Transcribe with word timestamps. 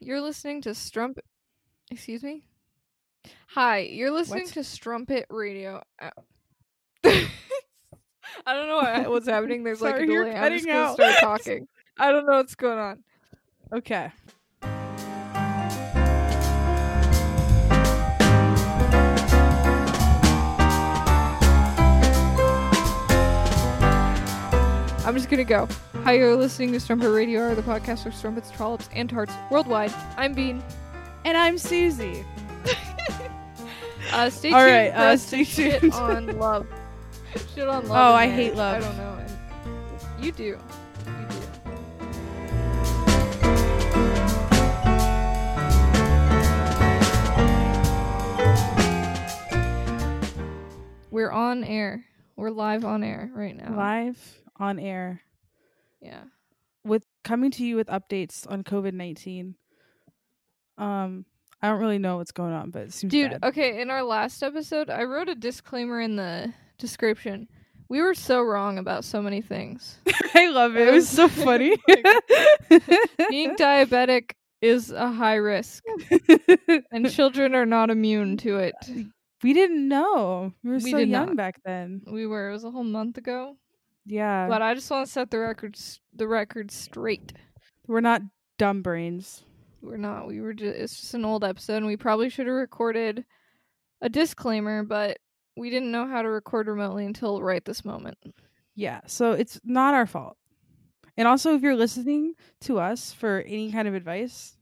You're 0.00 0.20
listening 0.20 0.62
to 0.62 0.74
Strumpet. 0.74 1.24
Excuse 1.90 2.22
me. 2.22 2.44
Hi, 3.48 3.78
you're 3.78 4.10
listening 4.10 4.44
What? 4.44 4.52
to 4.54 4.64
Strumpet 4.64 5.26
Radio. 5.30 5.82
I 6.00 6.12
don't 8.46 8.68
know 8.68 9.10
what's 9.10 9.28
happening. 9.28 9.64
There's 9.64 9.80
like 9.80 9.94
a 9.96 9.98
Sorry, 9.98 10.06
delay. 10.06 10.34
I'm 10.34 10.52
just 10.52 10.66
gonna 10.66 10.78
out. 10.78 10.94
start 10.94 11.14
talking. 11.20 11.68
I 11.98 12.12
don't 12.12 12.26
know 12.26 12.36
what's 12.36 12.54
going 12.54 12.78
on. 12.78 13.02
Okay. 13.72 14.10
I'm 25.04 25.14
just 25.14 25.30
gonna 25.30 25.44
go. 25.44 25.66
Hi, 26.08 26.14
you're 26.14 26.36
listening 26.36 26.72
to 26.72 26.80
Strumpet 26.80 27.10
Radio, 27.10 27.54
the 27.54 27.60
podcast 27.60 28.04
for 28.04 28.10
strumpets, 28.10 28.50
trollops, 28.50 28.88
and 28.94 29.10
tarts 29.10 29.34
worldwide. 29.50 29.92
I'm 30.16 30.32
Bean. 30.32 30.62
And 31.26 31.36
I'm 31.36 31.58
Susie. 31.58 32.24
Uh, 34.10 34.30
stay 34.30 34.50
All 34.52 34.64
tuned 34.64 34.72
right, 34.72 34.90
for 34.90 34.98
uh, 35.00 35.12
us 35.12 35.22
stay 35.26 35.44
shit 35.44 35.80
tuned. 35.82 35.92
on 35.92 36.26
love. 36.38 36.66
shit 37.54 37.68
on 37.68 37.86
love. 37.86 37.90
Oh, 37.90 38.16
and 38.16 38.16
I 38.16 38.26
marriage. 38.26 38.36
hate 38.36 38.54
love. 38.56 38.76
I 38.76 38.80
don't 38.80 38.96
know. 38.96 39.18
And 40.16 40.24
you 40.24 40.32
do. 40.32 40.44
You 40.46 40.58
do. 40.58 40.58
We're 51.10 51.30
on 51.30 51.64
air. 51.64 52.06
We're 52.34 52.48
live 52.48 52.86
on 52.86 53.04
air 53.04 53.30
right 53.34 53.54
now. 53.54 53.76
Live 53.76 54.40
on 54.58 54.78
air 54.78 55.20
Yeah. 56.00 56.22
with 56.84 57.04
coming 57.24 57.50
to 57.52 57.64
you 57.64 57.76
with 57.76 57.88
updates 57.88 58.50
on 58.50 58.62
COVID 58.64 58.92
nineteen. 58.94 59.56
Um, 60.76 61.24
I 61.60 61.68
don't 61.68 61.80
really 61.80 61.98
know 61.98 62.18
what's 62.18 62.30
going 62.32 62.52
on, 62.52 62.70
but 62.70 62.82
it 62.82 62.92
seems 62.92 63.10
Dude, 63.10 63.32
bad. 63.32 63.44
okay, 63.44 63.80
in 63.80 63.90
our 63.90 64.02
last 64.04 64.42
episode, 64.42 64.90
I 64.90 65.02
wrote 65.04 65.28
a 65.28 65.34
disclaimer 65.34 66.00
in 66.00 66.14
the 66.16 66.52
description. 66.78 67.48
We 67.88 68.00
were 68.00 68.14
so 68.14 68.42
wrong 68.42 68.78
about 68.78 69.04
so 69.04 69.20
many 69.20 69.40
things. 69.40 69.98
I 70.34 70.50
love 70.50 70.76
it. 70.76 70.86
It 70.86 70.92
was 70.92 71.08
so 71.08 71.26
funny. 71.26 71.76
Being 73.30 73.56
diabetic 73.56 74.32
is 74.60 74.90
a 74.90 75.10
high 75.10 75.36
risk, 75.36 75.82
and 76.92 77.10
children 77.10 77.54
are 77.54 77.66
not 77.66 77.90
immune 77.90 78.36
to 78.38 78.58
it. 78.58 78.74
we 79.42 79.52
didn't 79.52 79.88
know. 79.88 80.52
We 80.62 80.70
were 80.70 80.76
We 80.76 80.90
so 80.90 80.98
young 80.98 81.26
not. 81.28 81.36
back 81.36 81.60
then. 81.64 82.02
We 82.06 82.26
were. 82.26 82.50
It 82.50 82.52
was 82.52 82.64
a 82.64 82.70
whole 82.70 82.84
month 82.84 83.18
ago. 83.18 83.56
Yeah, 84.10 84.48
But 84.48 84.62
I 84.62 84.74
just 84.74 84.90
want 84.90 85.06
to 85.06 85.12
set 85.12 85.30
the 85.30 85.38
record 85.38 85.78
the 86.14 86.26
record 86.26 86.70
straight. 86.70 87.32
we're 87.86 88.00
not 88.00 88.22
dumb 88.58 88.82
brains. 88.82 89.44
We're 89.82 89.96
not. 89.98 90.26
We 90.26 90.40
were 90.40 90.54
just. 90.54 90.76
It's 90.76 91.00
just 91.00 91.14
an 91.14 91.24
old 91.24 91.44
episode, 91.44 91.76
and 91.76 91.86
we 91.86 91.96
probably 91.96 92.28
should 92.30 92.46
have 92.46 92.56
recorded 92.56 93.24
a 94.00 94.08
disclaimer, 94.08 94.82
but 94.82 95.18
we 95.56 95.70
didn't 95.70 95.92
know 95.92 96.06
how 96.06 96.22
to 96.22 96.28
record 96.28 96.66
remotely 96.68 97.04
until 97.04 97.42
right 97.42 97.64
this 97.64 97.84
moment. 97.84 98.16
Yeah, 98.74 99.00
so 99.06 99.32
it's 99.32 99.60
not 99.64 99.94
our 99.94 100.06
fault. 100.06 100.36
And 101.16 101.28
also, 101.28 101.54
if 101.54 101.62
you're 101.62 101.76
listening 101.76 102.34
to 102.62 102.78
us 102.78 103.12
for 103.12 103.42
any 103.46 103.70
kind 103.72 103.86
of 103.88 103.94
advice, 103.94 104.56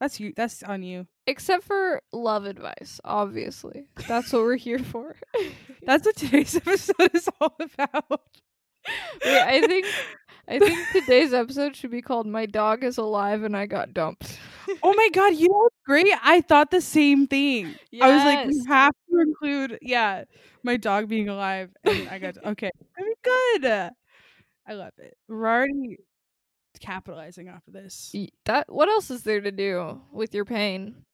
that's 0.00 0.18
you. 0.20 0.32
That's 0.36 0.62
on 0.62 0.82
you. 0.82 1.06
Except 1.26 1.64
for 1.64 2.00
love 2.12 2.46
advice, 2.46 3.00
obviously. 3.04 3.86
That's 4.08 4.32
what 4.32 4.42
we're 4.42 4.56
here 4.56 4.78
for. 4.78 5.14
That's 5.82 6.04
what 6.06 6.16
today's 6.16 6.56
episode 6.56 7.10
is 7.14 7.28
all 7.40 7.54
about. 7.60 8.20
Wait, 9.24 9.40
I 9.42 9.60
think 9.66 9.86
I 10.48 10.58
think 10.58 10.78
today's 10.92 11.32
episode 11.34 11.76
should 11.76 11.90
be 11.90 12.02
called 12.02 12.26
"My 12.26 12.46
Dog 12.46 12.84
Is 12.84 12.98
Alive 12.98 13.42
and 13.42 13.56
I 13.56 13.66
Got 13.66 13.92
Dumped." 13.94 14.38
oh 14.82 14.92
my 14.94 15.08
god, 15.12 15.34
you 15.34 15.48
know 15.48 15.68
great? 15.86 16.06
I 16.22 16.40
thought 16.42 16.70
the 16.70 16.80
same 16.80 17.26
thing. 17.26 17.74
I 18.00 18.14
was 18.14 18.24
like, 18.24 18.46
we 18.46 18.54
Yes. 18.56 18.66
have 18.66 18.92
to 19.10 19.20
include, 19.20 19.78
yeah, 19.80 20.24
my 20.62 20.76
dog 20.76 21.08
being 21.08 21.28
alive, 21.28 21.70
and 21.84 22.08
I 22.08 22.18
got 22.18 22.36
okay. 22.44 22.70
I 22.98 23.02
mean, 23.02 23.14
good. 23.22 23.90
I 24.66 24.74
love 24.74 24.92
it. 24.98 25.16
We're 25.28 25.46
already 25.46 25.96
capitalizing 26.80 27.48
off 27.48 27.66
of 27.66 27.72
this. 27.72 28.14
That 28.44 28.70
what 28.72 28.88
else 28.88 29.10
is 29.10 29.22
there 29.22 29.40
to 29.40 29.50
do 29.50 30.00
with 30.12 30.34
your 30.34 30.44
pain? 30.44 31.04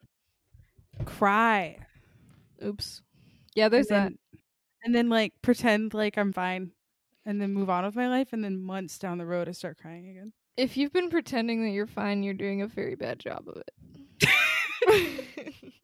Cry. 1.05 1.79
Oops. 2.65 3.03
Yeah, 3.55 3.69
there's 3.69 3.89
and 3.91 4.15
that. 4.33 4.39
and 4.85 4.95
then 4.95 5.09
like 5.09 5.33
pretend 5.43 5.95
like 5.95 6.17
I'm 6.19 6.33
fine, 6.33 6.73
and 7.27 7.41
then 7.41 7.53
move 7.53 7.71
on 7.71 7.85
with 7.85 7.97
my 7.97 8.09
life, 8.09 8.33
and 8.33 8.45
then 8.45 8.61
months 8.61 8.99
down 8.99 9.19
the 9.19 9.27
road, 9.27 9.49
I 9.49 9.53
start 9.53 9.79
crying 9.79 10.09
again. 10.09 10.33
If 10.57 10.77
you've 10.77 10.93
been 10.93 11.11
pretending 11.11 11.65
that 11.65 11.71
you're 11.71 11.87
fine, 11.87 12.23
you're 12.23 12.35
doing 12.35 12.63
a 12.63 12.67
very 12.67 12.95
bad 12.95 13.19
job 13.19 13.45
of 13.49 13.57
it. 13.57 13.71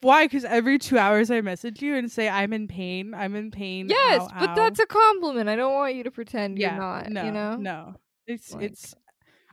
Why? 0.00 0.24
Because 0.24 0.44
every 0.44 0.78
two 0.78 0.98
hours 0.98 1.30
I 1.30 1.40
message 1.42 1.82
you 1.82 1.94
and 1.94 2.10
say 2.10 2.28
I'm 2.28 2.52
in 2.52 2.66
pain. 2.66 3.14
I'm 3.14 3.36
in 3.36 3.50
pain. 3.50 3.88
yes, 3.88 4.22
ow, 4.22 4.28
but 4.38 4.50
ow." 4.50 4.54
that's 4.54 4.80
a 4.80 4.86
compliment. 4.86 5.48
I 5.48 5.56
don't 5.56 5.74
want 5.74 5.94
you 5.94 6.04
to 6.04 6.10
pretend 6.10 6.58
yeah. 6.58 6.72
you're 6.72 6.80
not. 6.80 7.10
no, 7.10 7.24
you 7.24 7.30
know. 7.30 7.56
no. 7.56 7.94
It's 8.26 8.54
Like- 8.54 8.64
it's. 8.64 8.94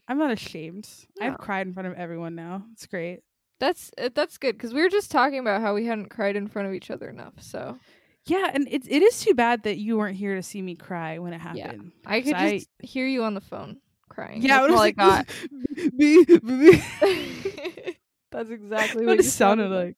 I'm 0.07 0.17
not 0.17 0.31
ashamed. 0.31 0.87
No. 1.19 1.27
I've 1.27 1.37
cried 1.37 1.67
in 1.67 1.73
front 1.73 1.87
of 1.87 1.95
everyone 1.95 2.33
now. 2.33 2.63
It's 2.71 2.85
great. 2.85 3.19
That's 3.59 3.91
uh, 3.97 4.09
that's 4.13 4.37
good 4.37 4.53
because 4.55 4.73
we 4.73 4.81
were 4.81 4.89
just 4.89 5.11
talking 5.11 5.39
about 5.39 5.61
how 5.61 5.73
we 5.73 5.85
hadn't 5.85 6.09
cried 6.09 6.35
in 6.37 6.47
front 6.47 6.67
of 6.67 6.73
each 6.73 6.89
other 6.89 7.09
enough. 7.09 7.33
So 7.41 7.77
Yeah, 8.27 8.51
and 8.53 8.67
it 8.69 8.83
it 8.87 9.01
is 9.01 9.19
too 9.21 9.33
bad 9.33 9.63
that 9.63 9.77
you 9.77 9.97
weren't 9.97 10.17
here 10.17 10.35
to 10.35 10.43
see 10.43 10.61
me 10.61 10.75
cry 10.75 11.17
when 11.19 11.33
it 11.33 11.39
happened. 11.41 11.91
Yeah. 12.03 12.11
I 12.11 12.21
could 12.21 12.35
'Cause 12.35 12.51
just 12.51 12.69
hear 12.79 13.07
you 13.07 13.23
on 13.23 13.33
the 13.33 13.41
phone 13.41 13.77
crying. 14.09 14.41
yeah, 14.41 14.61
that's 14.61 14.73
all 14.73 14.79
I 14.79 14.87
it 14.89 14.95
got. 14.97 15.27
was 15.51 15.93
me- 15.93 16.25
me- 16.43 17.97
That's 18.31 18.49
exactly 18.49 19.05
what 19.05 19.17
what 19.17 19.19
it 19.21 19.29
sounded 19.29 19.69
like. 19.71 19.95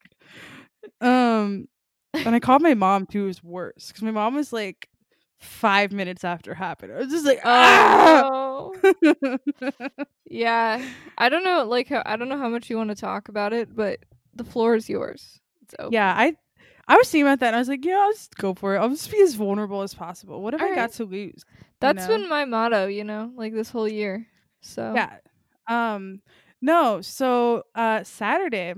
Um, 1.01 1.67
and 2.13 2.35
I 2.35 2.39
called 2.39 2.61
my 2.61 2.73
mom 2.73 3.05
too. 3.05 3.23
It 3.23 3.27
was 3.27 3.43
worse 3.43 3.87
because 3.87 4.03
my 4.03 4.11
mom 4.11 4.35
was 4.35 4.53
like 4.53 4.89
five 5.39 5.91
minutes 5.91 6.23
after 6.23 6.51
it 6.51 6.55
happened. 6.55 6.93
I 6.93 6.97
was 6.99 7.09
just 7.09 7.25
like, 7.25 7.39
ah. 7.43 8.29
Oh, 8.31 9.37
yeah. 10.25 10.85
I 11.17 11.29
don't 11.29 11.43
know, 11.43 11.63
like 11.65 11.87
how 11.87 12.03
I 12.05 12.15
don't 12.15 12.29
know 12.29 12.37
how 12.37 12.49
much 12.49 12.69
you 12.69 12.77
want 12.77 12.89
to 12.89 12.95
talk 12.95 13.29
about 13.29 13.53
it, 13.53 13.75
but 13.75 13.99
the 14.35 14.43
floor 14.43 14.75
is 14.75 14.89
yours. 14.89 15.39
It's 15.63 15.75
open. 15.79 15.93
yeah, 15.93 16.13
I 16.15 16.35
I 16.89 16.97
was 16.97 17.09
thinking 17.09 17.27
about 17.27 17.39
that 17.41 17.47
and 17.47 17.55
I 17.55 17.59
was 17.59 17.69
like, 17.69 17.85
yeah, 17.85 17.99
I'll 17.99 18.11
just 18.11 18.35
go 18.35 18.53
for 18.55 18.75
it. 18.75 18.79
I'll 18.79 18.89
just 18.89 19.11
be 19.11 19.21
as 19.21 19.35
vulnerable 19.35 19.81
as 19.83 19.93
possible. 19.93 20.41
What 20.41 20.53
have 20.53 20.63
I 20.63 20.65
Alright. 20.65 20.75
got 20.75 20.91
to 20.93 21.05
lose? 21.05 21.45
that's 21.79 22.07
know? 22.07 22.17
been 22.17 22.29
my 22.29 22.45
motto. 22.45 22.87
You 22.87 23.03
know, 23.03 23.31
like 23.35 23.53
this 23.53 23.69
whole 23.69 23.87
year. 23.87 24.27
So 24.61 24.93
Yeah. 24.95 25.17
Um 25.67 26.21
no, 26.61 27.01
so 27.01 27.63
uh 27.75 28.03
Saturday, 28.03 28.73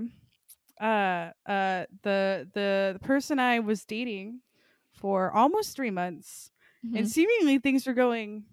uh 0.80 1.30
uh 1.46 1.86
the 2.02 2.48
the 2.52 2.92
the 2.94 2.98
person 3.02 3.38
I 3.38 3.60
was 3.60 3.84
dating 3.84 4.40
for 4.92 5.32
almost 5.32 5.74
three 5.76 5.90
months 5.90 6.50
Mhm. 6.84 6.98
and 6.98 7.08
seemingly 7.10 7.58
things 7.58 7.86
were 7.86 7.94
going 7.94 8.44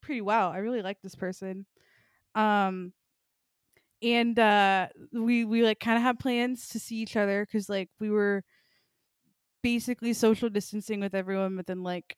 pretty 0.00 0.20
well. 0.20 0.50
I 0.50 0.58
really 0.58 0.82
like 0.82 1.02
this 1.02 1.14
person. 1.16 1.66
Um 2.34 2.92
and 4.02 4.38
uh 4.38 4.88
we 5.12 5.44
we 5.44 5.62
like 5.62 5.78
kind 5.80 5.96
of 5.96 6.02
had 6.02 6.18
plans 6.18 6.68
to 6.68 6.78
see 6.80 6.96
each 6.96 7.16
other 7.16 7.46
cuz 7.46 7.68
like 7.68 7.88
we 8.00 8.10
were 8.10 8.42
basically 9.62 10.12
social 10.12 10.48
distancing 10.50 11.00
with 11.00 11.14
everyone 11.14 11.56
but 11.56 11.66
then 11.66 11.82
like 11.82 12.16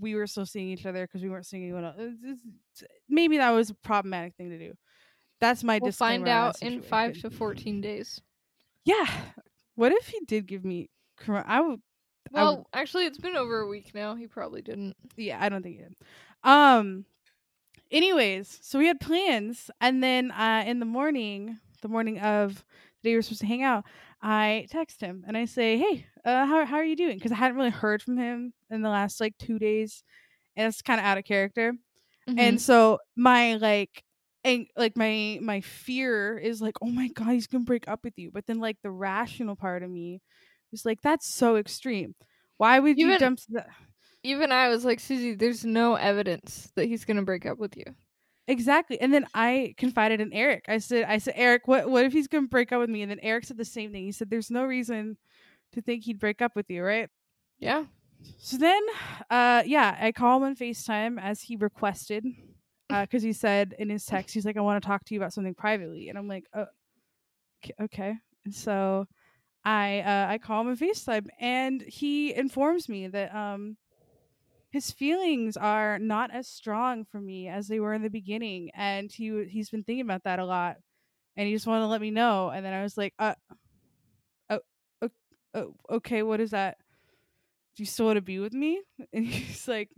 we 0.00 0.14
were 0.14 0.26
still 0.26 0.46
seeing 0.46 0.68
each 0.68 0.86
other 0.86 1.06
because 1.06 1.22
we 1.22 1.28
weren't 1.28 1.46
seeing 1.46 1.64
anyone 1.64 1.84
else. 1.84 1.96
It's- 1.98 2.84
maybe 3.08 3.38
that 3.38 3.50
was 3.50 3.70
a 3.70 3.74
problematic 3.74 4.34
thing 4.36 4.50
to 4.50 4.58
do. 4.58 4.74
That's 5.40 5.64
my 5.64 5.80
we'll 5.82 5.90
find 5.92 6.28
out 6.28 6.62
in 6.62 6.82
five 6.82 7.14
to 7.22 7.30
fourteen 7.30 7.80
days. 7.80 8.20
Yeah. 8.84 9.06
What 9.74 9.90
if 9.92 10.06
he 10.06 10.20
did 10.24 10.46
give 10.46 10.64
me? 10.64 10.88
I 11.26 11.32
would 11.32 11.44
I 11.48 11.60
would- 11.60 11.80
Well, 12.32 12.66
actually, 12.72 13.06
it's 13.06 13.18
been 13.18 13.34
over 13.36 13.60
a 13.60 13.66
week 13.66 13.92
now. 13.92 14.14
He 14.14 14.28
probably 14.28 14.62
didn't. 14.62 14.94
yeah, 15.16 15.38
I 15.42 15.48
don't 15.48 15.62
think 15.62 15.76
he 15.78 15.82
did. 15.82 15.96
Um 16.44 17.04
anyways, 17.90 18.58
so 18.62 18.78
we 18.78 18.86
had 18.86 19.00
plans 19.00 19.68
and 19.80 20.02
then 20.02 20.30
uh 20.30 20.62
in 20.66 20.78
the 20.78 20.86
morning, 20.86 21.58
the 21.82 21.88
morning 21.88 22.20
of 22.20 22.64
the 23.02 23.08
day 23.08 23.10
we 23.10 23.16
were 23.16 23.22
supposed 23.22 23.40
to 23.40 23.46
hang 23.48 23.64
out, 23.64 23.84
I 24.22 24.66
text 24.70 25.00
him 25.00 25.24
and 25.26 25.36
I 25.36 25.46
say, 25.46 25.78
"Hey, 25.78 26.06
uh 26.24 26.46
how 26.46 26.64
how 26.66 26.76
are 26.76 26.84
you 26.84 26.96
doing?" 26.96 27.18
cuz 27.20 27.32
I 27.32 27.36
hadn't 27.36 27.56
really 27.56 27.70
heard 27.70 28.02
from 28.02 28.16
him 28.18 28.54
in 28.70 28.82
the 28.82 28.88
last 28.90 29.20
like 29.20 29.36
2 29.38 29.58
days 29.58 30.04
and 30.56 30.68
it's 30.68 30.82
kind 30.82 31.00
of 31.00 31.06
out 31.06 31.18
of 31.18 31.24
character. 31.24 31.74
Mm-hmm. 32.28 32.38
And 32.38 32.60
so 32.60 32.98
my 33.16 33.56
like 33.56 34.04
and 34.44 34.66
like 34.76 34.96
my 34.96 35.38
my 35.42 35.60
fear 35.62 36.38
is 36.38 36.60
like, 36.62 36.76
"Oh 36.82 36.90
my 36.90 37.08
god, 37.10 37.30
he's 37.32 37.46
going 37.48 37.64
to 37.64 37.66
break 37.66 37.88
up 37.88 38.04
with 38.04 38.18
you." 38.18 38.30
But 38.32 38.46
then 38.46 38.58
like 38.60 38.78
the 38.82 38.90
rational 38.92 39.56
part 39.56 39.82
of 39.84 39.90
me 39.90 40.20
was 40.72 40.84
like, 40.86 41.00
"That's 41.02 41.28
so 41.28 41.56
extreme. 41.56 42.14
Why 42.58 42.78
would 42.80 43.00
you 43.02 43.14
dump 43.14 43.40
that?" 43.50 43.68
even 44.22 44.52
I 44.52 44.68
was 44.68 44.84
like, 44.84 45.00
Susie, 45.00 45.34
there's 45.34 45.64
no 45.64 45.94
evidence 45.96 46.70
that 46.76 46.86
he's 46.86 47.04
gonna 47.04 47.22
break 47.24 47.46
up 47.46 47.58
with 47.58 47.76
you. 47.76 47.84
Exactly. 48.48 49.00
And 49.00 49.14
then 49.14 49.26
I 49.34 49.74
confided 49.76 50.20
in 50.20 50.32
Eric. 50.32 50.64
I 50.68 50.78
said, 50.78 51.04
I 51.04 51.18
said, 51.18 51.34
Eric, 51.36 51.68
what 51.68 51.88
what 51.88 52.04
if 52.04 52.12
he's 52.12 52.26
gonna 52.26 52.48
break 52.48 52.72
up 52.72 52.80
with 52.80 52.90
me? 52.90 53.02
And 53.02 53.10
then 53.10 53.20
Eric 53.22 53.44
said 53.44 53.56
the 53.56 53.64
same 53.64 53.92
thing. 53.92 54.04
He 54.04 54.12
said, 54.12 54.30
There's 54.30 54.50
no 54.50 54.64
reason 54.64 55.16
to 55.72 55.82
think 55.82 56.04
he'd 56.04 56.18
break 56.20 56.42
up 56.42 56.56
with 56.56 56.70
you, 56.70 56.82
right? 56.84 57.08
Yeah. 57.58 57.84
So 58.38 58.56
then 58.58 58.82
uh 59.30 59.62
yeah, 59.66 59.96
I 60.00 60.12
call 60.12 60.38
him 60.38 60.44
on 60.44 60.56
FaceTime 60.56 61.20
as 61.22 61.42
he 61.42 61.56
requested. 61.56 62.24
Uh, 62.90 63.02
because 63.02 63.22
he 63.22 63.32
said 63.32 63.74
in 63.78 63.88
his 63.90 64.04
text, 64.04 64.34
he's 64.34 64.44
like, 64.44 64.56
"I 64.58 64.60
want 64.60 64.82
to 64.82 64.86
talk 64.86 65.04
to 65.06 65.14
you 65.14 65.20
about 65.20 65.32
something 65.32 65.54
privately," 65.54 66.10
and 66.10 66.18
I'm 66.18 66.28
like, 66.28 66.44
"Oh, 66.54 66.66
okay." 67.80 68.14
And 68.44 68.54
so 68.54 69.06
I 69.64 70.00
uh, 70.00 70.26
I 70.32 70.38
call 70.38 70.62
him 70.62 70.68
a 70.68 70.76
FaceTime, 70.76 71.28
and 71.40 71.82
he 71.82 72.34
informs 72.34 72.88
me 72.88 73.08
that 73.08 73.34
um 73.34 73.76
his 74.72 74.90
feelings 74.92 75.56
are 75.56 75.98
not 76.00 76.32
as 76.32 76.48
strong 76.48 77.04
for 77.06 77.20
me 77.20 77.48
as 77.48 77.68
they 77.68 77.80
were 77.80 77.94
in 77.94 78.02
the 78.02 78.10
beginning, 78.10 78.70
and 78.74 79.12
he 79.12 79.46
he's 79.46 79.70
been 79.70 79.84
thinking 79.84 80.04
about 80.06 80.24
that 80.24 80.40
a 80.40 80.46
lot, 80.46 80.78
and 81.36 81.48
he 81.48 81.54
just 81.54 81.66
wanted 81.66 81.82
to 81.82 81.88
let 81.88 82.02
me 82.02 82.10
know. 82.10 82.50
And 82.50 82.64
then 82.66 82.74
I 82.74 82.82
was 82.82 82.98
like, 82.98 83.14
"Uh, 83.18 83.34
oh, 84.50 84.60
o- 85.02 85.10
oh, 85.54 85.74
okay, 85.90 86.22
what 86.22 86.40
is 86.40 86.50
that? 86.52 86.78
Do 87.76 87.82
you 87.82 87.86
still 87.86 88.06
want 88.06 88.16
to 88.16 88.22
be 88.22 88.38
with 88.38 88.54
me?" 88.54 88.82
And 89.12 89.26
he's 89.26 89.68
like, 89.68 89.90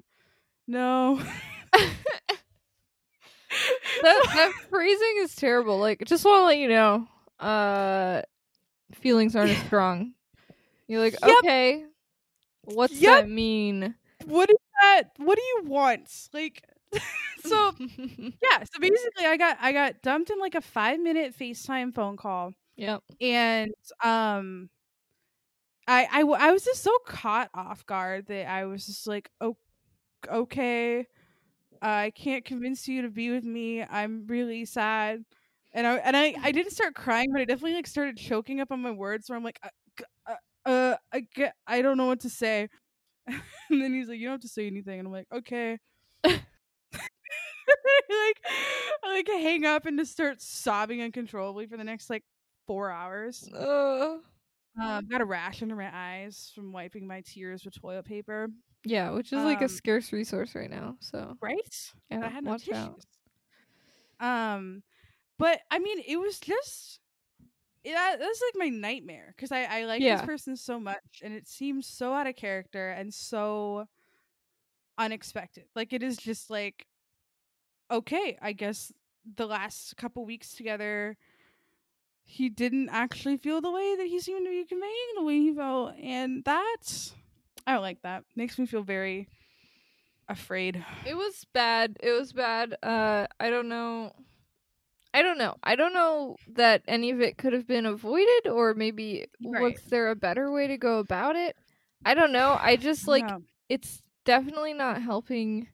"No." 0.67 1.21
that 4.03 4.27
that 4.33 4.55
phrasing 4.71 5.15
is 5.19 5.35
terrible. 5.35 5.79
Like, 5.79 6.05
just 6.07 6.25
want 6.25 6.41
to 6.43 6.47
let 6.47 6.59
you 6.59 6.69
know, 6.69 7.09
uh, 7.41 8.23
feelings 8.95 9.37
aren't 9.37 9.53
as 9.53 9.59
strong. 9.61 10.15
You're 10.89 11.01
like, 11.01 11.17
Yep. 11.23 11.45
okay, 11.45 11.85
what's 12.63 13.03
Yep. 13.03 13.05
that 13.05 13.29
mean? 13.29 13.95
What 14.27 14.51
is 14.51 14.57
that? 14.81 15.03
What 15.17 15.37
do 15.37 15.43
you 15.43 15.71
want? 15.71 16.11
Like, 16.33 16.63
so 17.45 17.73
yeah. 17.79 18.65
So 18.65 18.81
basically, 18.81 19.27
I 19.27 19.37
got 19.37 19.59
I 19.61 19.73
got 19.73 20.03
dumped 20.03 20.31
in 20.31 20.39
like 20.39 20.55
a 20.55 20.61
five 20.61 21.01
minute 21.01 21.35
FaceTime 21.39 21.95
phone 21.95 22.17
call, 22.17 22.53
yep. 22.77 23.03
and 23.21 23.73
um, 24.03 24.71
I 25.87 26.09
I 26.11 26.21
I 26.21 26.53
was 26.53 26.65
just 26.65 26.83
so 26.83 26.97
caught 27.07 27.51
off 27.55 27.85
guard 27.87 28.27
that 28.29 28.49
I 28.49 28.65
was 28.65 28.87
just 28.87 29.07
like, 29.07 29.31
oh, 29.41 29.57
okay, 30.29 31.07
I 31.83 32.13
can't 32.15 32.45
convince 32.45 32.89
you 32.89 33.03
to 33.03 33.11
be 33.11 33.31
with 33.31 33.45
me. 33.45 33.83
I'm 33.83 34.27
really 34.27 34.65
sad. 34.65 35.25
And 35.75 35.87
I 35.87 35.97
and 35.97 36.17
I, 36.17 36.35
I 36.43 36.53
didn't 36.53 36.73
start 36.73 36.95
crying, 36.95 37.31
but 37.33 37.41
I 37.43 37.45
definitely 37.45 37.75
like 37.75 37.87
started 37.87 38.17
choking 38.17 38.61
up 38.61 38.71
on 38.71 38.81
my 38.81 38.93
words. 38.93 39.29
Where 39.29 39.37
I'm 39.37 39.45
like, 39.45 39.61
uh, 39.63 40.33
uh, 40.67 40.69
uh 40.69 40.97
I 41.13 41.27
get, 41.35 41.55
I 41.67 41.83
don't 41.83 41.97
know 41.99 42.07
what 42.07 42.21
to 42.21 42.31
say. 42.31 42.69
and 43.71 43.83
then 43.83 43.93
he's 43.95 44.09
like, 44.09 44.19
you 44.19 44.27
don't 44.27 44.35
have 44.35 44.41
to 44.43 44.49
say 44.49 44.67
anything. 44.67 44.99
And 44.99 45.07
I'm 45.09 45.13
like, 45.13 45.27
okay. 45.33 45.79
like, 46.25 46.41
I 49.03 49.13
like 49.15 49.29
hang 49.29 49.65
up 49.65 49.87
and 49.87 49.99
just 49.99 50.13
start 50.13 50.41
sobbing 50.41 51.03
uncontrollably 51.03 51.67
for 51.67 51.77
the 51.77 51.85
next 51.85 52.11
like 52.11 52.25
four 52.67 52.91
hours. 52.91 53.49
Uh, 53.53 54.19
Um, 54.81 55.07
got 55.09 55.21
a 55.21 55.25
rash 55.25 55.63
under 55.63 55.77
my 55.77 55.91
eyes 55.93 56.51
from 56.55 56.73
wiping 56.73 57.07
my 57.07 57.23
tears 57.23 57.65
with 57.65 57.81
toilet 57.81 58.05
paper. 58.05 58.49
yeah, 58.85 59.11
which 59.11 59.33
is 59.33 59.43
like 59.45 59.61
a 59.61 59.65
Um, 59.65 59.69
scarce 59.69 60.13
resource 60.13 60.55
right 60.55 60.71
now. 60.71 60.97
So 61.01 61.37
Right? 61.41 61.61
yeah, 62.11 62.27
I 62.27 62.29
had 62.29 62.45
no 62.45 62.59
tissues. 62.59 62.75
out. 62.75 63.01
Um, 64.21 64.83
but 65.39 65.61
I 65.71 65.79
mean, 65.79 66.01
it 66.07 66.17
was 66.17 66.39
just 66.41 67.01
yeah, 67.85 68.17
that's 68.19 68.43
like 68.43 68.55
my 68.57 68.69
nightmare 68.69 69.33
because 69.37 69.53
I 69.53 69.65
I 69.65 69.85
like 69.85 70.01
Yeah. 70.03 70.17
this 70.17 70.27
person 70.27 70.57
so 70.57 70.81
much, 70.81 71.21
and 71.23 71.33
it 71.35 71.47
seems 71.47 71.87
so 71.87 72.13
out 72.13 72.27
of 72.27 72.37
character 72.37 72.91
and 72.91 73.13
so 73.13 73.87
unexpected. 74.99 75.65
Like 75.75 75.93
it 75.93 76.03
is 76.03 76.17
just 76.17 76.51
like 76.51 76.87
okay, 77.91 78.39
I 78.41 78.53
guess 78.53 78.93
the 79.37 79.47
last 79.47 79.97
couple 79.97 80.25
weeks 80.25 80.55
together. 80.55 81.17
He 82.27 82.49
didn't 82.49 82.89
actually 82.89 83.37
feel 83.37 83.61
the 83.61 83.71
way 83.71 83.97
that 83.97 84.07
he 84.07 84.19
seemed 84.19 84.47
to 84.47 84.51
be 84.51 84.65
conveying 84.65 84.93
the 85.17 85.23
way 85.23 85.39
he 85.41 85.53
felt, 85.55 85.95
and 86.03 86.43
that's 86.45 87.13
I 87.67 87.73
don't 87.73 87.83
like 87.83 88.01
that. 88.03 88.25
Makes 88.35 88.59
me 88.59 88.67
feel 88.67 88.83
very 88.83 89.29
afraid. 90.29 90.83
It 91.07 91.15
was 91.17 91.45
bad. 91.53 91.97
It 92.03 92.13
was 92.13 92.33
bad. 92.33 92.77
Uh, 92.83 93.27
I 93.39 93.51
don't 93.51 93.69
know. 93.69 94.13
I 95.15 95.23
don't 95.23 95.39
know. 95.39 95.55
I 95.63 95.77
don't 95.77 95.95
know 95.95 96.37
that 96.55 96.83
any 96.89 97.11
of 97.11 97.21
it 97.21 97.39
could 97.39 97.53
have 97.53 97.67
been 97.67 97.87
avoided, 97.87 98.49
or 98.49 98.75
maybe 98.75 99.27
Right. 99.43 99.63
was 99.63 99.83
there 99.89 100.11
a 100.11 100.17
better 100.17 100.51
way 100.51 100.67
to 100.67 100.77
go 100.77 100.99
about 100.99 101.37
it? 101.37 101.57
I 102.05 102.15
don't 102.15 102.33
know. 102.33 102.59
I 102.61 102.77
just 102.77 103.07
like 103.09 103.25
Yeah. 103.27 103.39
it's 103.69 104.03
definitely 104.25 104.75
not 104.75 105.01
helping 105.01 105.69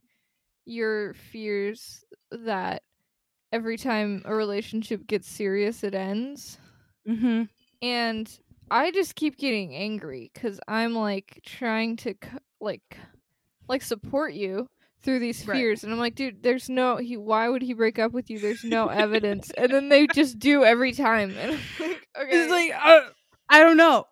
your 0.66 1.14
fears 1.14 2.04
that 2.30 2.82
every 3.52 3.76
time 3.78 4.22
a 4.26 4.34
relationship 4.34 5.06
gets 5.06 5.28
serious, 5.28 5.82
it 5.82 5.94
ends. 5.94 6.58
Mm-hmm. 7.08 7.44
and 7.82 8.38
I 8.70 8.90
just 8.92 9.14
keep 9.16 9.36
getting 9.38 9.74
angry 9.74 10.30
because 10.32 10.60
I'm 10.68 10.94
like 10.94 11.40
trying 11.46 11.96
to 11.96 12.14
like 12.60 12.98
like 13.68 13.82
support 13.82 14.34
you 14.34 14.68
through 15.02 15.18
these 15.20 15.46
Right. 15.46 15.56
fears, 15.56 15.82
and 15.84 15.92
I'm 15.92 15.98
like, 15.98 16.14
dude, 16.14 16.42
there's 16.42 16.68
no 16.68 16.96
he. 16.98 17.16
Why 17.16 17.48
would 17.48 17.62
he 17.62 17.72
break 17.74 17.98
up 17.98 18.12
with 18.12 18.28
you? 18.30 18.38
There's 18.38 18.64
no 18.64 18.88
evidence, 18.88 19.50
and 19.56 19.72
then 19.72 19.88
they 19.88 20.06
just 20.06 20.38
do 20.38 20.64
every 20.64 20.92
time, 20.92 21.36
and 21.38 21.52
I'm 21.52 21.58
like, 21.80 22.08
okay, 22.20 22.28
It's 22.30 22.50
like 22.50 22.72
uh, 22.74 23.08
I 23.48 23.60
don't 23.60 23.76
know. 23.76 24.06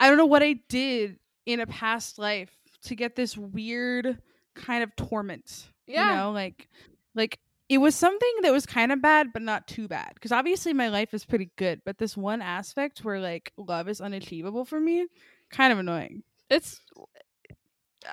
I 0.00 0.08
don't 0.08 0.18
know 0.18 0.26
what 0.26 0.42
I 0.42 0.56
did 0.68 1.18
in 1.46 1.60
a 1.60 1.66
past 1.66 2.18
life 2.18 2.50
to 2.84 2.94
get 2.96 3.14
this 3.16 3.36
weird 3.36 4.18
kind 4.54 4.82
of 4.82 4.94
torment. 4.96 5.70
yeah, 5.86 6.10
You 6.10 6.16
know, 6.16 6.30
like 6.32 6.68
like 7.14 7.38
it 7.68 7.78
was 7.78 7.94
something 7.94 8.32
that 8.42 8.52
was 8.52 8.66
kind 8.66 8.92
of 8.92 9.00
bad 9.00 9.32
but 9.32 9.40
not 9.40 9.66
too 9.66 9.88
bad 9.88 10.10
because 10.14 10.32
obviously 10.32 10.72
my 10.74 10.88
life 10.88 11.14
is 11.14 11.24
pretty 11.24 11.50
good, 11.56 11.80
but 11.84 11.96
this 11.98 12.16
one 12.16 12.42
aspect 12.42 13.04
where 13.04 13.20
like 13.20 13.52
love 13.56 13.88
is 13.88 14.00
unachievable 14.00 14.64
for 14.64 14.80
me, 14.80 15.06
kind 15.50 15.72
of 15.72 15.78
annoying. 15.78 16.24
it's. 16.50 16.80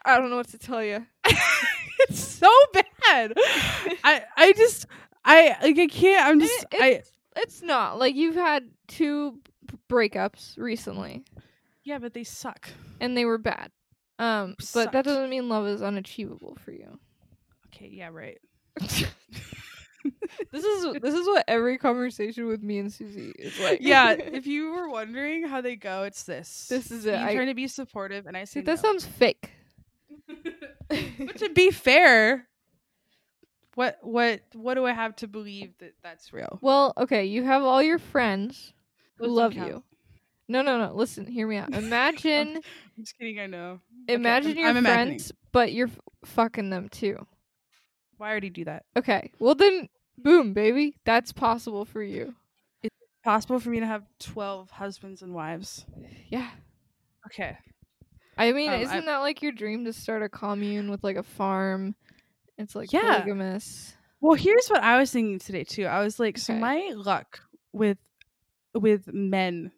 I 0.05 0.17
don't 0.17 0.29
know 0.29 0.37
what 0.37 0.47
to 0.49 0.57
tell 0.57 0.81
you. 0.81 1.05
it's 2.09 2.19
so 2.19 2.49
bad. 2.73 3.33
I 4.03 4.23
I 4.37 4.53
just 4.53 4.85
I 5.25 5.55
like 5.61 5.77
I 5.79 5.87
can't. 5.87 6.27
I'm 6.27 6.39
just 6.39 6.65
I 6.73 6.87
it's, 6.87 7.11
it's 7.35 7.61
not 7.61 7.99
like 7.99 8.15
you've 8.15 8.35
had 8.35 8.69
two 8.87 9.39
breakups 9.89 10.57
recently, 10.57 11.23
yeah, 11.83 11.99
but 11.99 12.13
they 12.13 12.23
suck. 12.23 12.69
and 12.99 13.15
they 13.15 13.25
were 13.25 13.37
bad. 13.37 13.71
Um, 14.19 14.55
but 14.57 14.65
Sucked. 14.65 14.91
that 14.93 15.05
doesn't 15.05 15.29
mean 15.29 15.49
love 15.49 15.65
is 15.67 15.81
unachievable 15.81 16.55
for 16.63 16.71
you. 16.71 16.99
Okay, 17.67 17.89
yeah, 17.91 18.09
right. 18.11 18.37
this 18.79 20.63
is 20.63 20.93
this 21.01 21.13
is 21.15 21.25
what 21.27 21.43
every 21.47 21.77
conversation 21.77 22.47
with 22.47 22.61
me 22.61 22.79
and 22.79 22.91
Susie 22.93 23.33
is 23.39 23.59
like. 23.59 23.79
yeah, 23.81 24.11
if 24.17 24.45
you 24.45 24.71
were 24.71 24.89
wondering 24.89 25.47
how 25.47 25.61
they 25.61 25.75
go, 25.75 26.03
it's 26.03 26.23
this. 26.23 26.67
This 26.69 26.91
is 26.91 27.05
it. 27.05 27.19
You 27.19 27.25
I- 27.25 27.33
trying 27.35 27.47
to 27.47 27.53
be 27.55 27.67
supportive, 27.67 28.27
and 28.27 28.35
I 28.37 28.43
say 28.43 28.61
that 28.61 28.75
no. 28.75 28.81
sounds 28.81 29.05
fake. 29.05 29.49
But 31.19 31.37
to 31.37 31.49
be 31.49 31.71
fair, 31.71 32.47
what 33.75 33.97
what 34.01 34.41
what 34.53 34.73
do 34.75 34.85
I 34.85 34.93
have 34.93 35.15
to 35.17 35.27
believe 35.27 35.73
that 35.79 35.93
that's 36.03 36.33
real? 36.33 36.59
well, 36.61 36.93
okay, 36.97 37.25
you 37.25 37.43
have 37.43 37.63
all 37.63 37.81
your 37.81 37.99
friends 37.99 38.73
who 39.17 39.23
Doesn't 39.25 39.35
love 39.35 39.53
count. 39.53 39.67
you. 39.69 39.83
No, 40.47 40.61
no, 40.61 40.77
no. 40.77 40.93
Listen, 40.93 41.25
hear 41.25 41.47
me 41.47 41.57
out. 41.57 41.69
Imagine, 41.73 42.57
I'm 42.57 42.63
just 43.03 43.17
kidding. 43.17 43.39
I 43.39 43.45
know. 43.47 43.79
Okay, 44.09 44.15
imagine 44.15 44.51
I'm- 44.51 44.57
your 44.59 44.69
I'm 44.69 44.83
friends, 44.83 45.31
but 45.51 45.71
you're 45.71 45.87
f- 45.87 45.99
fucking 46.25 46.69
them 46.69 46.89
too. 46.89 47.25
Why 48.17 48.27
I 48.27 48.31
already 48.31 48.49
do 48.49 48.65
that? 48.65 48.83
Okay, 48.97 49.31
well 49.39 49.55
then, 49.55 49.87
boom, 50.17 50.53
baby, 50.53 50.95
that's 51.05 51.31
possible 51.31 51.85
for 51.85 52.03
you. 52.03 52.35
It's 52.83 52.93
possible 53.23 53.59
for 53.59 53.69
me 53.69 53.79
to 53.79 53.85
have 53.85 54.03
twelve 54.19 54.69
husbands 54.71 55.21
and 55.21 55.33
wives. 55.33 55.85
Yeah. 56.29 56.49
Okay. 57.27 57.57
I 58.41 58.51
mean, 58.53 58.71
Um, 58.71 58.81
isn't 58.81 59.05
that 59.05 59.17
like 59.19 59.41
your 59.41 59.51
dream 59.51 59.85
to 59.85 59.93
start 59.93 60.23
a 60.23 60.29
commune 60.29 60.89
with 60.91 61.03
like 61.03 61.17
a 61.17 61.23
farm? 61.23 61.95
It's 62.57 62.75
like 62.75 62.91
Yeah. 62.91 63.19
polygamous. 63.19 63.95
Well, 64.19 64.35
here's 64.35 64.67
what 64.67 64.83
I 64.83 64.97
was 64.99 65.11
thinking 65.11 65.39
today 65.39 65.63
too. 65.63 65.85
I 65.85 66.03
was 66.03 66.19
like, 66.19 66.37
so 66.37 66.53
my 66.55 66.91
luck 66.95 67.41
with 67.71 67.97
with 68.73 69.11
men 69.13 69.71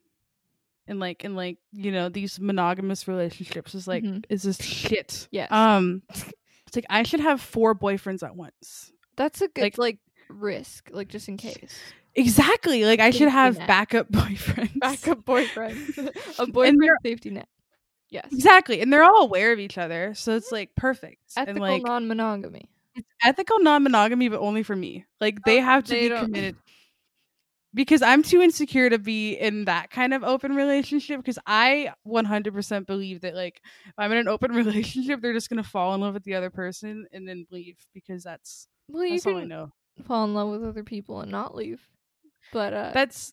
and 0.87 0.99
like 0.99 1.23
and 1.23 1.35
like 1.35 1.57
you 1.71 1.91
know 1.91 2.09
these 2.09 2.39
monogamous 2.39 3.07
relationships 3.07 3.73
is 3.73 3.87
like 3.87 4.03
Mhm. 4.03 4.25
is 4.29 4.43
just 4.43 4.61
shit. 4.61 5.27
Yes. 5.31 5.51
Um, 5.51 6.03
it's 6.09 6.75
like 6.75 6.85
I 6.89 7.03
should 7.03 7.21
have 7.21 7.39
four 7.41 7.73
boyfriends 7.75 8.21
at 8.23 8.35
once. 8.35 8.91
That's 9.15 9.41
a 9.41 9.47
good 9.47 9.61
like- 9.63 9.77
like, 9.77 9.99
risk, 10.29 10.89
like 10.91 11.07
just 11.07 11.27
in 11.29 11.37
case. 11.37 11.79
Exactly. 12.15 12.85
Like 12.85 12.99
I 12.99 13.09
should 13.11 13.29
have 13.29 13.57
net. 13.57 13.67
backup 13.67 14.07
boyfriends. 14.11 14.77
Backup 14.79 15.23
boyfriend, 15.25 15.77
a 16.39 16.45
boyfriend 16.47 16.91
safety 17.03 17.29
net. 17.31 17.47
Yes. 18.13 18.27
Exactly, 18.31 18.79
and 18.79 18.93
they're 18.93 19.03
all 19.03 19.23
aware 19.23 19.51
of 19.51 19.57
each 19.59 19.77
other, 19.79 20.13
so 20.13 20.35
it's 20.35 20.45
mm-hmm. 20.47 20.55
like 20.55 20.75
perfect. 20.75 21.17
and 21.35 21.49
Ethical 21.49 21.67
like 21.67 21.81
non-monogamy. 21.83 22.69
it's 22.95 23.07
ethical 23.23 23.59
non-monogamy, 23.59 24.29
but 24.29 24.39
only 24.39 24.61
for 24.61 24.75
me. 24.75 25.05
Like 25.19 25.39
they 25.45 25.59
Oh, 25.59 25.63
have 25.65 25.83
to 25.85 25.91
they 25.91 26.01
be 26.01 26.09
don't- 26.09 26.25
committed. 26.25 26.55
Because 27.75 28.03
I'm 28.03 28.21
too 28.21 28.39
insecure 28.39 28.87
to 28.91 28.99
be 28.99 29.33
in 29.33 29.65
that 29.65 29.89
kind 29.89 30.13
of 30.13 30.23
open 30.23 30.53
relationship. 30.55 31.17
Because 31.17 31.39
I 31.47 31.91
100% 32.07 32.85
believe 32.85 33.21
that, 33.21 33.33
like, 33.33 33.61
if 33.87 33.93
I'm 33.97 34.11
in 34.11 34.19
an 34.19 34.27
open 34.27 34.51
relationship, 34.63 35.21
they're 35.21 35.33
just 35.33 35.49
gonna 35.49 35.63
fall 35.63 35.95
in 35.95 36.01
love 36.01 36.13
with 36.13 36.23
the 36.23 36.35
other 36.35 36.51
person 36.51 37.07
and 37.11 37.27
then 37.27 37.47
leave. 37.49 37.77
Because 37.95 38.23
that's 38.23 38.67
Well, 38.89 39.03
you 39.03 39.13
that's 39.13 39.25
all 39.25 39.37
I 39.37 39.39
can 39.39 39.49
know. 39.49 39.71
fall 40.05 40.23
in 40.25 40.35
love 40.35 40.49
with 40.51 40.63
other 40.63 40.83
people 40.83 41.21
and 41.21 41.31
not 41.31 41.55
leave. 41.55 41.81
But 42.51 42.73
uh 42.73 42.91
That's 42.93 43.31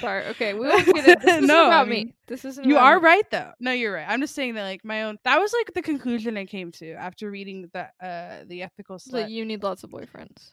sorry. 0.00 0.26
Okay, 0.26 0.54
we 0.54 0.60
won't 0.66 0.84
get 0.86 1.06
into 1.08 1.20
this. 1.24 1.24
This 1.40 1.48
No, 1.48 1.54
is 1.54 1.60
I 1.62 1.66
about 1.68 1.88
mean, 1.88 2.06
me. 2.08 2.14
This 2.26 2.44
isn't 2.44 2.66
you 2.66 2.76
are 2.76 2.98
me. 2.98 3.04
right 3.04 3.30
though. 3.30 3.52
No, 3.60 3.72
you're 3.72 3.92
right. 3.94 4.06
I'm 4.08 4.20
just 4.20 4.34
saying 4.34 4.54
that 4.54 4.64
like 4.64 4.84
my 4.84 5.04
own 5.04 5.18
that 5.24 5.38
was 5.38 5.52
like 5.58 5.74
the 5.74 5.82
conclusion 5.82 6.36
I 6.36 6.44
came 6.46 6.70
to 6.72 6.92
after 6.92 7.30
reading 7.30 7.70
the 7.72 7.88
uh 8.04 8.44
the 8.46 8.62
ethical 8.62 8.98
slut. 8.98 9.30
you 9.30 9.44
need 9.44 9.62
lots 9.62 9.84
of 9.84 9.90
boyfriends. 9.90 10.52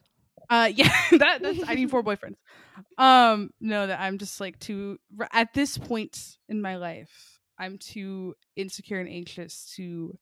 Uh 0.50 0.70
yeah, 0.76 0.92
that 1.12 1.42
that's 1.42 1.60
I 1.68 1.76
need 1.76 1.90
four 1.90 2.04
boyfriends. 2.10 2.36
Um 2.98 3.50
no 3.60 3.88
that 3.88 4.00
I'm 4.00 4.18
just 4.18 4.40
like 4.40 4.60
too 4.60 4.98
at 5.34 5.54
this 5.54 5.78
point 5.78 6.38
in 6.48 6.62
my 6.62 6.78
life, 6.78 7.40
I'm 7.58 7.78
too 7.78 8.36
insecure 8.56 9.00
and 9.00 9.10
anxious 9.10 9.74
to 9.76 10.18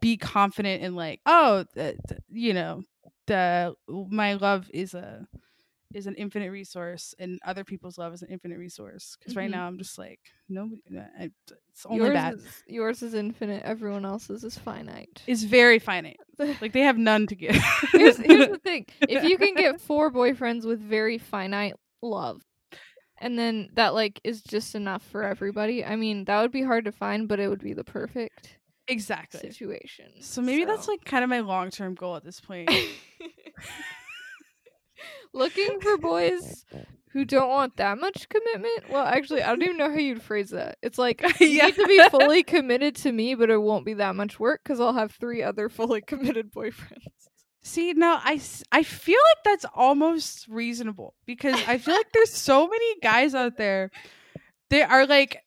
be 0.00 0.16
confident 0.16 0.82
in 0.82 0.94
like, 0.94 1.20
oh, 1.24 1.64
th- 1.74 1.96
th- 2.08 2.20
you 2.30 2.52
know, 2.52 2.82
the 3.26 3.74
my 3.88 4.34
love 4.34 4.68
is 4.74 4.92
a 4.94 5.26
is 5.94 6.06
an 6.06 6.14
infinite 6.16 6.50
resource 6.50 7.14
and 7.18 7.38
other 7.44 7.64
people's 7.64 7.96
love 7.98 8.12
is 8.12 8.22
an 8.22 8.28
infinite 8.30 8.58
resource 8.58 9.16
because 9.18 9.36
right 9.36 9.48
Mhm. 9.48 9.52
now 9.52 9.66
I'm 9.66 9.78
just 9.78 9.96
like 9.98 10.20
nobody 10.48 10.80
I, 11.18 11.30
it's 11.70 11.86
only 11.86 11.98
yours 11.98 12.12
bad. 12.14 12.34
is 12.34 12.62
yours 12.66 13.02
is 13.02 13.14
infinite. 13.14 13.62
Everyone 13.64 14.04
else's 14.04 14.44
is 14.44 14.58
finite. 14.58 15.22
It's 15.26 15.42
very 15.44 15.78
finite. 15.78 16.18
Like 16.60 16.72
they 16.72 16.80
have 16.82 16.98
none 16.98 17.26
to 17.28 17.34
give. 17.34 17.54
here's, 17.92 18.16
here's 18.18 18.48
the 18.48 18.58
thing: 18.58 18.86
if 19.08 19.24
you 19.24 19.38
can 19.38 19.54
get 19.54 19.80
four 19.88 20.10
boyfriends 20.12 20.64
with 20.66 20.80
very 20.80 21.16
finite 21.18 21.74
love, 22.02 22.42
and 23.18 23.38
then 23.38 23.70
that 23.74 23.94
like 23.94 24.20
is 24.24 24.42
just 24.42 24.74
enough 24.74 25.02
for 25.02 25.22
everybody. 25.22 25.82
I 25.84 25.96
mean, 25.96 26.24
that 26.26 26.42
would 26.42 26.52
be 26.52 26.62
hard 26.62 26.84
to 26.84 26.92
find, 26.92 27.26
but 27.26 27.40
it 27.40 27.48
would 27.48 27.62
be 27.62 27.72
the 27.72 27.84
perfect 27.84 28.58
exactly. 28.86 29.40
situation. 29.40 30.12
So 30.20 30.42
maybe 30.42 30.64
that's 30.66 30.88
like 30.88 31.04
kind 31.06 31.24
of 31.24 31.30
my 31.30 31.40
long 31.40 31.70
term 31.70 31.94
goal 31.94 32.16
at 32.16 32.24
this 32.24 32.38
point. 32.40 32.70
looking 35.32 35.80
for 35.80 35.96
boys 35.98 36.64
who 37.10 37.24
don't 37.24 37.48
want 37.48 37.76
that 37.76 37.98
much 37.98 38.28
commitment. 38.28 38.90
Well, 38.90 39.04
actually, 39.04 39.42
I 39.42 39.48
don't 39.48 39.62
even 39.62 39.76
know 39.76 39.90
how 39.90 39.96
you'd 39.98 40.22
phrase 40.22 40.50
that. 40.50 40.78
It's 40.82 40.98
like 40.98 41.22
you 41.40 41.48
Yeah. 41.48 41.66
need 41.66 41.74
to 41.76 41.86
be 41.86 42.08
fully 42.10 42.42
committed 42.42 42.96
to 42.96 43.12
me, 43.12 43.34
but 43.34 43.50
it 43.50 43.58
won't 43.60 43.84
be 43.86 43.94
that 43.94 44.16
much 44.16 44.38
work 44.40 44.60
because 44.64 44.80
I'll 44.80 44.92
have 44.94 45.12
three 45.12 45.42
other 45.42 45.68
fully 45.68 46.00
committed 46.06 46.52
boyfriends. 46.52 47.06
See, 47.62 47.92
no, 47.94 48.18
I 48.22 48.38
feel 48.38 49.18
like 49.18 49.44
that's 49.44 49.66
almost 49.74 50.46
reasonable 50.46 51.14
because 51.26 51.56
I 51.66 51.78
feel 51.78 51.94
like 51.94 52.12
there's 52.12 52.30
so 52.32 52.68
many 52.68 53.00
guys 53.02 53.34
out 53.34 53.56
there. 53.56 53.90
They 54.70 54.82
are 54.84 55.04
like, 55.04 55.42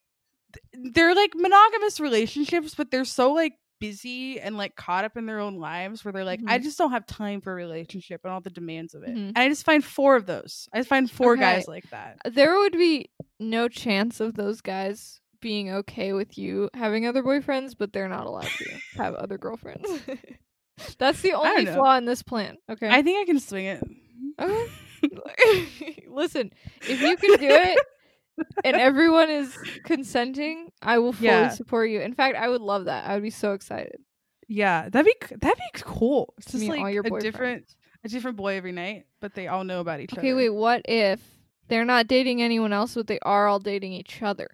they're 0.74 1.16
like 1.16 1.32
monogamous 1.36 2.02
relationships, 2.02 2.76
but 2.76 2.92
they're 2.92 3.06
so 3.06 3.32
like 3.32 3.54
busy 3.80 4.40
and 4.40 4.58
like 4.58 4.76
caught 4.76 5.06
up 5.06 5.18
in 5.18 5.26
their 5.26 5.40
own 5.40 5.56
lives 5.58 6.04
where 6.04 6.12
they're 6.12 6.24
like, 6.24 6.42
I 6.48 6.60
Mhm. 6.60 6.64
just 6.64 6.78
don't 6.78 6.92
have 6.92 7.06
time 7.06 7.42
for 7.42 7.52
a 7.52 7.56
relationship 7.56 8.22
and 8.24 8.32
all 8.34 8.42
the 8.42 8.50
demands 8.50 8.94
of 8.94 9.04
it. 9.04 9.10
Mhm. 9.10 9.30
And 9.30 9.38
I 9.38 9.48
just 9.50 9.66
find 9.66 9.84
four 9.84 10.16
of 10.16 10.26
those. 10.26 10.68
I 10.74 10.84
find 10.84 11.10
four 11.10 11.34
Okay. 11.34 11.42
guys 11.42 11.68
like 11.68 11.90
that. 11.92 12.18
There 12.26 12.58
would 12.58 12.74
be 12.74 13.10
no 13.40 13.68
chance 13.68 14.20
of 14.20 14.36
those 14.36 14.62
guys 14.62 15.22
being 15.42 15.70
okay 15.72 16.12
with 16.14 16.38
you 16.38 16.70
having 16.74 17.08
other 17.08 17.24
boyfriends, 17.24 17.74
but 17.78 17.94
they're 17.94 18.10
not 18.10 18.26
allowed 18.28 18.44
to 18.44 18.66
have 18.98 19.16
other 19.16 19.38
girlfriends. 19.38 19.88
That's 20.98 21.22
the 21.22 21.34
only 21.34 21.66
flaw 21.66 21.98
in 21.98 22.06
this 22.06 22.24
plan. 22.24 22.58
Okay. 22.70 22.90
I 22.90 23.02
think 23.02 23.20
I 23.22 23.26
can 23.26 23.40
swing 23.40 23.66
it. 23.66 23.84
Okay. 24.40 24.68
Listen, 26.08 26.52
if 26.82 27.02
you 27.02 27.16
can 27.18 27.40
do 27.40 27.48
it 27.50 27.80
and 28.64 28.76
everyone 28.78 29.30
is 29.30 29.56
consenting, 29.84 30.72
I 30.82 31.00
will 31.00 31.14
fully 31.14 31.28
Yeah. 31.28 31.50
support 31.50 31.90
you. 31.90 32.02
In 32.02 32.14
fact, 32.14 32.38
I 32.38 32.50
would 32.50 32.62
love 32.62 32.86
that. 32.86 33.08
I 33.10 33.14
would 33.14 33.24
be 33.24 33.30
so 33.30 33.54
excited 33.54 33.98
Yeah, 34.48 34.90
that'd 34.90 35.06
be 35.06 35.36
that'd 35.38 35.58
be 35.58 35.80
cool. 35.82 36.34
It's 36.40 36.52
just 36.52 36.66
like 36.68 36.80
a 36.80 36.84
boyfriends. 37.10 37.22
different 37.22 37.66
a 38.04 38.10
different 38.10 38.38
boy 38.38 38.56
every 38.56 38.72
night, 38.72 39.06
but 39.20 39.34
they 39.34 39.48
all 39.48 39.64
know 39.64 39.80
about 39.82 40.00
each 40.00 40.14
Okay, 40.14 40.22
other. 40.22 40.28
Okay, 40.30 40.34
wait. 40.36 40.50
What 40.50 40.82
if 40.86 41.20
they're 41.68 41.86
not 41.86 42.08
dating 42.08 42.42
anyone 42.42 42.74
else, 42.74 42.96
but 42.96 43.08
they 43.08 43.20
are 43.20 43.48
all 43.48 43.60
dating 43.60 43.94
each 43.94 44.22
other? 44.24 44.48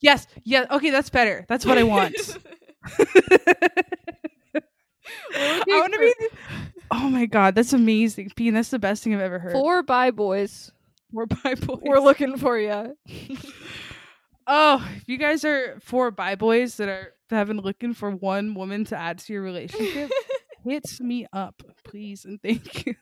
Yes, 0.00 0.26
yeah. 0.44 0.66
Okay, 0.70 0.90
that's 0.90 1.10
better. 1.10 1.44
That's 1.48 1.64
what 1.66 1.78
I 1.78 1.82
want. 1.84 2.14
I 5.34 5.62
want 5.66 5.92
to 5.94 5.98
be. 5.98 6.14
Oh 6.90 7.08
my 7.08 7.26
god, 7.26 7.54
that's 7.54 7.72
amazing, 7.72 8.32
Bean. 8.36 8.54
That's 8.54 8.68
the 8.68 8.78
best 8.78 9.02
thing 9.02 9.14
I've 9.14 9.20
ever 9.20 9.38
heard. 9.38 9.52
Four 9.52 9.82
bi 9.82 10.10
boys. 10.10 10.70
Four 11.12 11.26
bi 11.26 11.54
boys. 11.54 11.78
We're 11.82 12.00
looking 12.00 12.36
for 12.38 12.58
you. 12.58 12.96
Oh, 14.46 14.86
if 14.96 15.08
you 15.08 15.18
guys 15.18 15.44
are 15.44 15.78
four 15.80 16.10
bi 16.10 16.34
boys 16.34 16.76
that 16.78 16.88
are 16.88 17.12
that 17.28 17.36
have 17.36 17.46
been 17.46 17.60
looking 17.60 17.94
for 17.94 18.10
one 18.10 18.54
woman 18.54 18.84
to 18.86 18.98
add 18.98 19.18
to 19.18 19.32
your 19.32 19.42
relationship, 19.42 20.10
hit 20.64 20.84
me 21.00 21.26
up, 21.32 21.62
please, 21.84 22.24
and 22.24 22.42
thank 22.42 22.86
you. 22.86 22.94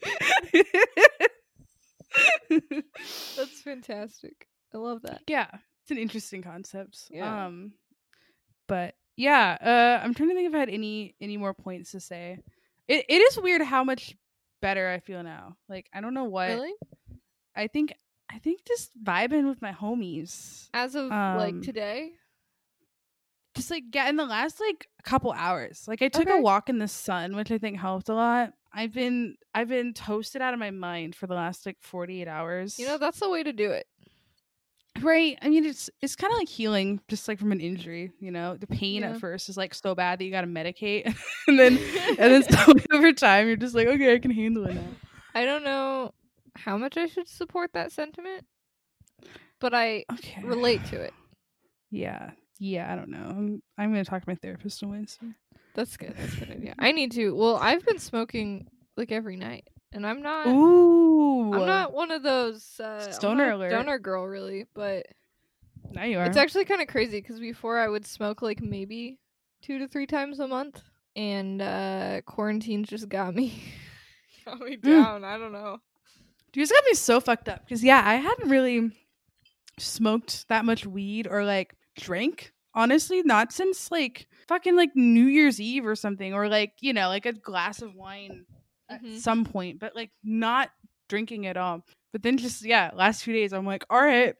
That's 2.48 3.60
fantastic. 3.62 4.48
I 4.74 4.78
love 4.78 5.02
that. 5.02 5.20
yeah, 5.28 5.48
it's 5.82 5.90
an 5.90 5.98
interesting 5.98 6.42
concept. 6.42 6.98
Yeah. 7.10 7.46
Um, 7.46 7.72
but 8.66 8.94
yeah, 9.16 9.58
uh, 9.60 10.04
I'm 10.04 10.14
trying 10.14 10.30
to 10.30 10.34
think 10.34 10.48
if 10.48 10.54
I 10.54 10.58
had 10.60 10.70
any 10.70 11.14
any 11.20 11.36
more 11.36 11.52
points 11.54 11.90
to 11.92 12.00
say. 12.00 12.38
It 12.88 13.04
it 13.08 13.20
is 13.20 13.38
weird 13.38 13.62
how 13.62 13.84
much 13.84 14.16
better 14.62 14.88
I 14.88 15.00
feel 15.00 15.22
now. 15.22 15.56
Like 15.68 15.88
I 15.92 16.00
don't 16.00 16.14
know 16.14 16.24
what. 16.24 16.48
Really? 16.48 16.72
I 17.56 17.66
think 17.66 17.94
I 18.30 18.38
think 18.38 18.64
just 18.64 18.90
vibing 19.02 19.48
with 19.48 19.60
my 19.62 19.72
homies. 19.72 20.68
As 20.74 20.94
of 20.94 21.12
Um, 21.12 21.36
like 21.36 21.60
today? 21.62 22.12
Just 23.54 23.70
like 23.70 23.84
yeah, 23.92 24.08
in 24.08 24.16
the 24.16 24.24
last 24.26 24.58
like 24.60 24.88
couple 25.04 25.32
hours. 25.32 25.84
Like 25.86 26.02
I 26.02 26.08
took 26.08 26.28
a 26.28 26.40
walk 26.40 26.68
in 26.68 26.78
the 26.78 26.88
sun, 26.88 27.36
which 27.36 27.52
I 27.52 27.58
think 27.58 27.78
helped 27.78 28.08
a 28.08 28.14
lot. 28.14 28.52
I've 28.72 28.92
been 28.92 29.36
I've 29.54 29.68
been 29.68 29.94
toasted 29.94 30.42
out 30.42 30.52
of 30.54 30.58
my 30.58 30.72
mind 30.72 31.14
for 31.14 31.28
the 31.28 31.34
last 31.34 31.64
like 31.64 31.76
48 31.80 32.26
hours. 32.26 32.78
You 32.78 32.86
know, 32.86 32.98
that's 32.98 33.20
the 33.20 33.30
way 33.30 33.44
to 33.44 33.52
do 33.52 33.70
it. 33.70 33.86
Right. 35.00 35.38
I 35.42 35.48
mean, 35.48 35.64
it's 35.64 35.88
it's 36.02 36.16
kind 36.16 36.32
of 36.32 36.38
like 36.38 36.48
healing, 36.48 37.00
just 37.08 37.28
like 37.28 37.38
from 37.38 37.52
an 37.52 37.60
injury. 37.60 38.10
You 38.18 38.32
know, 38.32 38.56
the 38.56 38.66
pain 38.66 39.02
Yeah. 39.02 39.10
at 39.10 39.20
first 39.20 39.48
is 39.48 39.56
like 39.56 39.74
so 39.74 39.94
bad 39.94 40.18
that 40.18 40.24
you 40.24 40.32
got 40.32 40.40
to 40.40 40.46
medicate, 40.48 41.04
and 41.48 41.58
then 41.58 41.78
and 42.08 42.18
then 42.18 42.42
slowly 42.64 42.84
over 42.92 43.12
time, 43.12 43.46
you're 43.46 43.56
just 43.56 43.74
like, 43.76 43.86
okay, 43.86 44.14
I 44.14 44.18
can 44.18 44.30
handle 44.32 44.64
it 44.66 44.74
now. 44.74 44.88
I 45.34 45.44
don't 45.44 45.62
know 45.64 46.12
how 46.56 46.76
much 46.76 46.96
I 46.96 47.06
should 47.06 47.28
support 47.28 47.72
that 47.72 47.92
sentiment, 47.92 48.44
but 49.60 49.74
I 49.74 50.04
Okay. 50.12 50.42
relate 50.42 50.84
to 50.86 51.00
it. 51.00 51.12
Yeah. 51.90 52.32
Yeah. 52.58 52.92
I 52.92 52.96
don't 52.96 53.08
know. 53.10 53.26
I'm 53.28 53.62
I'm 53.78 53.90
gonna 53.92 54.04
talk 54.04 54.22
to 54.22 54.28
my 54.28 54.34
therapist 54.34 54.82
on 54.82 54.90
Wednesday. 54.90 55.34
That's 55.74 55.96
good. 55.96 56.14
That's 56.18 56.34
a 56.34 56.38
good 56.40 56.50
idea. 56.50 56.74
I 56.78 56.90
need 56.98 57.12
to. 57.12 57.34
Well, 57.36 57.56
I've 57.56 57.84
been 57.86 57.98
smoking 58.00 58.66
like 58.96 59.12
every 59.12 59.36
night, 59.36 59.68
and 59.92 60.04
I'm 60.04 60.20
not. 60.20 60.48
Ooh. 60.48 61.54
I'm 61.54 61.66
not 61.66 61.92
one 61.92 62.10
of 62.10 62.24
those 62.24 62.80
uh, 62.80 63.12
Stoner 63.12 63.50
alert. 63.52 63.70
stoner 63.70 63.98
girl, 64.00 64.24
really. 64.26 64.66
But 64.74 65.06
Now 65.92 66.02
you 66.04 66.18
are. 66.18 66.24
it's 66.24 66.36
actually 66.36 66.64
kind 66.64 66.80
of 66.82 66.88
crazy 66.88 67.20
because 67.20 67.38
before 67.38 67.78
I 67.78 67.86
would 67.86 68.06
smoke 68.06 68.42
like 68.42 68.60
maybe 68.60 69.20
two 69.62 69.78
to 69.78 69.86
three 69.86 70.06
times 70.06 70.40
a 70.40 70.48
month, 70.48 70.82
and 71.14 71.62
uh 71.62 72.22
quarantine 72.26 72.82
just 72.82 73.08
got 73.08 73.36
me, 73.36 73.62
got 74.44 74.58
me 74.58 74.74
down. 74.76 75.22
I 75.22 75.38
don't 75.38 75.52
know. 75.52 75.78
You 76.54 76.62
just 76.62 76.72
got 76.72 76.84
me 76.84 76.94
so 76.94 77.20
fucked 77.20 77.48
up 77.48 77.60
because 77.64 77.82
yeah, 77.82 78.02
I 78.04 78.14
hadn't 78.14 78.48
really 78.48 78.92
smoked 79.78 80.48
that 80.48 80.64
much 80.64 80.86
weed 80.86 81.26
or 81.28 81.44
like 81.44 81.74
drank. 81.98 82.52
Honestly, 82.76 83.22
not 83.22 83.52
since 83.52 83.90
like 83.90 84.26
fucking 84.48 84.74
like 84.76 84.90
New 84.96 85.26
Year's 85.26 85.60
Eve 85.60 85.86
or 85.86 85.94
something, 85.96 86.34
or 86.34 86.48
like 86.48 86.72
you 86.80 86.92
know, 86.92 87.08
like 87.08 87.26
a 87.26 87.32
glass 87.32 87.82
of 87.82 87.94
wine 87.94 88.44
Mhm. 88.90 89.14
at 89.16 89.20
some 89.20 89.44
point, 89.44 89.78
but 89.80 89.94
like 89.96 90.10
not 90.22 90.70
drinking 91.08 91.46
at 91.46 91.56
all. 91.56 91.84
But 92.12 92.22
then 92.22 92.36
just 92.36 92.64
yeah, 92.64 92.90
last 92.94 93.22
few 93.24 93.32
days 93.34 93.52
I'm 93.52 93.66
like, 93.66 93.84
all 93.90 94.00
right, 94.02 94.34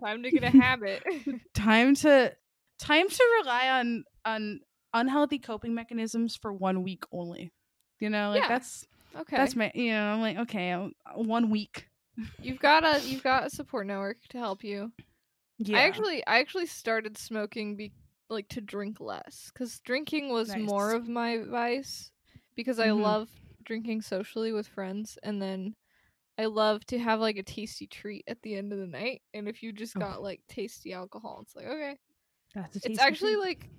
Time 0.00 0.22
to 0.22 0.30
get 0.30 0.44
a 0.44 0.50
habit. 0.50 1.02
time 1.54 1.94
to 1.96 2.32
time 2.78 3.08
to 3.08 3.24
rely 3.42 3.68
on 3.70 4.04
on 4.24 4.60
unhealthy 4.94 5.38
coping 5.38 5.74
mechanisms 5.74 6.36
for 6.36 6.52
one 6.52 6.82
week 6.82 7.04
only. 7.12 7.52
You 8.00 8.10
know, 8.10 8.30
like 8.30 8.42
Yeah. 8.42 8.48
that's 8.48 8.86
okay, 9.16 9.44
that's 9.44 9.56
my 9.56 9.70
you 9.74 9.90
know 9.92 10.12
I'm 10.14 10.20
like 10.20 10.36
okay, 10.38 10.72
uh, 10.72 10.88
one 11.14 11.50
week. 11.50 11.88
you've 12.40 12.58
got 12.58 12.84
a 12.84 13.06
you've 13.06 13.22
got 13.22 13.46
a 13.46 13.50
support 13.50 13.86
network 13.86 14.18
to 14.28 14.38
help 14.38 14.64
you. 14.64 14.92
Yeah. 15.58 15.78
I 15.78 15.86
actually 15.86 16.26
I 16.26 16.40
actually 16.40 16.66
started 16.66 17.18
smoking 17.18 17.76
be 17.76 17.94
like 18.30 18.48
to 18.50 18.60
drink 18.62 19.00
less 19.00 19.50
cuz 19.54 19.80
drinking 19.80 20.30
was 20.30 20.56
more 20.56 20.94
of 20.94 21.08
my 21.08 21.38
vice 21.38 22.12
because 22.56 22.80
I 22.80 22.90
Mhm. 22.90 22.92
love 22.92 23.30
drinking 23.64 24.02
socially 24.02 24.52
with 24.52 24.68
friends 24.68 25.18
and 25.22 25.42
then 25.42 25.76
I 26.38 26.46
love 26.46 26.86
to 26.86 26.98
have 26.98 27.20
like 27.20 27.38
a 27.38 27.42
tasty 27.44 27.86
treat 27.88 28.24
at 28.28 28.42
the 28.42 28.56
end 28.56 28.72
of 28.72 28.80
the 28.80 28.86
night 28.88 29.22
and 29.34 29.48
if 29.48 29.62
you 29.62 29.72
just 29.72 29.96
Oh. 29.96 30.06
got 30.06 30.22
like 30.22 30.42
tasty 30.48 30.92
alcohol 30.94 31.40
it's 31.42 31.56
like 31.56 31.66
okay. 31.66 31.98
That's 32.54 32.88
a 32.88 32.90
It's 32.90 32.98
actually 32.98 33.36
treat. 33.36 33.38
like 33.38 33.70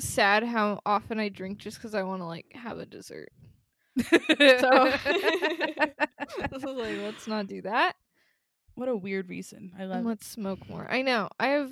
sad 0.00 0.44
how 0.44 0.80
often 0.86 1.18
I 1.20 1.28
drink 1.30 1.58
just 1.58 1.80
cuz 1.80 1.94
I 1.94 2.04
want 2.04 2.22
to 2.22 2.26
like 2.26 2.52
have 2.54 2.78
a 2.78 2.86
dessert. 2.86 3.30
So 3.98 4.70
like 6.72 6.98
let's 7.02 7.26
not 7.26 7.46
do 7.46 7.62
that. 7.62 7.94
what 8.74 8.88
a 8.88 8.96
weird 8.96 9.28
reason. 9.28 9.72
I 9.78 9.84
love 9.84 9.98
And 9.98 10.06
let's 10.06 10.26
smoke 10.26 10.68
more. 10.68 10.86
I 10.90 11.02
know. 11.02 11.28
I 11.38 11.48
have 11.48 11.70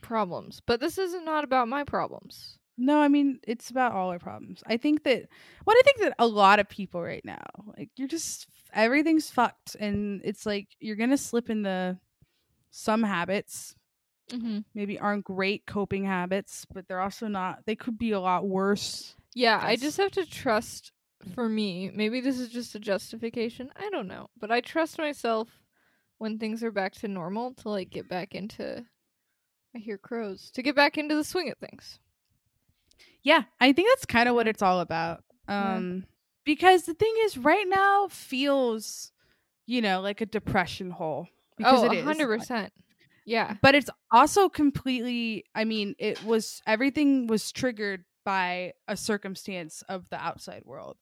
problems, 0.00 0.60
but 0.66 0.80
this 0.80 0.98
isn't 0.98 1.24
not 1.24 1.44
about 1.44 1.68
my 1.68 1.84
problems. 1.84 2.58
No, 2.76 2.98
I 3.00 3.08
mean 3.08 3.38
it's 3.46 3.70
about 3.70 3.92
all 3.92 4.10
our 4.10 4.18
problems. 4.18 4.62
I 4.66 4.76
think 4.76 5.04
that 5.04 5.28
what 5.64 5.76
I 5.78 5.82
think 5.82 5.98
that 6.00 6.14
a 6.18 6.26
lot 6.26 6.58
of 6.58 6.68
people 6.68 7.00
right 7.00 7.24
now, 7.24 7.44
like 7.78 7.90
you're 7.96 8.08
just 8.08 8.46
everything's 8.72 9.30
fucked 9.30 9.76
and 9.78 10.20
it's 10.24 10.44
like 10.44 10.68
you're 10.80 10.96
gonna 10.96 11.16
slip 11.18 11.50
into 11.50 11.98
some 12.70 13.02
habits 13.02 13.74
Mm-hmm. 14.30 14.60
maybe 14.74 14.98
aren't 14.98 15.22
great 15.26 15.66
coping 15.66 16.06
habits 16.06 16.64
but 16.72 16.88
they're 16.88 17.02
also 17.02 17.28
not 17.28 17.58
they 17.66 17.76
could 17.76 17.98
be 17.98 18.12
a 18.12 18.18
lot 18.18 18.48
worse 18.48 19.14
Yeah, 19.34 19.58
I 19.62 19.76
just 19.76 19.96
have 19.98 20.12
to 20.12 20.24
trust 20.26 20.92
for 21.34 21.48
me. 21.48 21.90
Maybe 21.94 22.20
this 22.20 22.38
is 22.38 22.48
just 22.50 22.74
a 22.74 22.78
justification. 22.78 23.70
I 23.76 23.90
don't 23.90 24.06
know. 24.08 24.28
But 24.38 24.50
I 24.52 24.60
trust 24.60 24.98
myself 24.98 25.48
when 26.18 26.38
things 26.38 26.62
are 26.62 26.70
back 26.70 26.92
to 26.94 27.08
normal 27.08 27.54
to 27.54 27.68
like 27.68 27.90
get 27.90 28.08
back 28.08 28.34
into 28.34 28.84
I 29.74 29.78
hear 29.80 29.98
crows. 29.98 30.50
To 30.54 30.62
get 30.62 30.76
back 30.76 30.96
into 30.96 31.16
the 31.16 31.24
swing 31.24 31.50
of 31.50 31.58
things. 31.58 31.98
yeah 33.24 33.42
i 33.60 33.72
think 33.72 33.88
that's 33.90 34.06
kind 34.06 34.28
of 34.28 34.34
what 34.36 34.46
it's 34.46 34.62
all 34.62 34.80
about 34.80 35.24
Yeah. 35.48 35.74
um 35.76 36.04
because 36.44 36.84
the 36.84 36.94
thing 36.94 37.12
is 37.24 37.36
right 37.36 37.66
now 37.68 38.06
feels 38.08 39.10
you 39.66 39.80
know 39.82 40.00
like 40.00 40.20
a 40.20 40.26
depression 40.26 40.90
hole 40.90 41.26
because 41.56 41.82
oh, 41.82 41.86
it 41.86 41.94
is. 41.98 42.04
hundred 42.04 42.28
percent. 42.38 42.72
Yeah. 43.26 43.56
but 43.62 43.74
it's 43.74 43.90
also 44.12 44.48
completely 44.48 45.44
i 45.54 45.64
mean 45.64 45.96
it 45.98 46.22
was 46.24 46.62
everything 46.66 47.26
was 47.26 47.50
triggered 47.50 48.04
by 48.24 48.72
a 48.88 48.96
circumstance 48.96 49.82
of 49.88 50.08
the 50.10 50.16
outside 50.16 50.62
world. 50.64 50.96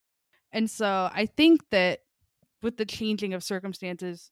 And 0.52 0.71
so 0.71 1.09
i 1.14 1.26
think 1.26 1.62
that 1.71 2.00
with 2.62 2.76
the 2.76 2.85
changing 2.85 3.35
of 3.35 3.43
circumstances 3.43 4.31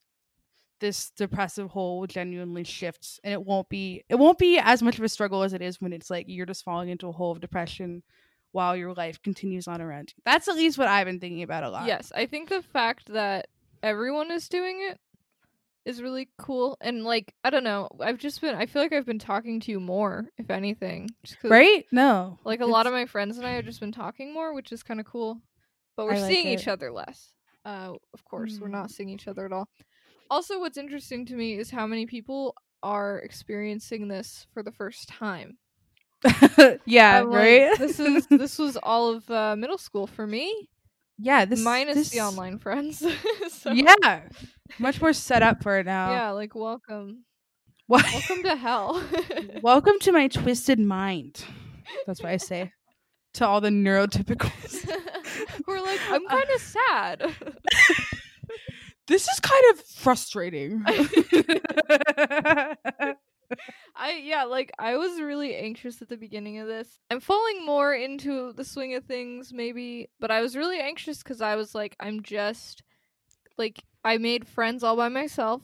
this 0.81 1.11
depressive 1.11 1.71
hole 1.71 2.07
genuinely 2.07 2.65
shift 2.65 3.21
and 3.23 3.33
it 3.33 3.45
won't 3.45 3.69
be 3.69 4.03
it 4.09 4.17
won't 4.17 4.39
be 4.39 4.59
as 4.59 4.83
much 4.83 4.99
of 4.99 5.05
a 5.05 5.09
struggle 5.09 5.43
as 5.43 5.53
it 5.53 5.63
is 5.63 5.81
when 5.81 5.93
it's 5.93 6.11
like 6.11 6.27
you're 6.29 6.47
just 6.47 6.65
falling 6.65 6.89
into 6.89 7.07
a 7.07 7.13
hole 7.13 7.33
of 7.33 7.41
depression 7.41 8.03
while 8.53 8.75
your 8.75 8.93
life 8.95 9.23
continues 9.23 9.69
on 9.69 9.81
around 9.81 10.13
you. 10.17 10.23
That's 10.25 10.49
at 10.49 10.57
least 10.57 10.79
what 10.79 10.89
i've 10.89 11.07
been 11.07 11.21
thinking 11.21 11.43
about 11.43 11.65
a 11.65 11.71
lot. 11.71 11.87
Yes, 11.87 12.11
I 12.15 12.27
think 12.27 12.49
the 12.49 12.63
fact 12.63 13.13
that 13.13 13.49
everyone 13.83 14.31
is 14.31 14.49
doing 14.49 14.79
it 14.91 14.99
is 15.85 16.03
really 16.03 16.29
cool. 16.39 16.77
And 16.81 17.05
like, 17.05 17.35
I 17.45 17.51
don't 17.51 17.65
know, 17.65 17.89
I've 18.01 18.19
just 18.19 18.41
been 18.41 18.55
I 18.55 18.67
feel 18.67 18.83
like 18.83 18.93
I've 18.93 19.07
been 19.07 19.19
talking 19.19 19.61
to 19.61 19.71
you 19.71 19.81
more, 19.81 20.29
if 20.39 20.51
anything. 20.51 21.11
right 21.45 21.85
no 21.93 22.39
Like 22.45 22.61
a 22.61 22.67
lot 22.67 22.87
of 22.87 22.93
my 22.93 23.07
friends 23.07 23.39
and 23.39 23.47
I 23.47 23.53
have 23.53 23.65
just 23.65 23.81
been 23.81 23.93
talking 23.93 24.33
more, 24.35 24.55
which 24.55 24.73
is 24.73 24.83
kind 24.83 25.01
of 25.01 25.07
cool. 25.07 25.41
But 25.97 26.07
we're 26.07 26.13
like 26.21 26.29
seeing 26.29 26.47
it. 26.49 26.61
each 26.61 26.69
other 26.69 26.91
less. 26.93 27.33
Uh, 27.65 27.95
of 28.15 28.25
course, 28.25 28.59
we're 28.61 28.69
Mm. 28.69 28.73
not 28.73 28.91
seeing 28.91 29.09
each 29.11 29.29
other 29.29 29.45
at 29.45 29.53
all. 29.53 29.69
Also, 30.31 30.59
what's 30.61 30.79
interesting 30.79 31.27
to 31.27 31.35
me 31.35 31.59
is 31.59 31.71
how 31.71 31.87
many 31.87 32.07
people 32.07 32.55
are 32.83 33.19
experiencing 33.19 34.09
this 34.09 34.47
for 34.55 34.63
the 34.63 34.73
first 34.73 35.09
time. 35.09 35.59
yeah 36.87 37.19
I'm 37.21 37.31
like, 37.31 37.35
right 37.35 37.79
this 37.79 37.99
is 38.01 38.27
this 38.31 38.59
was 38.59 38.77
all 38.83 39.11
of 39.11 39.31
uh, 39.31 39.57
middle 39.57 39.79
school 39.79 40.07
for 40.07 40.27
me, 40.27 40.69
yeah 41.21 41.45
this 41.45 41.63
minus 41.63 41.95
this, 41.95 42.11
the 42.11 42.21
online 42.21 42.59
friends. 42.59 42.99
so, 43.51 43.73
yeah 43.73 44.23
much 44.79 45.01
more 45.01 45.13
set 45.13 45.43
up 45.43 45.63
for 45.63 45.79
it 45.79 45.87
now 45.87 46.13
yeah, 46.13 46.31
like 46.31 46.55
welcome, 46.55 47.25
Wel- 47.89 48.03
welcome 48.13 48.43
to 48.45 48.57
hell. 48.57 49.03
welcome 49.63 49.99
to 50.01 50.13
my 50.13 50.29
twisted 50.29 50.79
mind 50.79 51.45
that's 52.07 52.23
what 52.23 52.33
i 52.33 52.37
say 52.37 52.73
to 53.35 53.47
all 53.47 53.61
the 53.61 53.69
neurotypicals 53.69 54.89
we're 55.67 55.81
like, 55.81 56.01
I'm 56.09 56.27
uh, 56.27 56.31
kind 56.31 56.51
of 56.55 56.61
sad. 56.61 57.37
this 59.07 59.29
is 59.29 59.41
kind 59.41 59.65
of 59.73 59.81
frustrating 59.81 60.85
I 63.97 64.23
yeah, 64.25 64.45
like 64.45 64.73
I 64.79 64.97
was 64.97 65.21
really 65.21 65.55
anxious 65.55 66.01
at 66.01 66.09
the 66.09 66.17
beginning 66.17 66.59
of 66.59 66.67
this. 66.67 66.99
I'm 67.11 67.21
falling 67.21 67.67
more 67.67 67.93
into 67.93 68.53
the 68.53 68.65
swing 68.65 68.95
of 68.95 69.05
things 69.05 69.53
maybe, 69.53 70.09
but 70.19 70.31
I 70.31 70.41
was 70.41 70.57
really 70.57 70.81
anxious 70.81 71.23
cuz 71.23 71.41
I 71.41 71.57
was 71.57 71.75
like 71.75 71.97
I'm 72.01 72.23
just 72.23 72.83
like 73.59 73.83
I 74.05 74.17
made 74.17 74.49
friends 74.49 74.83
all 74.83 74.97
by 74.97 75.09
myself 75.09 75.63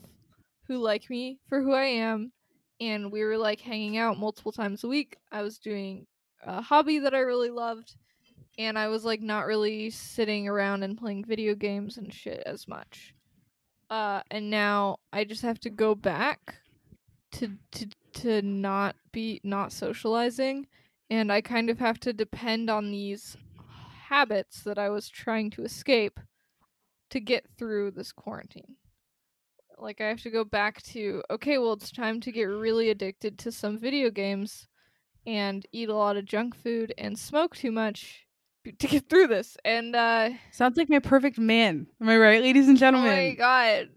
who 0.67 0.77
like 0.77 1.09
me 1.09 1.39
for 1.47 1.61
who 1.61 1.73
I 1.73 1.85
am 1.85 2.31
and 2.79 3.11
we 3.11 3.23
were 3.23 3.37
like 3.37 3.61
hanging 3.61 3.97
out 3.97 4.19
multiple 4.19 4.51
times 4.51 4.83
a 4.83 4.87
week. 4.87 5.17
I 5.31 5.41
was 5.41 5.57
doing 5.57 6.05
a 6.43 6.61
hobby 6.61 6.99
that 6.99 7.15
I 7.15 7.19
really 7.19 7.49
loved 7.49 7.95
and 8.59 8.77
I 8.77 8.87
was 8.89 9.03
like 9.03 9.21
not 9.21 9.47
really 9.47 9.89
sitting 9.89 10.47
around 10.47 10.83
and 10.83 10.97
playing 10.97 11.25
video 11.25 11.55
games 11.55 11.97
and 11.97 12.13
shit 12.13 12.43
as 12.45 12.67
much. 12.67 13.15
Uh 13.89 14.21
and 14.29 14.51
now 14.51 14.97
I 15.11 15.23
just 15.23 15.41
have 15.41 15.59
to 15.61 15.71
go 15.71 15.95
back 15.95 16.57
to 17.33 17.57
to 17.71 17.87
to 18.13 18.41
not 18.41 18.95
be 19.11 19.39
not 19.43 19.71
socializing 19.71 20.67
and 21.09 21.31
I 21.31 21.41
kind 21.41 21.69
of 21.69 21.79
have 21.79 21.99
to 22.01 22.13
depend 22.13 22.69
on 22.69 22.91
these 22.91 23.37
habits 24.09 24.61
that 24.63 24.77
I 24.77 24.89
was 24.89 25.09
trying 25.09 25.51
to 25.51 25.63
escape 25.63 26.19
to 27.09 27.19
get 27.19 27.45
through 27.57 27.91
this 27.91 28.11
quarantine. 28.11 28.75
Like 29.77 30.01
I 30.01 30.07
have 30.07 30.21
to 30.23 30.29
go 30.29 30.43
back 30.43 30.81
to 30.83 31.23
okay, 31.29 31.57
well 31.57 31.73
it's 31.73 31.91
time 31.91 32.19
to 32.21 32.31
get 32.31 32.43
really 32.45 32.89
addicted 32.89 33.37
to 33.39 33.51
some 33.51 33.77
video 33.77 34.09
games 34.09 34.67
and 35.25 35.65
eat 35.71 35.89
a 35.89 35.95
lot 35.95 36.17
of 36.17 36.25
junk 36.25 36.55
food 36.55 36.93
and 36.97 37.17
smoke 37.17 37.55
too 37.55 37.71
much 37.71 38.25
to 38.79 38.87
get 38.87 39.09
through 39.09 39.27
this. 39.27 39.55
And 39.63 39.95
uh 39.95 40.31
sounds 40.51 40.77
like 40.77 40.89
my 40.89 40.99
perfect 40.99 41.37
man 41.37 41.87
am 42.01 42.09
i 42.09 42.17
right 42.17 42.41
ladies 42.41 42.67
and 42.67 42.77
gentlemen? 42.77 43.11
oh 43.11 43.15
my 43.15 43.33
god. 43.35 43.89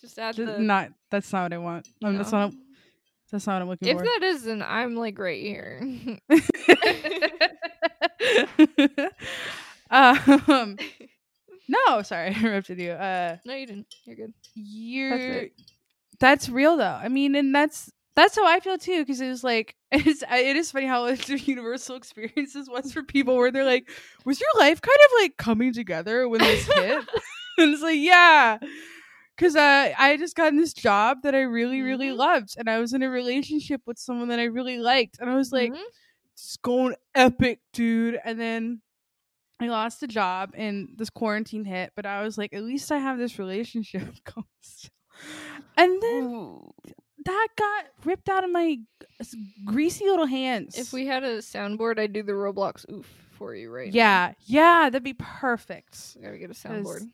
Just 0.00 0.18
add 0.18 0.36
Th- 0.36 0.48
the 0.48 0.58
not 0.58 0.90
that's 1.10 1.32
not 1.32 1.44
what 1.44 1.52
i 1.52 1.58
want 1.58 1.88
um, 2.04 2.16
that's 2.16 2.32
no. 2.32 2.38
not 2.46 2.52
that's 3.32 3.46
not 3.46 3.54
what 3.54 3.62
i'm 3.62 3.68
looking 3.68 3.88
If 3.88 3.98
for 3.98 4.04
If 4.04 4.20
that 4.20 4.26
isn't, 4.26 4.62
I'm 4.62 4.94
like 4.96 5.18
right 5.18 5.42
here. 5.42 5.80
um 9.90 10.76
no 11.68 12.02
sorry 12.02 12.28
i 12.28 12.38
interrupted 12.38 12.78
you 12.78 12.90
uh 12.92 13.36
no, 13.44 13.54
you 13.54 13.66
didn't. 13.66 13.86
You're 14.04 14.16
good. 14.16 14.32
you're 14.54 15.16
it. 15.16 15.52
that's 16.20 16.48
real 16.48 16.76
though 16.76 16.98
i 17.02 17.08
mean 17.08 17.34
and 17.34 17.52
that's 17.54 17.90
that's 18.14 18.36
how 18.36 18.46
i 18.46 18.60
feel 18.60 18.78
too 18.78 19.00
because 19.04 19.20
it 19.20 19.28
was 19.28 19.42
like 19.44 19.74
it's 19.92 20.22
it 20.30 20.56
is 20.56 20.70
funny 20.70 20.86
how 20.86 21.06
it's 21.06 21.28
a 21.30 21.38
universal 21.38 21.96
experiences 21.96 22.68
was 22.68 22.92
for 22.92 23.02
people 23.02 23.36
where 23.36 23.50
they're 23.50 23.64
like 23.64 23.88
was 24.24 24.40
your 24.40 24.50
life 24.58 24.80
kind 24.82 24.98
of 25.06 25.10
like 25.22 25.36
coming 25.38 25.72
together 25.72 26.28
when 26.28 26.40
this 26.40 26.66
hit 26.66 27.04
and 27.58 27.72
it's 27.74 27.82
like 27.82 27.98
yeah 27.98 28.58
because 29.38 29.54
uh, 29.56 29.92
i 29.98 30.16
just 30.18 30.34
got 30.36 30.48
in 30.48 30.56
this 30.56 30.72
job 30.74 31.18
that 31.22 31.34
i 31.34 31.40
really 31.42 31.80
really 31.80 32.08
Mhm. 32.08 32.16
loved 32.16 32.54
and 32.58 32.68
i 32.68 32.78
was 32.80 32.92
in 32.92 33.02
a 33.02 33.08
relationship 33.10 33.80
with 33.86 33.98
someone 33.98 34.28
that 34.28 34.38
i 34.40 34.44
really 34.44 34.78
liked 34.78 35.18
and 35.20 35.30
i 35.30 35.34
was 35.36 35.52
like 35.52 35.72
Mhm. 35.72 35.82
it's 36.34 36.56
going 36.58 36.94
epic, 37.14 37.60
dude. 37.72 38.18
And 38.24 38.38
then 38.38 38.80
I 39.60 39.66
lost 39.66 40.02
a 40.04 40.06
job 40.06 40.50
and 40.54 40.88
this 40.96 41.10
quarantine 41.10 41.64
hit, 41.64 41.90
but 41.96 42.06
I 42.06 42.22
was 42.22 42.38
like, 42.38 42.52
at 42.54 42.62
least 42.62 42.92
I 42.92 42.98
have 42.98 43.18
this 43.18 43.40
relationship 43.40 44.02
going 44.32 44.46
still. 44.60 44.90
And 45.76 46.00
then 46.00 46.60
that 47.24 47.48
got 47.56 47.86
ripped 48.04 48.28
out 48.28 48.44
of 48.44 48.50
my 48.52 48.78
greasy 49.64 50.04
little 50.04 50.26
hands. 50.26 50.78
if 50.78 50.92
we 50.92 51.06
had 51.06 51.24
a 51.24 51.38
soundboard, 51.38 51.98
I'd 51.98 52.12
do 52.12 52.22
the 52.22 52.32
Roblox 52.32 52.88
oof 52.88 53.06
for 53.32 53.54
you 53.56 53.68
right 53.72 53.92
yeah, 53.92 54.34
yeah, 54.46 54.90
that'd 54.90 55.02
be 55.02 55.14
perfect. 55.14 56.16
now. 56.16 56.28
Gotta 56.28 56.38
get 56.38 56.50
a 56.50 56.54
soundboard. 56.54 57.10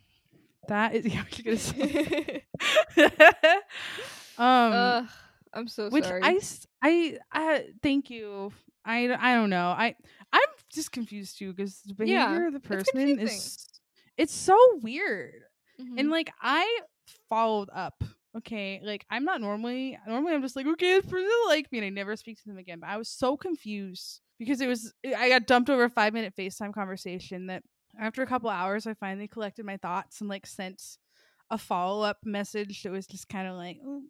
That 0.68 0.94
is, 0.94 1.06
yeah, 1.14 1.22
we 1.24 1.30
should 1.30 1.44
get 1.44 1.54
a 2.98 3.58
um, 4.38 5.08
I'm 5.52 5.68
so 5.68 5.90
which 5.90 6.04
sorry. 6.04 6.22
I, 6.82 7.64
thank 7.82 8.10
you. 8.10 8.52
I, 8.84 9.12
I 9.14 9.34
don't 9.34 9.50
know. 9.50 9.68
I, 9.68 9.94
I'm 10.32 10.48
just 10.72 10.92
confused 10.92 11.38
too 11.38 11.52
because 11.52 11.80
the 11.86 11.94
behavior 11.94 12.18
Yeah, 12.20 12.46
of 12.48 12.52
the 12.52 12.60
person 12.60 13.18
is, 13.18 13.56
it's 14.16 14.34
so 14.34 14.56
weird. 14.82 15.42
Mhm. 15.80 15.98
And 15.98 16.10
like 16.10 16.30
I 16.40 16.80
followed 17.28 17.70
up. 17.72 18.02
Okay, 18.36 18.80
like 18.82 19.04
I'm 19.10 19.24
not 19.24 19.40
normally 19.40 19.96
normally 20.08 20.34
I'm 20.34 20.42
just 20.42 20.56
like 20.56 20.66
okay, 20.66 20.94
this 21.00 21.06
person 21.06 21.28
like 21.46 21.70
me, 21.70 21.78
and 21.78 21.86
I 21.86 21.90
never 21.90 22.16
speak 22.16 22.38
to 22.42 22.48
them 22.48 22.58
again. 22.58 22.80
But 22.80 22.88
I 22.90 22.96
was 22.96 23.08
so 23.08 23.36
confused 23.36 24.20
because 24.38 24.60
it 24.60 24.66
was 24.66 24.92
I 25.16 25.28
got 25.28 25.46
dumped 25.46 25.70
over 25.70 25.84
a 25.84 25.90
five 25.90 26.12
minute 26.12 26.34
Facetime 26.36 26.74
conversation 26.74 27.46
that 27.46 27.62
after 27.98 28.22
a 28.22 28.26
couple 28.26 28.50
hours 28.50 28.86
I 28.86 28.94
finally 28.94 29.28
collected 29.28 29.64
my 29.64 29.76
thoughts 29.76 30.20
and 30.20 30.28
like 30.28 30.46
sent 30.46 30.82
a 31.50 31.58
follow 31.58 32.02
up 32.04 32.18
message 32.24 32.82
that 32.82 32.92
was 32.92 33.06
just 33.06 33.28
kind 33.28 33.46
of 33.46 33.56
like, 33.56 33.78
"Mm, 33.84 34.04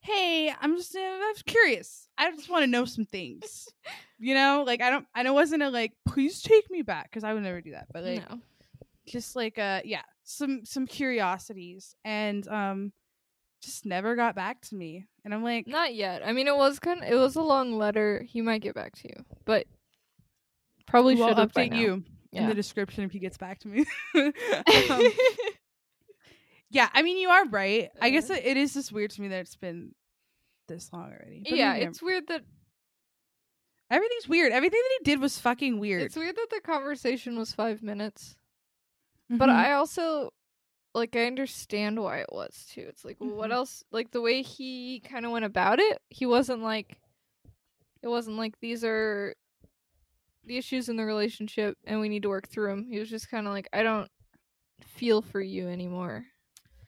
hey, 0.00 0.52
I'm 0.60 0.76
just 0.76 0.96
uh, 0.96 1.00
I'm 1.00 1.34
curious. 1.46 2.08
I 2.18 2.30
just 2.30 2.50
want 2.50 2.62
to 2.62 2.70
know 2.70 2.84
some 2.84 3.04
things. 3.04 3.68
you 4.18 4.34
know, 4.34 4.64
like 4.66 4.80
I 4.80 4.90
don't 4.90 5.06
I 5.14 5.22
know 5.22 5.32
wasn't 5.32 5.62
a 5.62 5.70
like 5.70 5.92
please 6.06 6.42
take 6.42 6.70
me 6.70 6.82
back 6.82 7.10
because 7.10 7.24
I 7.24 7.32
would 7.34 7.42
never 7.42 7.60
do 7.60 7.72
that, 7.72 7.88
but 7.92 8.04
like 8.04 8.28
no. 8.28 8.38
just 9.06 9.36
like 9.36 9.58
uh 9.58 9.80
yeah 9.84 10.02
some 10.24 10.64
some 10.64 10.86
curiosities 10.86 11.94
and 12.04 12.46
um 12.48 12.92
just 13.62 13.84
never 13.84 14.16
got 14.16 14.34
back 14.34 14.58
to 14.62 14.74
me 14.74 15.06
and 15.24 15.34
i'm 15.34 15.42
like 15.42 15.66
Not 15.66 15.94
yet. 15.94 16.22
I 16.24 16.32
mean, 16.32 16.48
it 16.48 16.56
was 16.56 16.78
kind. 16.78 17.02
Of, 17.02 17.10
it 17.10 17.16
was 17.16 17.36
a 17.36 17.42
long 17.42 17.76
letter. 17.76 18.24
He 18.26 18.40
might 18.40 18.62
get 18.62 18.74
back 18.74 18.96
to 18.96 19.08
you, 19.08 19.24
but 19.44 19.66
probably 20.86 21.16
should 21.16 21.36
update 21.36 21.70
now. 21.70 22.00
You 22.32 22.40
in 22.40 22.48
the 22.48 22.54
description 22.54 23.04
if 23.04 23.10
he 23.12 23.18
gets 23.18 23.36
back 23.36 23.58
to 23.58 23.68
me 23.68 23.84
um, 24.14 24.32
yeah 26.70 26.88
i 26.94 27.02
mean 27.02 27.18
you 27.18 27.28
are 27.28 27.46
right 27.48 27.90
i 28.00 28.10
guess 28.10 28.30
it, 28.30 28.44
it 28.44 28.56
is 28.56 28.74
just 28.74 28.92
weird 28.92 29.10
to 29.10 29.20
me 29.20 29.28
that 29.28 29.40
it's 29.40 29.56
been 29.56 29.94
this 30.68 30.92
long 30.92 31.04
already 31.10 31.42
but 31.48 31.56
yeah, 31.58 31.74
it's 31.74 32.00
weird 32.02 32.26
that 32.28 32.42
everything's 33.90 34.28
weird 34.28 34.52
everything 34.52 34.80
that 34.80 34.98
he 35.00 35.04
did 35.10 35.20
was 35.20 35.38
fucking 35.40 35.80
weird 35.80 36.02
it's 36.02 36.16
weird 36.16 36.36
that 36.36 36.48
the 36.50 36.60
conversation 36.60 37.36
was 37.38 37.52
five 37.52 37.82
minutes. 37.82 38.36
But 39.28 39.48
Mhm. 39.48 39.54
I 39.54 39.72
also 39.72 40.32
like 40.92 41.14
I 41.14 41.26
understand 41.26 42.00
why 42.02 42.18
it 42.18 42.32
was 42.32 42.66
too. 42.72 42.84
It's 42.88 43.04
like 43.04 43.18
well, 43.20 43.30
what 43.30 43.52
else? 43.52 43.84
Like 43.92 44.10
the 44.10 44.20
way 44.20 44.42
he 44.42 44.98
kind 45.00 45.24
of 45.24 45.30
went 45.30 45.44
about 45.44 45.78
it, 45.78 46.02
he 46.08 46.26
wasn't 46.26 46.62
like 46.62 46.98
it 48.02 48.08
wasn't 48.08 48.38
like 48.38 48.58
these 48.58 48.82
are 48.84 49.36
the 50.50 50.58
issues 50.58 50.88
in 50.88 50.96
the 50.96 51.04
relationship 51.04 51.78
and 51.86 52.00
we 52.00 52.08
need 52.08 52.22
to 52.24 52.28
work 52.28 52.48
through 52.48 52.68
them. 52.68 52.86
He 52.90 52.98
was 52.98 53.08
just 53.08 53.30
kind 53.30 53.46
of 53.46 53.52
like 53.52 53.68
I 53.72 53.84
don't 53.84 54.10
feel 54.84 55.22
for 55.22 55.40
you 55.40 55.68
anymore. 55.68 56.24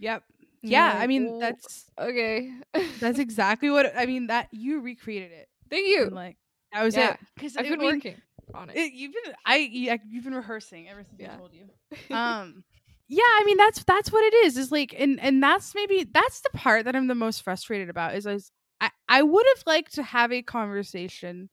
Yep. 0.01 0.25
And 0.62 0.70
Yeah, 0.72 0.98
I 0.98 1.07
mean 1.07 1.31
"Well, 1.31 1.38
that's 1.38 1.87
okay. 1.98 2.53
that's 2.98 3.18
exactly 3.27 3.70
what 3.70 3.92
I 3.96 4.07
mean. 4.07 4.27
That 4.27 4.48
you 4.51 4.81
recreated 4.81 5.31
it. 5.31 5.48
Thank 5.70 5.87
you. 5.87 6.05
And, 6.07 6.14
like 6.14 6.37
that 6.72 6.83
was 6.83 6.96
Yeah. 6.96 7.12
it. 7.12 7.20
Because 7.37 7.57
I've 7.57 7.68
been 7.68 7.79
working 7.81 8.16
on 8.53 8.68
it. 8.70 8.77
It, 8.77 8.92
you've 8.94 9.12
been 9.12 9.33
I 9.46 9.57
you- 9.59 9.96
you've 10.11 10.25
been 10.25 10.35
rehearsing 10.35 10.88
ever 10.88 11.05
since 11.05 11.20
Yeah. 11.20 11.35
I 11.35 11.37
told 11.37 11.53
you. 11.55 11.68
Um 12.14 12.64
yeah, 13.09 13.22
I 13.25 13.42
mean 13.44 13.59
that's 13.59 13.85
that's 13.85 14.11
what 14.11 14.25
it 14.25 14.35
is. 14.46 14.57
Is 14.57 14.72
like 14.72 14.92
and 14.98 15.20
and 15.20 15.40
that's 15.42 15.72
maybe 15.75 16.05
that's 16.12 16.40
the 16.40 16.51
part 16.51 16.85
that 16.87 16.96
I'm 16.96 17.07
the 17.07 17.14
most 17.14 17.42
frustrated 17.42 17.90
about 17.90 18.14
is 18.16 18.27
I 18.27 18.33
was, 18.33 18.51
I, 18.81 18.90
I 19.09 19.22
would 19.22 19.46
have 19.55 19.62
liked 19.66 19.94
to 19.94 20.03
have 20.03 20.33
a 20.33 20.42
conversation 20.42 21.48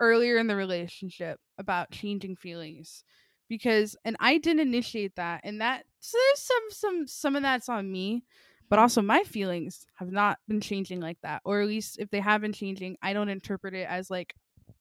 earlier 0.00 0.38
in 0.38 0.46
the 0.48 0.56
relationship 0.56 1.38
about 1.58 1.90
changing 1.90 2.36
feelings 2.36 3.04
because 3.48 3.96
and 4.04 4.16
I 4.20 4.38
didn't 4.38 4.60
initiate 4.60 5.16
that 5.16 5.42
and 5.44 5.60
that 5.60 5.84
so 6.00 6.18
there's 6.18 6.40
some 6.40 6.62
some 6.70 7.06
some 7.06 7.36
of 7.36 7.42
that's 7.42 7.68
on 7.68 7.90
me 7.90 8.24
but 8.68 8.78
also 8.78 9.02
my 9.02 9.22
feelings 9.24 9.86
have 9.96 10.10
not 10.10 10.38
been 10.48 10.60
changing 10.60 11.00
like 11.00 11.18
that 11.22 11.42
or 11.44 11.60
at 11.60 11.68
least 11.68 11.98
if 11.98 12.10
they 12.10 12.20
have 12.20 12.40
been 12.40 12.52
changing 12.52 12.96
I 13.02 13.12
don't 13.12 13.28
interpret 13.28 13.74
it 13.74 13.86
as 13.88 14.10
like 14.10 14.34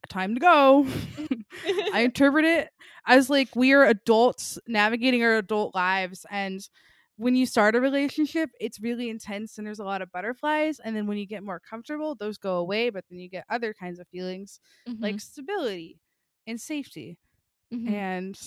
time 0.10 0.34
to 0.34 0.40
go. 0.40 0.88
I 1.94 2.02
interpret 2.06 2.46
it 2.46 2.70
as 3.08 3.30
like 3.30 3.56
we 3.56 3.74
are 3.74 3.86
adults 3.86 4.58
navigating 4.68 5.24
our 5.24 5.38
adult 5.38 5.76
lives 5.76 6.26
and 6.30 6.68
when 7.18 7.36
you 7.36 7.46
start 7.46 7.76
a 7.76 7.82
relationship 7.82 8.50
it's 8.60 8.82
really 8.82 9.10
intense 9.10 9.58
and 9.58 9.68
there's 9.68 9.80
a 9.80 9.84
lot 9.84 10.02
of 10.02 10.12
butterflies 10.12 10.80
and 10.84 10.96
then 10.96 11.06
when 11.06 11.18
you 11.18 11.28
get 11.28 11.44
more 11.44 11.60
comfortable 11.60 12.16
those 12.16 12.38
go 12.38 12.58
away 12.58 12.90
but 12.90 13.04
then 13.10 13.20
you 13.20 13.30
get 13.30 13.46
other 13.50 13.74
kinds 13.74 14.00
of 14.00 14.08
feelings 14.08 14.60
like 15.00 15.16
mm-hmm. 15.16 15.20
stability 15.20 16.00
and 16.48 16.60
safety 16.60 17.18
Mhm. 17.74 17.90
and 17.92 18.40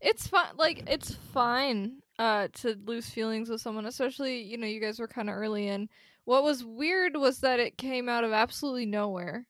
it's 0.00 0.26
fine 0.26 0.56
like 0.56 0.84
it's 0.88 1.14
fine 1.32 2.00
uh 2.18 2.48
to 2.52 2.76
lose 2.84 3.08
feelings 3.10 3.48
with 3.48 3.60
someone 3.60 3.86
especially 3.86 4.42
you 4.42 4.56
know 4.58 4.66
you 4.66 4.80
guys 4.80 4.98
were 5.00 5.08
kind 5.08 5.28
of 5.30 5.36
early 5.36 5.68
in. 5.68 5.88
What 6.24 6.44
was 6.44 6.64
weird 6.64 7.16
was 7.16 7.40
that 7.40 7.58
it 7.58 7.76
came 7.76 8.08
out 8.08 8.22
of 8.24 8.32
absolutely 8.32 8.86
nowhere 8.86 9.46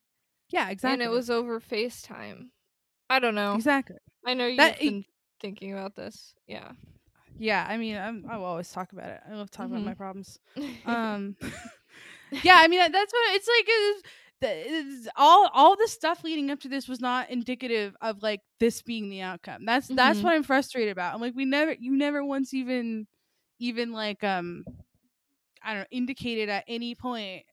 yeah 0.48 0.70
exactly 0.70 0.94
and 0.94 1.02
it 1.02 1.14
was 1.14 1.28
over 1.30 1.60
facetime. 1.60 2.48
I 3.10 3.18
don't 3.18 3.34
know. 3.34 3.54
Exactly. 3.54 3.96
I 4.24 4.34
know 4.34 4.46
you've 4.46 4.56
That- 4.58 4.78
been 4.80 5.04
thinking 5.40 5.72
about 5.72 5.94
this. 5.96 6.34
Yeah. 6.46 6.72
Yeah 7.38 7.66
i 7.68 7.76
mean 7.76 7.96
I'm, 7.96 8.24
i 8.30 8.36
will 8.36 8.44
always 8.44 8.70
talk 8.70 8.92
about 8.92 9.08
it. 9.10 9.20
I 9.28 9.34
love 9.34 9.50
talking 9.50 9.72
about 9.72 9.82
Mhm. 9.82 9.86
my 9.86 9.94
problems. 9.94 10.38
Um 10.86 11.36
yeah 12.42 12.56
i 12.58 12.68
mean 12.68 12.80
that's 12.92 13.12
what 13.12 13.34
it's 13.34 13.48
like 13.48 13.68
is 13.68 14.02
the- 14.42 15.10
all 15.16 15.48
all 15.54 15.76
the 15.76 15.88
stuff 15.88 16.24
leading 16.24 16.50
up 16.50 16.60
to 16.60 16.68
this 16.68 16.88
was 16.88 17.00
not 17.00 17.30
indicative 17.30 17.96
of 18.02 18.22
like 18.22 18.40
this 18.60 18.82
being 18.82 19.08
the 19.10 19.22
outcome. 19.22 19.64
That's 19.64 19.88
that's 19.88 20.20
Mhm. 20.20 20.24
what 20.24 20.34
i'm 20.34 20.42
frustrated 20.44 20.92
about. 20.92 21.14
I'm 21.14 21.20
like 21.22 21.34
we 21.36 21.46
never 21.46 21.72
you 21.72 21.96
never 21.96 22.24
once 22.24 22.54
even 22.54 23.06
even 23.60 23.92
like 23.92 24.22
um 24.24 24.64
i 25.62 25.72
don't 25.72 25.80
know 25.82 25.86
indicated 25.90 26.48
at 26.48 26.64
any 26.68 26.94
point 26.94 27.44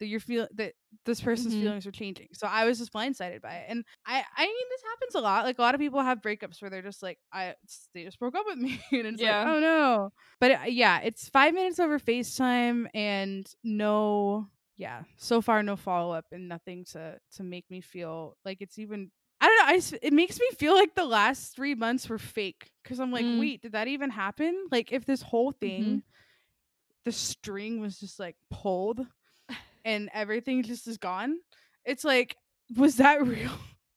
that 0.00 0.06
you're 0.08 0.20
feel 0.20 0.48
that 0.54 0.74
this 1.06 1.20
person's 1.20 1.54
Mhm. 1.54 1.60
feelings 1.62 1.86
are 1.86 1.92
changing. 1.92 2.28
So 2.34 2.46
i 2.48 2.64
was 2.66 2.78
just 2.78 2.92
blindsided 2.92 3.42
by 3.42 3.54
it. 3.56 3.66
And 3.68 3.84
i 4.06 4.24
i 4.36 4.46
mean 4.46 4.66
this 4.70 4.82
happens 4.82 5.14
a 5.16 5.20
lot. 5.20 5.44
Like 5.44 5.58
a 5.58 5.62
lot 5.62 5.74
of 5.76 5.80
people 5.80 6.02
have 6.02 6.20
breakups 6.22 6.60
where 6.62 6.70
they're 6.70 6.82
just 6.82 7.02
like 7.02 7.18
i 7.32 7.54
they 7.94 8.04
just 8.04 8.18
broke 8.20 8.34
up 8.36 8.46
with 8.46 8.58
me. 8.58 8.80
And 8.92 9.06
it's 9.06 9.22
Yeah. 9.22 9.44
like 9.44 9.48
oh 9.56 9.60
no. 9.60 10.12
But 10.40 10.50
uh, 10.52 10.58
yeah 10.68 11.00
it's 11.00 11.28
five 11.28 11.54
minutes 11.54 11.78
over 11.80 11.98
facetime 12.00 12.88
and 12.94 13.46
no 13.64 14.48
yeah 14.76 15.02
so 15.16 15.40
far 15.40 15.62
no 15.62 15.76
follow-up 15.76 16.24
and 16.32 16.48
nothing 16.48 16.84
to 16.84 17.18
to 17.36 17.42
make 17.42 17.64
me 17.70 17.80
feel 17.80 18.36
like 18.44 18.58
it's 18.60 18.78
even 18.78 19.10
i 19.40 19.46
don't 19.46 19.58
know 19.58 19.74
I, 19.74 19.98
it 20.06 20.12
makes 20.12 20.38
me 20.40 20.46
feel 20.58 20.74
like 20.74 20.94
the 20.94 21.04
last 21.04 21.54
three 21.54 21.74
months 21.74 22.08
were 22.08 22.18
fake 22.18 22.70
because 22.82 22.98
i'm 23.00 23.12
like 23.12 23.24
Mm. 23.26 23.38
wait 23.38 23.62
did 23.62 23.72
that 23.72 23.88
even 23.88 24.10
happen? 24.10 24.66
Like 24.70 24.92
if 24.92 25.04
this 25.04 25.22
whole 25.22 25.52
thing 25.52 25.84
Mhm. 25.84 26.02
the 27.04 27.12
string 27.12 27.80
was 27.80 27.98
just 27.98 28.18
like 28.18 28.36
pulled 28.50 29.00
and 29.84 30.08
everything 30.14 30.62
just 30.62 30.86
is 30.86 30.96
gone 30.98 31.36
it's 31.84 32.04
like 32.04 32.36
was 32.76 32.96
that 32.96 33.24
real? 33.26 33.50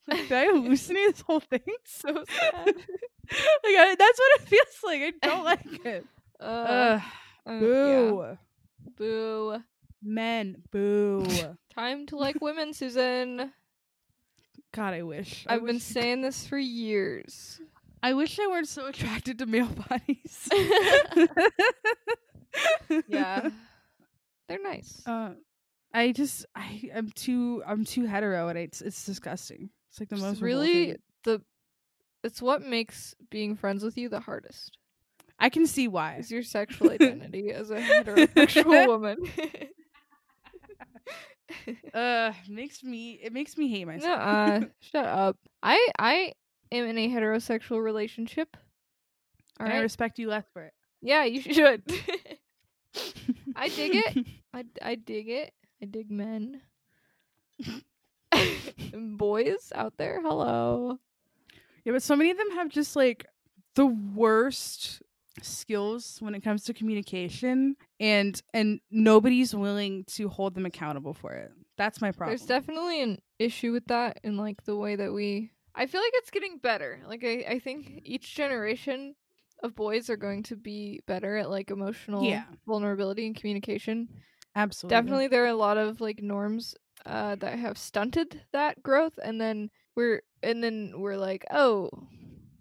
Like, 0.08 0.28
did 0.28 0.34
i 0.34 0.46
hallucinate 0.54 1.12
this 1.14 1.22
whole 1.22 1.40
thing? 1.40 1.62
So 1.86 2.08
sad. 2.14 2.68
Like 2.68 3.76
I, 3.76 3.96
that's 3.98 4.20
what 4.20 4.42
it 4.42 4.48
feels 4.48 4.84
like 4.84 5.02
i 5.02 5.12
don't 5.28 5.44
like 5.46 5.86
it. 5.86 6.06
Uh, 6.40 7.00
uh, 7.46 7.60
boo. 7.60 8.20
Yeah. 8.28 8.36
boo 8.98 9.64
men 10.06 10.62
boo. 10.72 11.26
Time 11.76 12.06
to 12.08 12.16
like 12.18 12.40
women 12.42 12.74
susan. 12.74 13.52
God 14.74 14.94
i 14.94 15.02
wish. 15.02 15.46
I 15.48 15.56
i've 15.56 15.66
been 15.66 15.80
saying 15.80 16.22
this 16.22 16.46
for 16.48 16.58
years. 16.58 17.60
I 18.04 18.14
wish 18.14 18.40
i 18.40 18.48
weren't 18.48 18.68
so 18.68 18.86
attracted 18.88 19.40
to 19.40 19.46
male 19.46 19.68
bodies. 19.90 20.50
Yeah. 23.08 23.50
They're 24.48 24.62
nice. 24.64 25.02
Uh, 25.06 25.32
i 25.94 26.12
just 26.12 26.46
i 26.56 26.90
i'm 26.94 27.10
too 27.12 27.64
i'm 27.66 27.86
too 27.86 28.06
hetero 28.06 28.48
and 28.50 28.58
it's 28.60 28.82
it's 28.82 29.06
disgusting. 29.06 29.70
It's 29.90 30.00
like 30.00 30.10
the 30.10 30.16
It's 30.16 30.24
most 30.24 30.42
really 30.42 30.98
the 31.24 31.42
it's 32.24 32.42
what 32.42 32.62
makes 32.62 33.16
being 33.30 33.56
friends 33.56 33.84
with 33.84 33.98
you 33.98 34.08
the 34.10 34.20
hardest. 34.20 34.78
I 35.40 35.50
can 35.50 35.68
see 35.68 35.88
why. 35.88 36.16
Is 36.16 36.32
your 36.32 36.44
sexual 36.44 36.92
identity 36.92 37.52
as 37.52 37.70
a 37.72 37.76
heterosexual 37.82 38.88
woman 38.88 39.18
uh 41.94 42.32
makes 42.50 42.84
me 42.84 43.20
it 43.22 43.34
makes 43.34 43.58
me 43.58 43.68
hate 43.70 43.86
myself. 43.86 44.20
Nuh-uh. 44.20 44.62
shut 44.80 45.06
up. 45.06 45.38
I 45.62 45.88
i 46.00 46.34
am 46.72 46.86
in 46.86 46.98
a 46.98 47.10
heterosexual 47.10 47.84
relationship 47.84 48.58
all 49.60 49.66
and 49.66 49.74
i 49.76 49.80
respect 49.80 50.20
you 50.20 50.28
less 50.28 50.46
for 50.54 50.64
it. 50.64 50.74
Yeah 51.02 51.24
you 51.24 51.42
should. 51.42 51.84
I 53.56 53.70
dig 53.70 53.96
it. 53.96 54.26
I, 54.54 54.66
I 54.82 54.96
dig 54.96 55.30
it. 55.30 55.54
I 55.82 55.86
dig 55.86 56.10
men. 56.10 56.62
Boys 58.94 59.72
out 59.76 59.94
there 59.98 60.22
hello. 60.22 60.98
Yeah, 61.84 61.94
but 61.94 62.04
so 62.04 62.16
many 62.16 62.32
of 62.32 62.38
them 62.38 62.52
have 62.52 62.70
just 62.70 62.96
like 62.96 63.26
the 63.76 63.86
worst 63.86 65.02
skills 65.42 66.18
when 66.20 66.34
it 66.34 66.42
comes 66.42 66.64
to 66.64 66.74
communication 66.74 67.76
and 68.00 68.42
and 68.54 68.80
nobody's 68.92 69.56
willing 69.56 70.04
to 70.16 70.28
hold 70.30 70.56
them 70.56 70.66
accountable 70.66 71.14
for 71.14 71.34
it. 71.34 71.52
That's 71.78 72.02
my 72.02 72.12
problem. 72.12 72.38
There's 72.38 72.48
definitely 72.48 73.02
an 73.02 73.20
issue 73.40 73.72
with 73.72 73.86
that 73.88 74.20
in 74.24 74.38
like 74.38 74.64
the 74.66 74.76
way 74.76 74.96
that 74.96 75.14
we 75.14 75.52
I 75.74 75.88
feel 75.88 76.02
like 76.02 76.14
it's 76.16 76.32
getting 76.32 76.58
better. 76.58 77.02
Like 77.08 77.24
I, 77.24 77.46
I 77.50 77.60
think 77.60 78.02
each 78.04 78.34
generation 78.36 79.16
of 79.64 79.76
boys 79.76 80.10
are 80.10 80.18
going 80.18 80.44
to 80.44 80.56
be 80.56 81.02
better 81.08 81.38
at 81.38 81.50
like 81.50 81.72
emotional 81.72 82.24
Yeah. 82.24 82.44
vulnerability 82.68 83.26
and 83.26 83.36
communication. 83.36 84.08
Absolutely. 84.56 84.96
Definitely 84.96 85.28
there 85.28 85.44
are 85.44 85.48
a 85.48 85.56
lot 85.56 85.78
of 85.78 86.00
like 86.02 86.22
norms 86.22 86.76
uh 87.06 87.36
that 87.36 87.60
have 87.60 87.78
stunted 87.78 88.42
that 88.54 88.82
growth 88.82 89.20
and 89.24 89.40
then 89.40 89.70
we're 89.96 90.22
and 90.44 90.64
then 90.64 90.94
we're 90.98 91.18
like, 91.18 91.46
"Oh, 91.52 91.90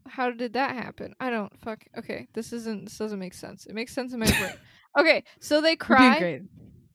how 0.06 0.30
did 0.30 0.52
that 0.54 0.74
happen? 0.76 1.14
I 1.20 1.30
don't 1.30 1.52
fuck. 1.60 1.84
Okay, 1.96 2.28
this 2.34 2.52
isn't 2.52 2.84
this 2.84 2.98
doesn't 2.98 3.18
make 3.18 3.34
sense. 3.34 3.66
It 3.66 3.74
makes 3.74 3.92
sense 3.92 4.12
in 4.12 4.20
my 4.20 4.26
brain. 4.26 4.54
Okay, 4.98 5.24
so 5.40 5.60
they 5.60 5.76
cry 5.76 6.18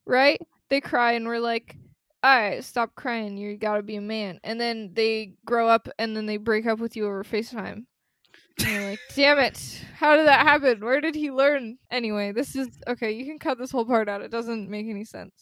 right? 0.06 0.40
They 0.68 0.80
cry 0.80 1.12
and 1.12 1.26
we're 1.26 1.38
like, 1.40 1.76
all 2.22 2.36
right, 2.38 2.62
stop 2.64 2.94
crying. 2.94 3.36
You 3.36 3.56
gotta 3.56 3.82
be 3.82 3.96
a 3.96 4.00
man. 4.00 4.40
And 4.44 4.60
then 4.60 4.90
they 4.94 5.34
grow 5.44 5.68
up 5.68 5.88
and 5.98 6.16
then 6.16 6.26
they 6.26 6.36
break 6.36 6.66
up 6.66 6.78
with 6.78 6.96
you 6.96 7.06
over 7.06 7.24
FaceTime. 7.24 7.84
And 8.58 8.68
you're 8.68 8.90
like, 8.90 9.00
damn 9.14 9.38
it. 9.38 9.84
How 9.96 10.16
did 10.16 10.26
that 10.26 10.46
happen? 10.46 10.80
Where 10.84 11.00
did 11.00 11.14
he 11.14 11.30
learn? 11.30 11.78
Anyway, 11.90 12.32
this 12.32 12.54
is 12.56 12.68
okay. 12.86 13.12
You 13.12 13.24
can 13.24 13.38
cut 13.38 13.58
this 13.58 13.70
whole 13.70 13.84
part 13.86 14.08
out. 14.08 14.22
It 14.22 14.30
doesn't 14.30 14.68
make 14.70 14.86
any 14.86 15.04
sense. 15.04 15.32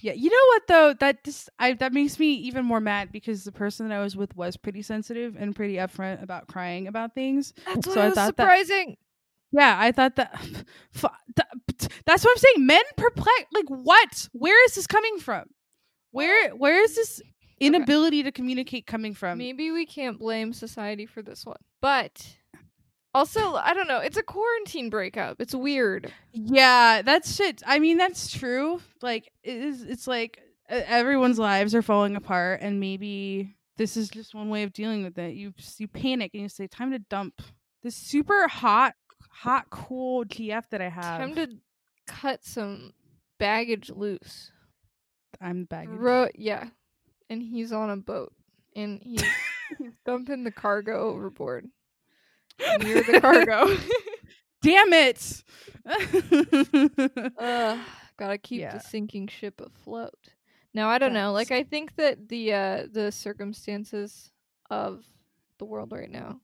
Yeah, 0.00 0.12
you 0.12 0.30
know 0.30 0.46
what 0.48 0.62
though? 0.68 0.94
That 1.00 1.24
just 1.24 1.50
I 1.58 1.72
that 1.74 1.92
makes 1.92 2.18
me 2.20 2.32
even 2.34 2.64
more 2.64 2.80
mad 2.80 3.10
because 3.10 3.42
the 3.44 3.52
person 3.52 3.88
that 3.88 3.98
I 3.98 4.02
was 4.02 4.16
with 4.16 4.34
was 4.36 4.56
pretty 4.56 4.82
sensitive 4.82 5.34
and 5.36 5.54
pretty 5.56 5.74
upfront 5.74 6.22
about 6.22 6.46
crying 6.46 6.86
about 6.86 7.14
things. 7.14 7.52
That's 7.66 7.92
So 7.92 8.00
I 8.00 8.10
thought 8.10 8.14
that- 8.14 8.26
surprising. 8.44 8.96
Yeah, 9.52 9.76
I 9.78 9.92
thought 9.92 10.16
that, 10.16 10.32
that's 12.06 12.24
what 12.24 12.30
I'm 12.30 12.36
saying. 12.36 12.66
Men 12.66 12.82
perplex 12.96 13.44
like 13.52 13.68
what? 13.68 14.28
Where 14.32 14.64
is 14.66 14.74
this 14.74 14.86
coming 14.86 15.18
from? 15.18 15.44
Where 16.10 16.50
where 16.50 16.82
is 16.82 16.94
this 16.94 17.22
inability 17.60 18.22
to 18.22 18.32
communicate 18.32 18.86
coming 18.86 19.14
from? 19.14 19.38
Maybe 19.38 19.70
we 19.70 19.86
can't 19.86 20.18
blame 20.18 20.52
society 20.52 21.06
for 21.06 21.22
this 21.22 21.44
one. 21.44 21.58
But 21.80 22.26
also, 23.14 23.54
I 23.54 23.74
don't 23.74 23.88
know. 23.88 23.98
It's 23.98 24.16
a 24.16 24.22
quarantine 24.22 24.90
breakup. 24.90 25.40
It's 25.40 25.54
weird. 25.54 26.12
Yeah, 26.32 27.02
that's 27.02 27.34
shit. 27.34 27.62
I 27.66 27.78
mean, 27.78 27.98
that's 27.98 28.30
true. 28.30 28.80
Like, 29.02 29.30
it 29.42 29.56
is. 29.56 29.82
It's 29.82 30.06
like 30.06 30.40
everyone's 30.68 31.38
lives 31.38 31.74
are 31.74 31.82
falling 31.82 32.16
apart, 32.16 32.60
and 32.62 32.80
maybe 32.80 33.56
this 33.76 33.96
is 33.96 34.08
just 34.08 34.34
one 34.34 34.50
way 34.50 34.62
of 34.62 34.72
dealing 34.72 35.04
with 35.04 35.18
it. 35.18 35.34
You 35.34 35.52
you 35.78 35.88
panic 35.88 36.32
and 36.34 36.42
you 36.42 36.48
say, 36.48 36.66
"Time 36.66 36.92
to 36.92 36.98
dump 36.98 37.40
this 37.82 37.96
super 37.96 38.46
hot, 38.48 38.94
hot, 39.28 39.66
cool 39.70 40.24
GF 40.24 40.64
that 40.70 40.80
I 40.82 40.88
have. 40.88 41.20
Time 41.20 41.34
to 41.36 41.48
cut 42.06 42.44
some 42.44 42.92
baggage 43.38 43.90
loose. 43.90 44.50
I'm 45.40 45.60
the 45.60 45.66
baggage. 45.66 45.98
Ro- 45.98 46.28
yeah, 46.34 46.68
and 47.30 47.42
he's 47.42 47.72
on 47.72 47.90
a 47.90 47.96
boat, 47.96 48.32
and 48.74 49.00
he's, 49.02 49.22
he's 49.78 49.92
dumping 50.06 50.44
the 50.44 50.50
cargo 50.50 51.10
overboard. 51.10 51.66
And 52.58 52.82
you're 52.82 53.02
the 53.04 53.20
cargo. 53.22 53.76
Damn 54.62 54.92
it! 54.92 55.44
Ugh, 57.38 57.78
gotta 58.18 58.38
keep 58.38 58.60
Yeah. 58.60 58.74
the 58.74 58.80
sinking 58.80 59.28
ship 59.28 59.60
afloat. 59.60 60.14
Now 60.74 60.88
I 60.88 60.98
don't 60.98 61.12
know. 61.12 61.32
Like 61.32 61.52
I 61.52 61.62
think 61.62 61.94
that 61.96 62.28
the 62.28 62.52
uh 62.52 62.86
the 62.90 63.12
circumstances 63.12 64.32
of 64.70 65.04
the 65.58 65.64
world 65.64 65.92
right 65.92 66.10
now, 66.10 66.40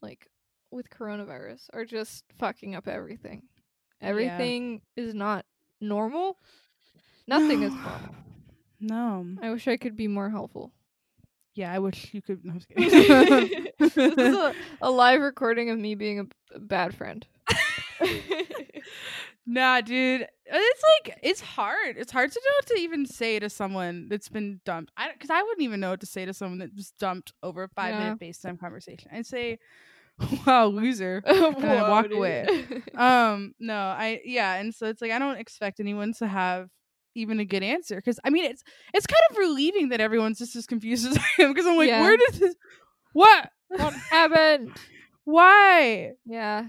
like 0.00 0.28
with 0.74 0.90
coronavirus, 0.90 1.68
are 1.72 1.84
just 1.84 2.24
fucking 2.38 2.74
up 2.74 2.88
everything. 2.88 3.42
Yeah. 4.00 4.08
Everything 4.08 4.82
is 4.96 5.14
not 5.14 5.46
normal. 5.80 6.38
Nothing 7.26 7.62
is 7.62 7.72
normal. 7.72 8.16
No. 8.80 9.24
I 9.40 9.50
wish 9.50 9.66
I 9.66 9.78
could 9.78 9.96
be 9.96 10.08
more 10.08 10.28
helpful. 10.28 10.70
Yeah, 11.54 11.72
I 11.72 11.78
wish 11.78 12.12
you 12.12 12.20
could. 12.20 12.44
No, 12.44 12.54
this 13.78 13.96
is 13.96 14.18
a, 14.18 14.52
a 14.82 14.90
live 14.90 15.22
recording 15.22 15.70
of 15.70 15.78
me 15.78 15.94
being 15.94 16.20
a, 16.20 16.26
a 16.54 16.58
bad 16.58 16.94
friend. 16.94 17.24
nah, 19.46 19.80
dude. 19.80 20.22
Uh, 20.22 20.26
it's 20.50 20.82
like 20.82 21.18
it's 21.22 21.40
hard. 21.40 21.96
It's 21.96 22.10
hard 22.10 22.32
to 22.32 22.40
know 22.44 22.54
what 22.58 22.66
to 22.66 22.82
even 22.82 23.06
say 23.06 23.38
to 23.38 23.48
someone 23.48 24.08
that's 24.08 24.28
been 24.28 24.60
dumped. 24.64 24.92
I 24.96 25.12
because 25.12 25.30
I 25.30 25.42
wouldn't 25.42 25.62
even 25.62 25.80
know 25.80 25.90
what 25.90 26.00
to 26.00 26.06
say 26.06 26.24
to 26.24 26.34
someone 26.34 26.58
that 26.58 26.74
just 26.74 26.98
dumped 26.98 27.32
over 27.42 27.62
a 27.62 27.68
five 27.68 27.94
minute 27.94 28.18
FaceTime 28.18 28.58
conversation. 28.58 29.10
I'd 29.14 29.26
say, 29.26 29.58
"Wow, 30.46 30.66
loser." 30.66 31.22
and 31.26 31.64
I 31.64 31.82
Whoa, 31.82 31.90
walk 31.90 32.10
away. 32.10 32.46
Um, 32.94 33.54
no, 33.58 33.74
I 33.74 34.20
yeah, 34.24 34.54
and 34.54 34.72
so 34.72 34.86
it's 34.86 35.02
like 35.02 35.10
I 35.10 35.18
don't 35.18 35.38
expect 35.38 35.80
anyone 35.80 36.12
to 36.14 36.28
have 36.28 36.68
even 37.16 37.40
a 37.40 37.44
good 37.44 37.62
answer 37.62 37.96
because 37.96 38.20
I 38.24 38.30
mean 38.30 38.44
it's 38.44 38.62
it's 38.92 39.06
kind 39.06 39.20
of 39.30 39.36
relieving 39.38 39.88
that 39.90 40.00
everyone's 40.00 40.38
just 40.38 40.54
as 40.56 40.66
confused 40.66 41.06
as 41.06 41.18
I 41.18 41.42
am 41.42 41.52
because 41.52 41.66
I'm 41.66 41.76
like, 41.76 41.88
Yeah. 41.88 42.02
where 42.02 42.16
did 42.16 42.34
this? 42.34 42.54
What? 43.12 43.50
what 43.68 43.92
happened? 44.10 44.70
Why? 45.24 46.12
Yeah. 46.24 46.66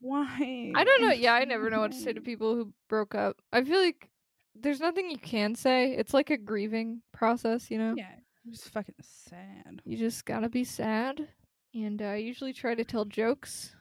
Why? 0.00 0.72
I 0.74 0.84
don't 0.84 1.02
know. 1.02 1.12
Yeah, 1.12 1.34
I 1.34 1.44
never 1.44 1.70
know 1.70 1.80
what 1.80 1.92
to 1.92 1.98
say 1.98 2.12
to 2.12 2.20
people 2.20 2.54
who 2.54 2.72
broke 2.88 3.14
up. 3.14 3.40
I 3.52 3.62
feel 3.62 3.80
like 3.80 4.08
there's 4.54 4.80
nothing 4.80 5.10
you 5.10 5.18
can 5.18 5.54
say. 5.54 5.92
It's 5.92 6.12
like 6.12 6.30
a 6.30 6.36
grieving 6.36 7.02
process, 7.12 7.70
you 7.70 7.78
know? 7.78 7.94
Yeah, 7.96 8.10
just 8.50 8.68
fucking 8.70 8.96
sad. 9.00 9.80
You 9.84 9.96
just 9.96 10.24
gotta 10.24 10.48
be 10.48 10.64
sad. 10.64 11.28
And 11.74 12.00
uh, 12.02 12.06
I 12.06 12.16
usually 12.16 12.52
try 12.52 12.74
to 12.74 12.84
tell 12.84 13.04
jokes 13.04 13.74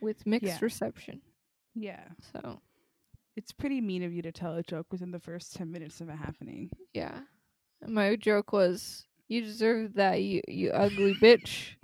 with 0.00 0.26
mixed 0.26 0.46
Yeah. 0.46 0.58
reception. 0.60 1.20
Yeah, 1.74 2.04
So, 2.32 2.60
it's 3.36 3.50
pretty 3.52 3.80
mean 3.80 4.02
of 4.04 4.12
you 4.12 4.22
to 4.22 4.30
tell 4.32 4.54
a 4.54 4.62
joke 4.62 4.86
within 4.92 5.10
the 5.10 5.18
first 5.18 5.54
ten 5.56 5.72
minutes 5.72 6.00
of 6.00 6.08
it 6.08 6.16
happening. 6.16 6.70
yeah. 6.92 7.20
My 7.86 8.14
joke 8.16 8.52
was, 8.52 9.06
You 9.28 9.40
deserve 9.42 9.94
that, 9.94 10.22
you, 10.22 10.40
you 10.48 10.70
ugly 10.70 11.14
bitch. 11.14 11.74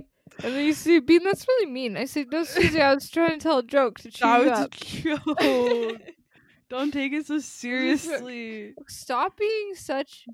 And 0.45 0.55
then 0.55 0.65
you 0.65 0.73
see, 0.75 0.99
Bean, 1.01 1.25
that's 1.25 1.47
really 1.49 1.67
mean. 1.71 1.97
I 1.97 2.05
said, 2.05 2.29
No, 2.31 2.45
Susie, 2.45 2.81
I 2.81 2.95
was 2.95 3.11
trying 3.11 3.31
to 3.31 3.39
tell 3.39 3.59
a 3.59 3.63
joke 3.63 3.99
to 4.01 4.11
cheer 4.11 4.29
That 4.29 4.45
you 4.45 4.51
was 4.51 4.59
a 4.61 4.63
up. 4.63 4.71
joke. 5.97 6.01
don't 6.71 6.93
take 6.93 7.13
it 7.13 7.27
so 7.27 7.39
seriously. 7.41 8.75
Stop 8.89 9.37
being 9.37 9.75
such 9.75 10.25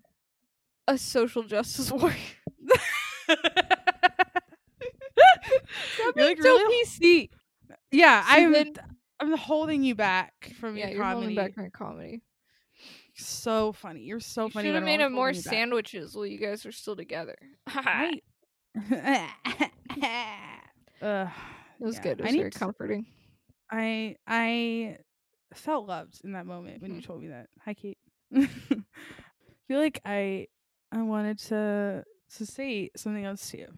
a 0.87 0.99
social 0.99 1.42
justice 1.45 1.90
warrior. 1.90 2.16
You're, 5.99 6.12
like, 6.27 6.43
so 6.43 6.45
really 6.49 6.85
PC. 6.85 7.31
Yeah, 7.91 8.25
I'm 8.27 8.53
Susan- 8.55 8.75
I'm 9.21 9.37
holding 9.37 9.83
you 9.83 9.95
back 9.95 10.53
from 10.61 10.77
Yeah, 10.77 10.87
your 10.89 10.95
you're 10.97 11.05
comedy. 11.05 11.21
holding 11.21 11.37
back 11.37 11.57
my 11.57 11.69
comedy. 11.71 12.23
So 13.15 13.73
funny. 13.73 14.03
You're 14.03 14.21
so 14.21 14.45
you 14.45 14.51
funny. 14.51 14.69
should 14.69 14.75
have 14.75 14.85
made 14.85 15.07
more 15.09 15.33
back. 15.33 15.41
sandwiches 15.43 16.15
while 16.15 16.27
you 16.27 16.39
guys 16.39 16.67
are 16.67 16.73
still 16.73 16.97
together. 16.97 17.37
Right. 17.75 18.23
It 21.79 21.85
was 21.85 21.97
yeah. 21.97 22.03
good. 22.03 22.21
It 22.21 22.23
I 22.23 22.25
was 22.27 22.33
need 22.33 22.39
very 22.41 22.51
to- 22.51 22.59
comforting. 22.59 23.07
I 23.71 24.17
I 24.27 24.99
felt 25.55 25.87
loved 25.87 26.21
in 26.25 26.33
that 26.33 26.47
moment 26.47 26.81
when 26.83 26.95
you 26.95 27.01
Mhm. 27.01 27.05
told 27.05 27.21
me 27.23 27.29
that. 27.29 27.49
Hi, 27.65 27.75
Kate. 27.75 27.99
I 28.35 28.47
feel 29.69 29.79
like 29.81 30.01
I 30.05 30.47
I 30.93 31.03
wanted 31.03 31.39
to 31.51 32.05
to 32.37 32.47
say 32.47 32.91
something 32.97 33.25
else 33.25 33.51
to 33.51 33.59
you 33.59 33.69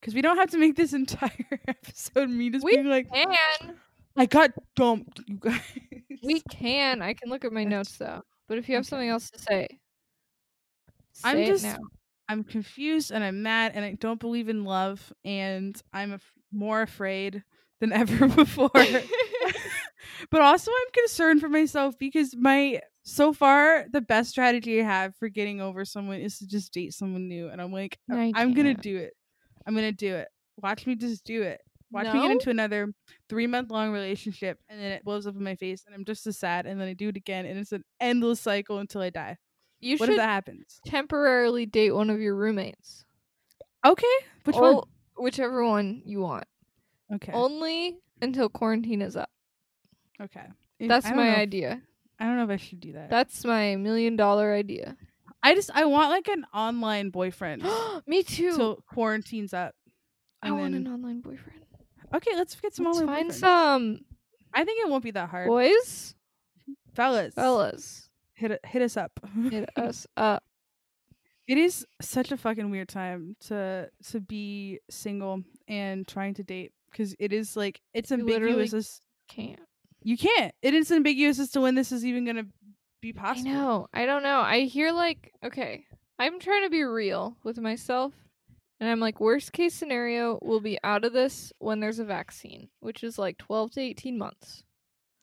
because 0.00 0.14
we 0.14 0.22
don't 0.22 0.36
have 0.36 0.50
to 0.50 0.58
make 0.58 0.76
this 0.76 0.92
entire 0.94 1.30
episode 1.68 2.28
me 2.30 2.50
just 2.50 2.64
We 2.64 2.76
being 2.76 2.88
like 2.88 3.06
And 3.12 3.34
I 4.16 4.26
got 4.26 4.50
dumped. 4.74 5.20
You 5.26 5.36
guys. 5.38 5.60
we 6.24 6.40
can. 6.50 7.02
I 7.02 7.14
can 7.14 7.30
look 7.30 7.44
at 7.44 7.52
my 7.52 7.64
notes 7.64 7.96
though. 7.98 8.22
But 8.48 8.58
if 8.58 8.68
you 8.68 8.74
have 8.74 8.82
Okay. 8.82 8.88
something 8.88 9.08
else 9.08 9.30
to 9.30 9.38
say, 9.38 9.68
I'm 11.24 11.36
say 11.36 11.42
it 11.44 11.46
just 11.46 11.64
now. 11.64 11.78
I'm 12.28 12.44
confused 12.44 13.10
and 13.10 13.22
I'm 13.24 13.42
mad 13.42 13.72
and 13.74 13.84
I 13.84 13.92
don't 13.94 14.20
believe 14.20 14.48
in 14.48 14.64
love 14.64 15.12
and 15.24 15.80
I'm 15.92 16.12
af- 16.12 16.32
more 16.52 16.82
afraid 16.82 17.42
than 17.80 17.92
ever 18.00 18.28
before. 18.28 18.70
but 18.74 20.40
also 20.40 20.70
I'm 20.70 20.92
concerned 20.92 21.40
for 21.40 21.48
myself 21.48 21.96
because 21.98 22.34
my 22.36 22.80
so 23.04 23.32
far 23.32 23.86
the 23.90 24.00
best 24.02 24.30
strategy 24.30 24.80
I 24.80 24.84
have 24.84 25.14
for 25.16 25.28
getting 25.28 25.60
over 25.60 25.84
someone 25.84 26.20
is 26.20 26.38
to 26.38 26.46
just 26.46 26.72
date 26.72 26.92
someone 26.92 27.28
new 27.28 27.48
and 27.48 27.60
I'm 27.62 27.72
like 27.72 27.98
No, 28.08 28.16
I'm 28.34 28.52
going 28.54 28.74
to 28.74 28.80
do 28.82 28.96
it. 28.96 29.14
I'm 29.68 29.76
to 29.76 29.92
do 29.92 30.14
it. 30.16 30.28
Watch 30.60 30.86
me 30.86 30.94
just 30.96 31.24
do 31.24 31.42
it. 31.42 31.60
Watch 31.90 32.06
me 32.12 32.20
get 32.22 32.30
into 32.30 32.50
another 32.50 32.92
3 33.28 33.46
month 33.46 33.70
long 33.70 33.92
relationship 33.92 34.58
and 34.68 34.78
then 34.80 34.92
it 34.92 35.04
blows 35.04 35.26
up 35.26 35.36
in 35.36 35.42
my 35.44 35.54
face 35.54 35.84
and 35.86 35.94
I'm 35.94 36.04
just 36.04 36.26
as 36.26 36.36
sad 36.38 36.66
and 36.66 36.80
then 36.80 36.88
I 36.88 36.92
do 36.92 37.08
it 37.08 37.16
again 37.16 37.46
and 37.46 37.58
it's 37.58 37.72
an 37.72 37.84
endless 38.00 38.40
cycle 38.40 38.78
until 38.78 39.00
I 39.00 39.10
die. 39.10 39.36
you 39.80 39.96
what 39.96 40.06
should 40.06 40.14
if 40.14 40.16
that 40.18 40.26
happens? 40.28 40.80
temporarily 40.84 41.64
date 41.66 41.92
one 41.92 42.10
of 42.10 42.20
your 42.20 42.34
roommates. 42.34 43.04
Okay. 43.86 44.06
Which 44.44 44.56
Ol- 44.56 44.74
one? 44.74 44.84
Whichever 45.16 45.64
one 45.64 46.02
you 46.04 46.20
want. 46.20 46.44
Okay. 47.14 47.32
Only 47.32 47.98
until 48.20 48.48
quarantine 48.48 49.00
is 49.00 49.16
up. 49.16 49.30
Okay. 50.20 50.44
That's 50.80 51.10
my 51.10 51.32
if- 51.32 51.38
idea. 51.38 51.80
I 52.20 52.24
don't 52.24 52.36
know 52.36 52.44
if 52.44 52.50
I 52.50 52.56
should 52.56 52.80
do 52.80 52.92
that. 52.94 53.10
That's 53.10 53.44
my 53.44 53.76
million 53.76 54.16
dollar 54.16 54.52
idea. 54.52 54.96
I 55.48 55.54
just 55.54 55.70
I 55.74 55.84
want 55.86 56.10
like 56.10 56.28
an 56.28 56.44
online 56.54 57.10
boyfriend 57.10 57.62
Me 58.06 58.22
too. 58.22 58.52
So 58.52 58.82
quarantine's 58.92 59.52
up. 59.54 59.74
I 60.42 60.50
want 60.52 60.72
then 60.74 60.86
an 60.86 60.92
online 60.92 61.20
boyfriend. 61.20 61.60
okay, 62.14 62.30
let's 62.36 62.54
get 62.56 62.74
some 62.74 62.84
Let's 62.86 62.98
online 63.00 63.14
find 63.16 63.30
boyfriends. 63.30 63.34
some 63.34 64.00
I 64.54 64.64
think 64.64 64.84
it 64.84 64.90
won't 64.90 65.04
be 65.04 65.10
that 65.12 65.28
hard. 65.28 65.48
boys, 65.48 66.14
Fellas, 66.94 67.34
fellas, 67.34 68.08
hit 68.34 68.50
it, 68.52 68.60
hit 68.64 68.82
us 68.82 68.96
up. 68.96 69.12
hit 69.50 69.68
us 69.76 70.06
up. 70.16 70.42
it 71.46 71.58
is 71.58 71.86
such 72.00 72.32
a 72.32 72.36
fucking 72.36 72.70
weird 72.70 72.88
time 72.88 73.36
to 73.48 73.88
to 74.10 74.20
be 74.20 74.80
single 74.90 75.42
and 75.66 76.06
trying 76.06 76.34
to 76.34 76.42
date 76.42 76.72
because 76.90 77.14
it 77.18 77.32
is 77.32 77.56
like 77.56 77.80
it's 77.94 78.10
You 78.10 78.18
ambiguous. 78.18 78.72
As, 78.74 79.00
Can't. 79.28 79.60
you 80.02 80.16
can't. 80.16 80.54
It 80.62 80.72
is 80.74 80.90
ambiguous 80.90 81.38
as 81.38 81.50
to 81.52 81.60
when 81.60 81.74
this 81.74 81.92
is 81.92 82.04
even 82.04 82.24
gonna 82.24 82.46
be 83.00 83.12
possible. 83.12 83.50
I 83.50 83.52
know. 83.52 83.88
I 83.92 84.06
don't 84.06 84.22
know. 84.22 84.40
I 84.40 84.60
hear 84.60 84.92
like 84.92 85.32
okay. 85.44 85.84
I'm 86.18 86.40
trying 86.40 86.64
to 86.64 86.70
be 86.70 86.82
real 86.82 87.36
with 87.44 87.58
myself, 87.58 88.12
and 88.80 88.88
I'm 88.90 88.98
like, 88.98 89.20
worst 89.20 89.52
case 89.52 89.72
scenario, 89.74 90.38
we'll 90.42 90.58
be 90.60 90.78
out 90.82 91.04
of 91.04 91.12
this 91.12 91.52
when 91.58 91.78
there's 91.78 92.00
a 92.00 92.04
vaccine, 92.04 92.68
which 92.80 93.04
is 93.04 93.18
like 93.18 93.38
12 93.38 93.72
to 93.72 93.80
18 93.80 94.18
months. 94.18 94.64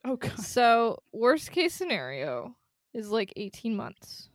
Oh 0.05 0.15
god. 0.15 0.39
So 0.39 0.99
worst 1.11 1.51
case 1.51 1.73
scenario 1.73 2.55
is 2.93 3.09
like 3.09 3.33
18 3.35 3.75
months. 3.75 4.29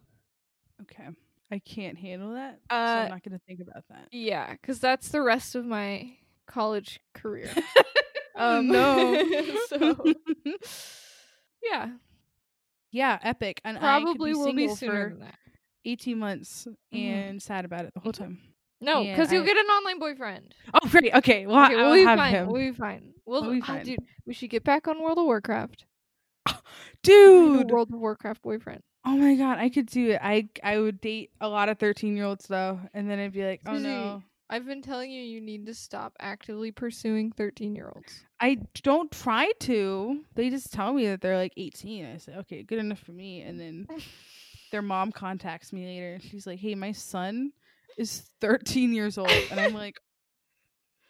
Okay. 0.82 1.08
I 1.52 1.58
can't 1.60 1.98
handle 1.98 2.34
that. 2.34 2.60
so 2.70 2.76
Uh, 2.76 2.78
I'm 3.04 3.10
not 3.10 3.22
gonna 3.24 3.40
think 3.46 3.60
about 3.60 3.84
that. 3.88 4.08
Yeah, 4.12 4.52
because 4.52 4.80
that's 4.80 5.08
the 5.08 5.22
rest 5.22 5.54
of 5.54 5.64
my 5.64 6.12
college 6.46 7.00
career. 7.14 7.50
Oh 7.56 8.58
Um, 8.58 8.68
no. 8.72 9.22
so 9.68 10.04
yeah, 11.62 11.88
yeah, 12.90 13.18
epic. 13.22 13.60
And 13.64 13.78
probably 13.78 14.34
will 14.34 14.52
be 14.52 14.68
sooner 14.68 15.10
than 15.10 15.20
that. 15.20 15.34
18 15.84 16.18
months 16.18 16.66
Mhm. 16.94 16.98
and 17.00 17.42
sad 17.42 17.64
about 17.64 17.84
it 17.86 17.94
the 17.94 18.00
whole 18.00 18.12
time. 18.12 18.38
No, 18.82 19.02
because 19.04 19.32
you'll 19.32 19.42
I- 19.42 19.46
get 19.46 19.56
an 19.58 19.66
online 19.66 19.98
boyfriend. 19.98 20.54
Oh, 20.74 20.88
great. 20.88 21.14
Okay. 21.14 21.46
Well, 21.46 21.66
Okay, 21.66 21.76
we'll 21.76 21.94
be 21.94 22.04
have 22.04 22.18
fine. 22.18 22.32
him. 22.32 22.46
We'll 22.48 22.70
be 22.70 22.76
fine. 22.76 23.12
We'll, 23.26 23.42
We'll 23.42 23.52
be 23.52 23.60
ah, 23.62 23.66
fine. 23.66 23.84
dude, 23.84 23.98
we 24.26 24.32
should 24.34 24.50
get 24.50 24.64
back 24.64 24.88
on 24.88 25.02
World 25.02 25.18
of 25.18 25.24
Warcraft. 25.24 25.84
I 26.46 26.52
need 26.52 26.60
a 26.60 26.62
Dude. 27.02 27.70
World 27.70 27.92
of 27.92 27.98
Warcraft 28.00 28.42
boyfriend. 28.42 28.80
Oh 29.04 29.16
my 29.16 29.34
god, 29.34 29.58
I 29.58 29.68
could 29.70 29.86
do 29.86 30.10
it. 30.10 30.20
I 30.22 30.48
I 30.62 30.78
would 30.78 31.00
date 31.00 31.30
a 31.40 31.48
lot 31.48 31.68
of 31.70 31.78
13-year-olds 31.78 32.46
though, 32.48 32.80
and 32.92 33.08
then 33.10 33.18
I'd 33.18 33.32
be 33.32 33.44
like, 33.44 33.62
"Oh 33.66 33.78
no." 33.78 34.22
I've 34.50 34.66
been 34.66 34.82
telling 34.82 35.10
you 35.12 35.22
you 35.22 35.40
need 35.40 35.64
to 35.66 35.74
stop 35.74 36.14
actively 36.18 36.72
pursuing 36.72 37.30
13 37.30 37.74
year 37.76 37.90
olds. 37.94 38.24
I 38.40 38.58
don't 38.82 39.10
try 39.12 39.52
to. 39.60 40.24
They 40.34 40.50
just 40.50 40.72
tell 40.72 40.92
me 40.92 41.06
that 41.06 41.20
they're 41.20 41.36
like 41.36 41.52
18. 41.56 42.04
I 42.04 42.16
say, 42.18 42.34
"Okay, 42.34 42.62
good 42.64 42.78
enough 42.80 42.98
for 42.98 43.12
me." 43.12 43.42
And 43.42 43.60
then 43.60 43.86
their 44.72 44.82
mom 44.82 45.12
contacts 45.12 45.72
me 45.72 45.86
later 45.86 46.14
and 46.14 46.22
she's 46.22 46.46
like, 46.46 46.58
"Hey, 46.58 46.74
my 46.74 46.90
son 46.92 47.52
is 47.96 48.28
13 48.40 48.92
years 48.92 49.16
old." 49.18 49.30
And 49.50 49.60
I'm 49.60 49.72
like, 49.72 49.96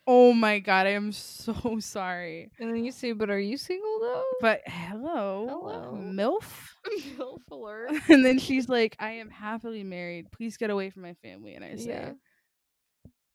Oh 0.07 0.33
my 0.33 0.59
god, 0.59 0.87
I 0.87 0.91
am 0.91 1.13
so 1.13 1.79
sorry. 1.81 2.51
And 2.59 2.75
then 2.75 2.85
you 2.85 2.91
say, 2.93 3.13
"But 3.13 3.31
are 3.31 3.39
you 3.39 3.57
single 3.57 4.01
though?" 4.01 4.25
But 4.41 4.63
hello, 4.67 5.47
Hello. 5.49 5.93
MILF. 5.95 6.69
Milf 7.17 7.43
alert. 7.51 7.91
and 8.09 8.25
then 8.25 8.39
she's 8.39 8.69
like, 8.69 8.97
I 8.99 9.13
am 9.13 9.31
happily 9.31 9.85
married. 9.85 10.33
Please 10.33 10.57
get 10.57 10.71
away 10.71 10.91
from 10.91 11.03
my 11.03 11.15
family. 11.15 11.55
And 11.55 11.65
I 11.65 11.77
say, 11.77 11.87
Yeah. 11.89 12.13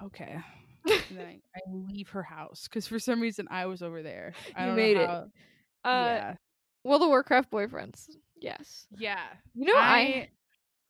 Okay. 0.05 0.37
Then 0.85 0.99
I, 1.19 1.39
I 1.55 1.61
leave 1.71 2.09
her 2.09 2.23
house 2.23 2.67
because 2.67 2.87
for 2.87 2.99
some 2.99 3.19
reason 3.21 3.47
I 3.49 3.65
was 3.65 3.81
over 3.81 4.01
there. 4.03 4.33
I 4.55 4.61
You 4.61 4.67
don't 4.67 4.75
made 4.75 4.97
know 4.97 5.03
it. 5.03 5.07
how, 5.07 5.89
Uh, 5.89 6.05
yeah. 6.05 6.35
World 6.83 7.01
of 7.03 7.07
Warcraft 7.09 7.49
boyfriends. 7.51 8.07
Yes. 8.39 8.85
Yeah. 8.97 9.19
You 9.55 9.65
know, 9.65 9.77
I, 9.77 9.97
I 9.97 10.29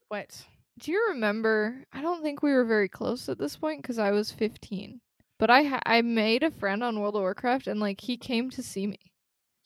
what? 0.09 0.45
do 0.79 0.91
you 0.91 1.07
remember? 1.11 1.83
I 1.93 2.01
don't 2.01 2.21
think 2.21 2.43
we 2.43 2.51
were 2.51 2.65
very 2.65 2.89
close 2.89 3.29
at 3.29 3.37
this 3.37 3.55
point 3.55 3.81
because 3.81 3.97
I 3.97 4.11
was 4.11 4.31
15. 4.31 4.99
But 5.39 5.49
I 5.49 5.63
ha- 5.63 5.79
I 5.85 6.01
made 6.01 6.43
a 6.43 6.51
friend 6.51 6.83
on 6.83 6.99
World 6.99 7.15
of 7.15 7.21
Warcraft 7.21 7.67
and 7.67 7.79
like 7.79 8.01
he 8.01 8.17
came 8.17 8.49
to 8.51 8.63
see 8.63 8.87
me. 8.87 8.99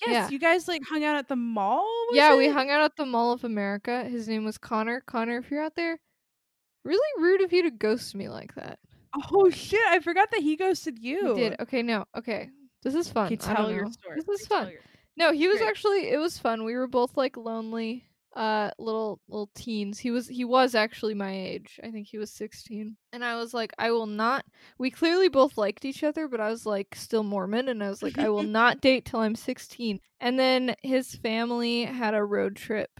Yes, 0.01 0.09
Yeah. 0.11 0.29
you 0.29 0.39
guys 0.39 0.67
like 0.67 0.81
hung 0.87 1.03
out 1.03 1.15
at 1.17 1.27
the 1.27 1.35
mall. 1.35 1.87
yeah, 2.11 2.35
we 2.35 2.47
hung 2.49 2.69
out 2.69 2.81
at 2.83 2.95
the 2.95 3.05
Mall 3.05 3.31
of 3.33 3.43
America. 3.43 4.03
His 4.05 4.27
name 4.29 4.45
was 4.45 4.57
Connor. 4.57 5.01
Connor, 5.05 5.37
if 5.39 5.49
you're 5.51 5.61
out 5.63 5.75
there, 5.75 5.99
really 6.85 7.21
rude 7.23 7.41
of 7.41 7.51
you 7.51 7.63
to 7.63 7.71
ghost 7.71 8.15
me 8.15 8.29
like 8.29 8.55
that. 8.55 8.79
Oh 9.31 9.49
shit! 9.49 9.81
I 9.87 9.99
forgot 9.99 10.31
that 10.31 10.41
he 10.41 10.55
ghosted 10.55 10.99
you. 10.99 11.29
You 11.29 11.35
did. 11.35 11.59
Okay, 11.61 11.81
no. 11.81 12.05
Okay. 12.17 12.49
This 12.83 12.95
is 12.95 13.09
fun. 13.09 13.25
Okay, 13.27 13.35
tell 13.35 13.71
your 13.71 13.85
know. 13.85 13.91
story. 13.91 14.15
This 14.25 14.41
is 14.41 14.45
Okay, 14.47 14.55
fun. 14.63 14.71
your- 14.71 14.81
No, 15.17 15.31
he 15.33 15.47
was 15.47 15.57
Great. 15.57 15.67
actually 15.69 16.09
it 16.09 16.17
was 16.19 16.37
fun. 16.37 16.63
We 16.63 16.75
were 16.75 16.87
both 16.87 17.17
like 17.17 17.35
lonely 17.37 18.05
uh 18.35 18.69
little 18.77 19.19
little 19.27 19.49
teens. 19.55 19.97
He 19.99 20.11
was 20.11 20.27
he 20.27 20.45
was 20.45 20.75
actually 20.75 21.15
my 21.15 21.31
age. 21.35 21.79
I 21.83 21.89
think 21.91 22.07
he 22.07 22.17
was 22.19 22.31
16. 22.31 22.95
And 23.11 23.25
I 23.25 23.35
was 23.35 23.53
like 23.53 23.73
I 23.79 23.89
will 23.91 24.05
not 24.05 24.45
we 24.77 24.91
clearly 24.91 25.27
both 25.27 25.57
liked 25.57 25.83
each 25.83 26.03
other, 26.03 26.27
but 26.27 26.39
I 26.39 26.49
was 26.49 26.65
like 26.65 26.95
still 26.95 27.23
Mormon 27.23 27.67
and 27.69 27.83
I 27.83 27.89
was 27.89 28.03
like 28.03 28.17
I 28.19 28.29
will 28.29 28.43
not 28.59 28.79
date 28.81 29.05
till 29.05 29.19
I'm 29.21 29.35
16. 29.35 29.99
And 30.21 30.39
then 30.39 30.75
his 30.83 31.15
family 31.15 31.83
had 31.85 32.13
a 32.13 32.23
road 32.23 32.55
trip. 32.55 32.91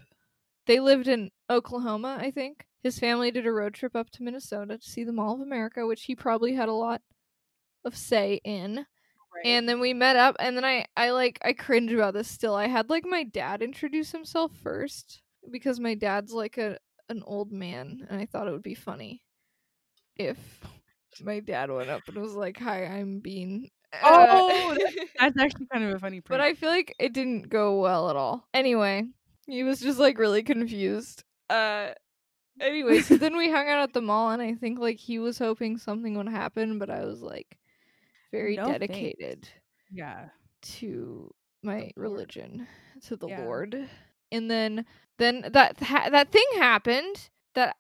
They 0.66 0.80
lived 0.80 1.08
in 1.08 1.30
Oklahoma, 1.50 2.18
I 2.20 2.32
think. 2.32 2.66
His 2.84 3.00
family 3.00 3.32
did 3.32 3.46
a 3.46 3.52
road 3.52 3.74
trip 3.74 3.96
up 3.96 4.10
to 4.12 4.24
Minnesota 4.24 4.78
to 4.78 4.90
see 4.90 5.04
the 5.04 5.12
Mall 5.14 5.36
of 5.36 5.42
America, 5.42 5.86
which 5.86 6.04
he 6.04 6.16
probably 6.16 6.54
had 6.54 6.70
a 6.70 6.74
lot 6.74 7.02
of 7.86 7.96
say 7.98 8.42
in. 8.44 8.86
Right. 9.36 9.46
and 9.46 9.70
then 9.70 9.80
we 9.80 9.94
met 9.94 10.16
up 10.16 10.36
and 10.40 10.58
then 10.58 10.66
i 10.66 10.86
i 10.98 11.12
like 11.12 11.38
i 11.44 11.54
cringe 11.54 11.94
about 11.94 12.16
this 12.16 12.28
still. 12.28 12.56
I 12.56 12.68
had 12.68 12.90
like 12.90 13.06
my 13.06 13.24
dad 13.24 13.62
introduce 13.62 14.12
himself 14.12 14.52
first 14.64 15.22
because 15.52 15.80
my 15.80 15.94
dad's 15.94 16.34
like 16.34 16.58
a 16.58 16.78
an 17.10 17.22
old 17.28 17.52
man 17.52 18.08
and 18.10 18.20
i 18.20 18.26
thought 18.26 18.48
it 18.48 18.52
would 18.52 18.64
be 18.64 18.74
funny 18.76 19.22
if 20.18 20.38
my 21.24 21.40
dad 21.40 21.70
went 21.72 21.90
up 21.92 22.02
and 22.08 22.18
was 22.18 22.34
like 22.34 22.58
hi 22.60 22.86
i'm 22.86 23.20
bean. 23.20 23.70
Uh, 23.94 23.98
Oh, 24.04 24.78
that's 25.20 25.38
actually 25.40 25.68
kind 25.72 25.84
of 25.84 25.96
a 25.96 26.00
funny. 26.00 26.22
but 26.28 26.42
i 26.42 26.54
feel 26.56 26.70
like 26.70 26.96
it 27.00 27.14
didn't 27.14 27.50
go 27.50 27.80
well 27.82 28.10
at 28.10 28.16
all. 28.16 28.48
Anyway 28.54 29.04
he 29.48 29.64
was 29.64 29.80
just 29.80 30.00
like 30.00 30.18
really 30.18 30.44
confused. 30.44 31.24
Uh 31.50 31.90
anyway 32.60 33.00
so 33.02 33.18
then 33.18 33.36
we 33.38 33.50
hung 33.50 33.68
out 33.68 33.82
at 33.82 33.94
the 33.94 34.02
mall 34.02 34.30
and 34.32 34.42
i 34.42 34.54
think 34.54 34.80
like 34.80 34.98
he 34.98 35.20
was 35.20 35.38
hoping 35.38 35.78
something 35.78 36.16
would 36.16 36.28
happen 36.30 36.80
but 36.80 36.90
i 36.90 37.04
was 37.06 37.22
like 37.22 37.58
very 38.32 38.56
No 38.56 38.66
thanks. 38.66 38.80
dedicated 38.80 39.50
yeah. 39.92 40.26
to 40.62 41.34
my 41.64 41.92
religion 41.96 42.68
to 43.08 43.16
the 43.16 43.28
Yeah. 43.28 43.44
lord 43.44 43.90
and 44.32 44.50
then 44.52 44.86
then 45.18 45.46
that 45.52 45.80
ha- 45.80 46.10
that 46.12 46.32
thing 46.32 46.46
happened 46.58 47.30
that 47.56 47.76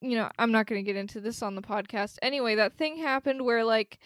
you 0.00 0.16
know 0.16 0.30
i'm 0.38 0.50
not 0.52 0.66
going 0.66 0.82
to 0.82 0.86
get 0.86 0.98
into 0.98 1.20
this 1.20 1.42
on 1.42 1.54
the 1.54 1.62
podcast 1.62 2.16
anyway 2.22 2.54
that 2.54 2.76
thing 2.78 2.96
happened 2.96 3.44
where 3.44 3.64
like 3.64 3.98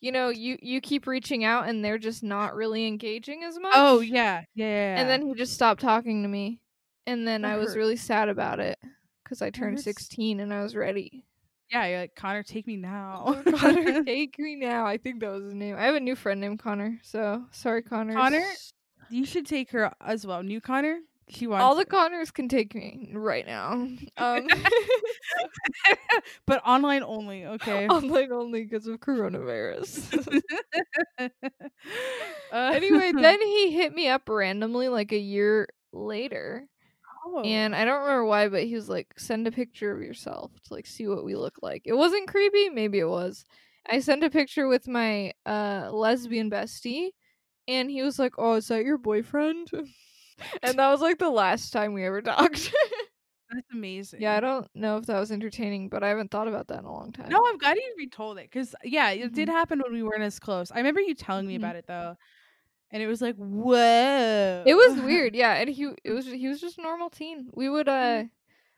you 0.00 0.10
know 0.12 0.28
you 0.28 0.58
you 0.60 0.80
keep 0.80 1.06
reaching 1.06 1.44
out 1.44 1.68
and 1.68 1.84
they're 1.84 1.96
just 1.98 2.22
not 2.22 2.54
really 2.54 2.86
engaging 2.86 3.42
as 3.44 3.56
oh, 3.56 3.60
much 3.60 3.72
Oh 3.76 4.00
yeah, 4.00 4.42
yeah, 4.54 4.66
yeah. 4.66 4.66
yeah. 4.94 5.00
and 5.00 5.08
then 5.08 5.26
he 5.26 5.32
just 5.34 5.54
stopped 5.54 5.80
talking 5.80 6.22
to 6.22 6.28
me 6.28 6.60
and 7.06 7.26
then 7.26 7.42
That 7.42 7.52
i 7.52 7.56
was 7.56 7.76
really 7.76 7.96
sad 7.96 8.28
about 8.28 8.58
it 8.60 8.78
because 9.26 9.42
i 9.42 9.50
turned 9.50 9.74
hurts. 9.76 9.84
16 9.84 10.40
and 10.40 10.54
i 10.54 10.62
was 10.62 10.76
ready 10.76 11.24
yeah, 11.68 11.84
you're 11.86 11.98
like 11.98 12.14
Connor, 12.14 12.44
take 12.44 12.64
me 12.68 12.76
now. 12.92 13.42
connor 13.56 14.04
take 14.04 14.38
me 14.38 14.54
now 14.54 14.86
i 14.86 14.96
think 14.96 15.20
that 15.20 15.32
was 15.32 15.42
his 15.42 15.54
name 15.54 15.74
i 15.76 15.82
have 15.84 15.96
a 15.96 16.00
new 16.00 16.14
friend 16.14 16.40
named 16.40 16.60
connor 16.60 16.98
so 17.02 17.44
sorry 17.50 17.82
connor 17.82 18.14
Connor? 18.14 18.44
you 19.10 19.24
should 19.24 19.46
take 19.46 19.70
her 19.70 19.92
as 20.00 20.26
well. 20.26 20.42
New 20.42 20.60
Connor, 20.60 20.98
she 21.28 21.46
wants 21.46 21.62
all 21.62 21.74
the. 21.76 21.84
Connors 21.84 22.30
can 22.30 22.48
take 22.48 22.74
me 22.74 23.10
right 23.14 23.46
now. 23.46 23.88
Um, 24.16 24.48
but 26.46 26.60
online 26.66 27.02
only. 27.02 27.44
Okay. 27.46 27.86
online 27.88 28.32
only 28.32 28.64
because 28.64 28.86
of 28.86 28.98
coronavirus. 29.00 30.40
Uh, 31.20 31.30
anyway, 32.74 33.12
then 33.12 33.40
he 33.42 33.72
hit 33.72 33.92
me 33.94 34.08
up 34.08 34.28
randomly 34.28 34.88
like 34.88 35.12
a 35.12 35.18
year 35.18 35.68
later, 35.92 36.66
oh. 37.26 37.42
and 37.44 37.74
I 37.74 37.84
don't 37.84 38.00
remember 38.00 38.24
why, 38.24 38.48
but 38.48 38.64
he 38.64 38.74
was 38.74 38.88
like, 38.88 39.08
"Send 39.18 39.46
a 39.46 39.52
picture 39.52 39.92
of 39.92 40.02
yourself 40.02 40.52
to 40.64 40.74
like 40.74 40.86
see 40.86 41.06
what 41.08 41.24
we 41.24 41.34
look 41.36 41.56
like." 41.62 41.82
It 41.84 41.94
wasn't 41.94 42.28
creepy, 42.28 42.68
maybe 42.70 42.98
it 42.98 43.08
was. 43.08 43.44
I 43.88 44.00
sent 44.00 44.24
a 44.24 44.30
picture 44.30 44.68
with 44.68 44.88
my 44.88 45.32
uh 45.46 45.90
lesbian 45.92 46.50
bestie, 46.50 47.10
and 47.68 47.90
he 47.90 48.02
was 48.02 48.18
like, 48.18 48.34
"Oh, 48.38 48.54
is 48.54 48.68
that 48.68 48.84
your 48.84 48.98
boyfriend?" 48.98 49.70
and 50.62 50.78
that 50.78 50.90
was 50.90 51.00
like 51.00 51.18
the 51.18 51.30
last 51.30 51.72
time 51.72 51.92
we 51.94 52.04
ever 52.04 52.22
talked. 52.22 52.72
that's 53.50 53.66
amazing. 53.72 54.20
yeah, 54.20 54.34
I 54.36 54.40
don't 54.40 54.68
know 54.74 54.96
if 54.98 55.06
that 55.06 55.20
was 55.20 55.30
entertaining, 55.32 55.88
but 55.88 56.02
I 56.02 56.08
haven't 56.08 56.30
thought 56.30 56.48
about 56.48 56.68
that 56.68 56.80
in 56.80 56.84
a 56.84 56.92
long 56.92 57.12
time. 57.12 57.28
No, 57.30 57.42
I'm 57.46 57.58
glad 57.58 57.76
you 57.76 57.94
retold 57.98 58.38
it 58.38 58.50
because 58.50 58.74
yeah, 58.84 59.10
it 59.10 59.32
did 59.34 59.48
happen 59.48 59.80
when 59.80 59.92
we 59.92 60.02
weren't 60.02 60.22
as 60.22 60.38
close. 60.38 60.70
I 60.72 60.78
remember 60.78 61.00
you 61.00 61.14
telling 61.14 61.46
me 61.46 61.54
Mhm. 61.54 61.58
about 61.58 61.76
it 61.76 61.86
though, 61.86 62.16
and 62.90 63.02
it 63.02 63.06
was 63.06 63.20
like, 63.20 63.36
whoa, 63.36 64.62
It 64.66 64.74
was 64.74 64.96
weird, 65.04 65.34
yeah. 65.34 65.54
And 65.54 65.68
he 65.70 65.90
it 66.04 66.12
was 66.12 66.26
he 66.26 66.48
was 66.48 66.60
just 66.60 66.78
a 66.78 66.82
normal 66.82 67.10
teen. 67.10 67.48
We 67.52 67.68
would 67.68 67.88
uh 67.88 68.24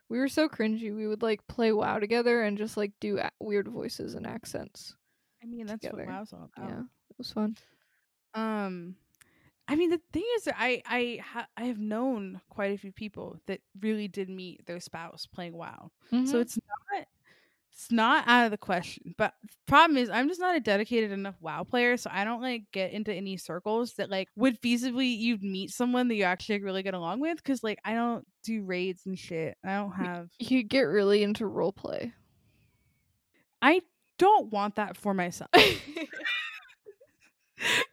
we 0.09 0.17
were 0.17 0.27
so 0.27 0.49
cringy. 0.49 0.95
We 0.95 1.07
would 1.07 1.21
like 1.21 1.45
play 1.47 1.71
WoW 1.71 1.99
together 1.99 2.41
and 2.43 2.57
just 2.57 2.77
like 2.77 2.91
do 2.99 3.19
a- 3.19 3.31
weird 3.39 3.67
voices 3.67 4.15
and 4.15 4.25
accents. 4.25 4.95
I 5.43 5.45
mean, 5.45 5.67
that's 5.67 5.81
together. 5.81 6.05
what 6.05 6.13
WoW's 6.15 6.33
all 6.33 6.49
about. 6.55 6.69
Yeah, 6.69 6.79
it 6.81 7.17
was 7.17 7.31
fun. 7.31 7.55
Um, 8.33 8.95
I 9.67 9.75
mean, 9.75 9.91
the 9.91 10.01
thing 10.11 10.25
is, 10.37 10.45
that 10.45 10.55
I 10.57 10.81
I 10.85 11.19
ha- 11.23 11.47
I 11.55 11.65
have 11.65 11.77
known 11.79 12.41
quite 12.49 12.73
a 12.73 12.77
few 12.77 12.91
people 12.91 13.39
that 13.45 13.61
really 13.79 14.07
did 14.07 14.29
meet 14.29 14.65
their 14.65 14.79
spouse 14.79 15.27
playing 15.27 15.53
WoW. 15.53 15.91
So 16.09 16.15
Mhm. 16.17 16.41
it's 16.41 16.57
not 16.57 16.88
it's 17.79 17.93
not 17.93 18.27
out 18.27 18.43
of 18.43 18.51
the 18.51 18.57
question. 18.57 19.15
But 19.17 19.33
problem 19.65 19.97
is, 19.97 20.09
I'm 20.09 20.27
just 20.27 20.41
not 20.41 20.57
a 20.57 20.59
dedicated 20.59 21.11
enough 21.11 21.35
WoW 21.39 21.63
player, 21.63 21.95
so 21.95 22.09
I 22.11 22.25
don't 22.25 22.41
like 22.41 22.63
get 22.73 22.91
into 22.91 23.13
any 23.13 23.37
circles 23.37 23.93
that 23.93 24.09
like 24.09 24.27
would 24.35 24.61
feasibly 24.61 25.17
you'd 25.17 25.41
meet 25.41 25.71
someone 25.71 26.09
that 26.09 26.15
you 26.15 26.25
actually 26.25 26.55
like, 26.55 26.65
really 26.65 26.83
get 26.83 26.93
along 26.93 27.21
with. 27.21 27.37
Because 27.37 27.63
like 27.63 27.79
I 27.85 27.93
don't 27.93 28.27
do 28.43 28.63
raids 28.63 29.05
and 29.05 29.17
shit. 29.17 29.57
I 29.65 29.75
don't 29.75 29.93
have. 29.93 30.27
you 30.39 30.61
get 30.63 30.81
really 30.81 31.23
into 31.23 31.45
role 31.45 31.71
play. 31.71 32.11
I 33.61 33.79
don't 34.17 34.51
want 34.51 34.75
that 34.75 34.97
for 34.97 35.13
myself 35.13 35.49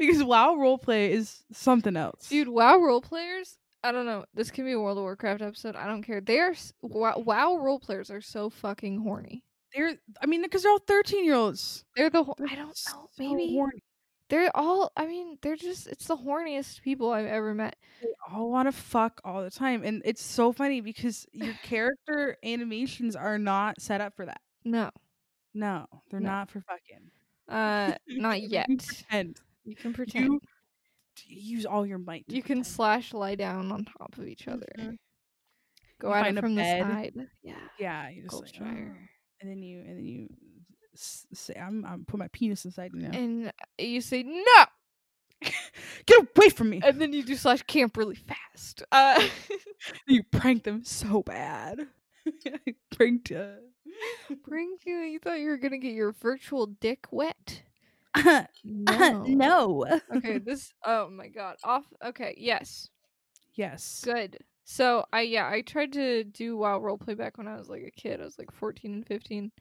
because 0.00 0.24
WoW 0.24 0.56
roleplay 0.56 1.10
is 1.10 1.44
something 1.52 1.96
else. 1.96 2.28
Dude, 2.28 2.48
WoW 2.48 2.78
role 2.78 3.00
players. 3.00 3.56
I 3.84 3.92
don't 3.92 4.06
know. 4.06 4.24
This 4.34 4.50
can 4.50 4.64
be 4.64 4.72
a 4.72 4.80
World 4.80 4.98
of 4.98 5.04
Warcraft 5.04 5.42
episode. 5.42 5.76
I 5.76 5.86
don't 5.86 6.02
care. 6.02 6.20
They 6.20 6.40
are 6.40 6.54
WoW, 6.82 7.18
WoW 7.18 7.58
role 7.58 7.78
players 7.78 8.10
are 8.10 8.20
so 8.20 8.50
fucking 8.50 9.00
horny. 9.00 9.44
They're 9.74 9.94
I 10.22 10.26
mean 10.26 10.42
because 10.42 10.62
they're 10.62 10.72
all 10.72 10.78
13 10.78 11.24
year 11.24 11.34
olds. 11.34 11.84
They're 11.96 12.10
the 12.10 12.24
ho- 12.24 12.34
I 12.48 12.54
don't 12.54 12.78
know. 12.92 13.08
Maybe 13.18 13.60
they're 14.28 14.50
all. 14.56 14.90
I 14.96 15.06
mean, 15.06 15.38
they're 15.40 15.54
just. 15.56 15.86
It's 15.86 16.06
the 16.06 16.16
horniest 16.16 16.82
people 16.82 17.10
I've 17.12 17.26
ever 17.26 17.54
met. 17.54 17.76
They 18.02 18.08
all 18.28 18.50
want 18.50 18.66
to 18.66 18.72
fuck 18.72 19.20
all 19.24 19.42
the 19.44 19.50
time, 19.50 19.82
and 19.84 20.02
it's 20.04 20.22
so 20.22 20.52
funny 20.52 20.80
because 20.80 21.26
your 21.32 21.54
character 21.62 22.36
animations 22.44 23.14
are 23.14 23.38
not 23.38 23.80
set 23.80 24.00
up 24.00 24.16
for 24.16 24.26
that. 24.26 24.40
No, 24.64 24.90
No, 25.54 25.86
they're 26.10 26.18
No. 26.18 26.28
not 26.30 26.50
for 26.50 26.60
fucking. 26.62 27.10
uh, 27.48 27.94
not 28.08 28.40
yet. 28.42 28.66
pretend. 28.66 29.38
You 29.64 29.76
can 29.76 29.92
pretend. 29.92 30.40
You 31.24 31.56
use 31.56 31.64
all 31.64 31.86
your 31.86 31.98
might. 31.98 32.24
You 32.26 32.42
can 32.42 32.64
slash 32.64 33.14
lie 33.14 33.36
down 33.36 33.70
on 33.70 33.84
top 33.84 34.18
of 34.18 34.26
each 34.26 34.48
other. 34.48 34.66
Mhm. 34.76 34.96
Go 36.00 36.08
You 36.08 36.36
a 36.36 36.40
from 36.42 36.56
the 36.56 36.62
side. 36.64 37.14
Yeah. 37.44 37.54
Yeah, 37.78 38.08
you 38.10 38.22
just 38.24 38.42
like. 38.42 38.52
"Oh," 38.60 38.92
and 39.40 39.50
then 39.50 39.62
you 39.62 39.80
and 39.80 39.96
then 39.96 40.06
you 40.06 40.28
say, 40.94 41.54
"I'm 41.54 41.84
I'm 41.84 42.04
put 42.04 42.18
my 42.18 42.28
penis 42.28 42.64
inside 42.64 42.92
you 42.94 43.02
now. 43.02 43.18
And 43.18 43.52
you 43.78 44.00
say 44.00 44.22
no, 44.22 44.64
Get 46.06 46.26
away 46.36 46.48
from 46.50 46.70
me!" 46.70 46.80
and 46.84 47.00
then 47.00 47.12
you 47.12 47.22
do 47.22 47.36
slash 47.36 47.62
camp 47.62 47.96
really 47.96 48.16
fast. 48.16 48.82
Uh, 48.90 49.22
you 50.08 50.22
prank 50.24 50.64
them 50.64 50.84
so 50.84 51.22
bad. 51.22 51.86
I 52.26 52.74
pranked 52.96 53.32
uh, 53.32 53.56
bring 54.44 54.76
you. 54.84 54.96
You 54.96 55.18
thought 55.18 55.40
you 55.40 55.48
were 55.48 55.58
gonna 55.58 55.78
get 55.78 55.92
your 55.92 56.12
virtual 56.12 56.66
dick 56.66 57.06
wet. 57.10 57.62
no. 58.64 59.24
no. 59.24 60.00
Okay. 60.16 60.38
This. 60.38 60.72
Oh 60.84 61.10
my 61.10 61.28
god. 61.28 61.56
Off. 61.64 61.84
Okay. 62.04 62.34
Yes. 62.38 62.88
Yes. 63.54 64.02
Good. 64.04 64.38
So 64.68 65.04
I 65.12 65.20
yeah 65.22 65.48
I 65.48 65.60
tried 65.62 65.92
to 65.92 66.24
do 66.24 66.56
WoW 66.56 66.80
roleplay 66.80 67.16
back 67.16 67.38
when 67.38 67.46
I 67.46 67.56
was 67.56 67.68
like 67.68 67.84
a 67.84 67.90
kid. 67.92 68.20
I 68.20 68.24
was 68.24 68.36
like 68.38 68.50
fourteen 68.50 68.92
and 68.94 69.06
fifteen. 69.06 69.52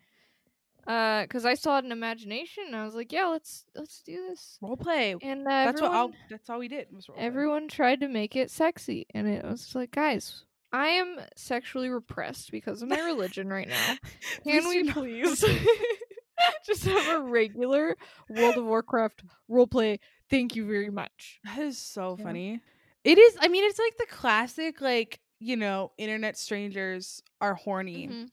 Uh, 0.88 1.24
because 1.24 1.45
I 1.45 1.56
still 1.56 1.74
had 1.74 1.84
an 1.84 1.91
imagination. 1.91 2.66
And 2.68 2.76
I 2.76 2.86
was 2.86 2.93
like, 2.93 3.12
yeah, 3.12 3.26
let's 3.26 3.66
let's 3.76 4.01
do 4.01 4.28
this. 4.30 4.58
Role 4.62 4.78
play. 4.78 5.16
And 5.22 5.41
uh, 5.41 5.49
That's 5.49 5.70
everyone, 5.82 5.91
what 5.91 5.97
all. 5.99 6.12
That's 6.30 6.49
all 6.49 6.60
we 6.60 6.68
did. 6.68 6.88
Was 6.91 7.08
role 7.08 7.18
play. 7.18 7.26
everyone 7.26 7.68
tried 7.68 8.01
to 8.01 8.08
make 8.08 8.36
it 8.36 8.49
sexy, 8.51 9.06
and 9.14 9.28
it 9.28 9.43
was 9.43 9.74
like, 9.76 9.91
guys, 9.91 10.43
I 10.72 10.88
am 10.88 11.20
sexually 11.36 11.89
repressed 11.89 12.51
because 12.51 12.82
of 12.82 12.89
my 12.89 12.99
religion 12.99 13.47
right 13.47 13.68
now. 13.68 13.95
Can 14.43 14.68
we 14.68 14.91
please 14.91 15.43
just 16.66 16.84
have 16.86 17.08
a 17.08 17.22
regular 17.22 17.95
World 18.30 18.58
of 18.58 18.66
Warcraft 18.66 19.24
roleplay? 19.49 19.99
Thank 20.30 20.56
you 20.56 20.66
very 20.66 20.89
much. 20.89 21.39
That 21.45 21.60
is 21.60 21.78
so 21.80 22.16
Yeah. 22.18 22.26
funny. 22.26 22.62
It 23.06 23.20
is. 23.20 23.38
I 23.39 23.47
mean, 23.47 23.64
it's 23.64 23.80
like 23.80 23.97
the 23.97 24.08
classic, 24.14 24.82
like 24.82 25.20
you 25.39 25.56
know, 25.56 25.91
internet 25.97 26.38
strangers 26.38 27.22
are 27.39 27.53
horny. 27.53 28.08
Mhm. 28.08 28.30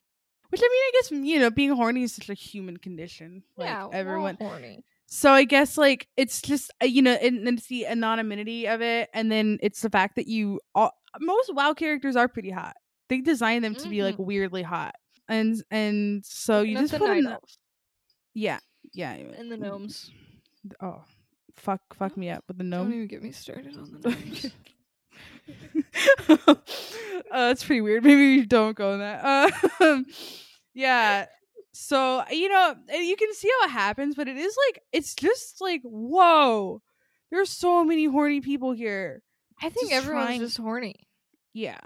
Which 0.48 0.60
I 0.62 0.68
mean, 0.68 0.82
I 0.82 0.90
guess 0.94 1.10
you 1.10 1.38
know, 1.38 1.50
being 1.50 1.72
horny 1.72 2.02
is 2.02 2.14
such 2.14 2.30
a 2.30 2.34
human 2.34 2.78
condition. 2.78 3.42
Like 3.56 3.68
yeah, 3.68 3.88
everyone. 3.92 4.36
horny. 4.40 4.84
So 5.06 5.30
I 5.30 5.44
guess 5.44 5.76
like 5.76 6.08
it's 6.16 6.40
just 6.40 6.70
uh, 6.82 6.86
you 6.86 7.02
know, 7.02 7.12
and 7.12 7.46
then 7.46 7.54
it's 7.54 7.66
the 7.66 7.86
anonymity 7.86 8.66
of 8.66 8.80
it, 8.80 9.10
and 9.12 9.30
then 9.30 9.58
it's 9.62 9.82
the 9.82 9.90
fact 9.90 10.16
that 10.16 10.26
you 10.26 10.60
all, 10.74 10.92
most 11.20 11.54
WoW 11.54 11.74
characters 11.74 12.16
are 12.16 12.28
pretty 12.28 12.50
hot. 12.50 12.76
They 13.08 13.20
design 13.20 13.60
them 13.60 13.74
to 13.74 13.88
be 13.90 14.02
like 14.02 14.18
weirdly 14.18 14.62
hot, 14.62 14.94
and 15.28 15.62
and 15.70 16.24
so 16.24 16.62
you 16.62 16.78
just 16.78 16.96
put 16.96 17.10
in 17.10 17.36
yeah 18.34 18.58
yeah 18.94 19.12
and 19.12 19.52
the 19.52 19.56
mm, 19.56 19.60
gnomes. 19.60 20.10
Oh, 20.80 21.04
fuck 21.56 21.80
fuck 21.94 22.16
me 22.16 22.30
up 22.30 22.44
with 22.48 22.58
the 22.58 22.64
gnome. 22.64 22.88
Don't 22.88 22.94
even 22.96 23.06
get 23.08 23.22
me 23.22 23.32
started 23.32 23.76
on 23.76 24.00
the 24.00 24.08
gnomes. 24.10 24.46
uh, 26.48 26.54
that's 27.30 27.64
pretty 27.64 27.80
weird. 27.80 28.04
Maybe 28.04 28.38
we 28.38 28.46
don't 28.46 28.76
go 28.76 28.92
on 28.92 28.98
that. 29.00 29.50
Uh, 29.80 30.00
yeah. 30.74 31.26
So 31.72 32.22
you 32.30 32.48
know, 32.48 32.74
you 32.92 33.16
can 33.16 33.32
see 33.34 33.50
how 33.60 33.66
it 33.66 33.70
happens, 33.70 34.14
but 34.14 34.28
it 34.28 34.36
is 34.36 34.56
like 34.68 34.82
it's 34.92 35.14
just 35.14 35.60
like 35.60 35.80
whoa. 35.84 36.82
There's 37.30 37.48
so 37.50 37.82
many 37.82 38.04
horny 38.04 38.40
people 38.42 38.72
here. 38.72 39.22
I 39.62 39.70
think 39.70 39.88
Just 39.90 40.02
everyone's 40.02 40.26
trying- 40.26 40.40
just 40.40 40.56
horny. 40.58 41.08
Yeah, 41.54 41.78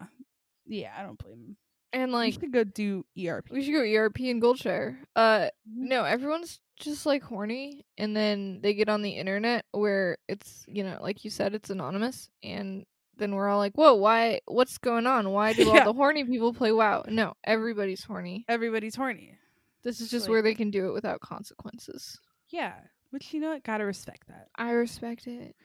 yeah. 0.66 0.92
I 0.98 1.02
don't 1.02 1.18
blame 1.18 1.40
them. 1.42 1.56
And 1.92 2.10
Like, 2.12 2.26
we 2.34 2.40
should 2.40 2.52
go 2.52 2.64
do 2.64 3.06
ERP. 3.16 3.46
we 3.50 3.62
should 3.62 3.72
go 3.74 3.80
ERP 3.80 4.18
and 4.30 4.42
Goldshire. 4.42 4.96
Uh 5.14 5.48
Mhm. 5.48 5.48
no, 5.66 6.04
everyone's 6.04 6.60
just 6.76 7.06
like 7.06 7.22
horny 7.22 7.86
and 7.98 8.16
then 8.16 8.60
they 8.62 8.74
get 8.74 8.88
on 8.88 9.02
the 9.02 9.10
internet 9.12 9.64
where 9.72 10.18
it's, 10.28 10.64
you 10.68 10.84
know, 10.84 10.98
like 11.00 11.24
you 11.24 11.30
said, 11.30 11.54
it's 11.54 11.70
anonymous 11.70 12.28
and 12.42 12.84
then 13.16 13.34
we're 13.34 13.48
all 13.48 13.58
like, 13.58 13.74
Whoa, 13.76 13.94
why 13.94 14.40
what's 14.46 14.78
going 14.78 15.06
on? 15.06 15.30
Why 15.30 15.52
do 15.54 15.68
all 15.68 15.74
Yeah. 15.76 15.84
the 15.84 15.92
horny 15.92 16.24
people 16.24 16.52
play 16.52 16.72
WoW? 16.72 17.04
No, 17.08 17.34
everybody's 17.44 18.04
horny. 18.04 18.44
Everybody's 18.48 18.94
horny. 18.96 19.38
This 19.82 20.00
is 20.00 20.10
just 20.10 20.24
like- 20.26 20.30
where 20.30 20.42
they 20.42 20.54
can 20.54 20.70
do 20.70 20.88
it 20.88 20.92
without 20.92 21.20
consequences. 21.20 22.18
Yeah, 22.48 22.74
which 23.10 23.32
you 23.32 23.40
know, 23.40 23.50
what, 23.50 23.64
gotta 23.64 23.84
respect 23.84 24.28
that. 24.28 24.48
I 24.56 24.70
respect 24.72 25.26
it. 25.26 25.56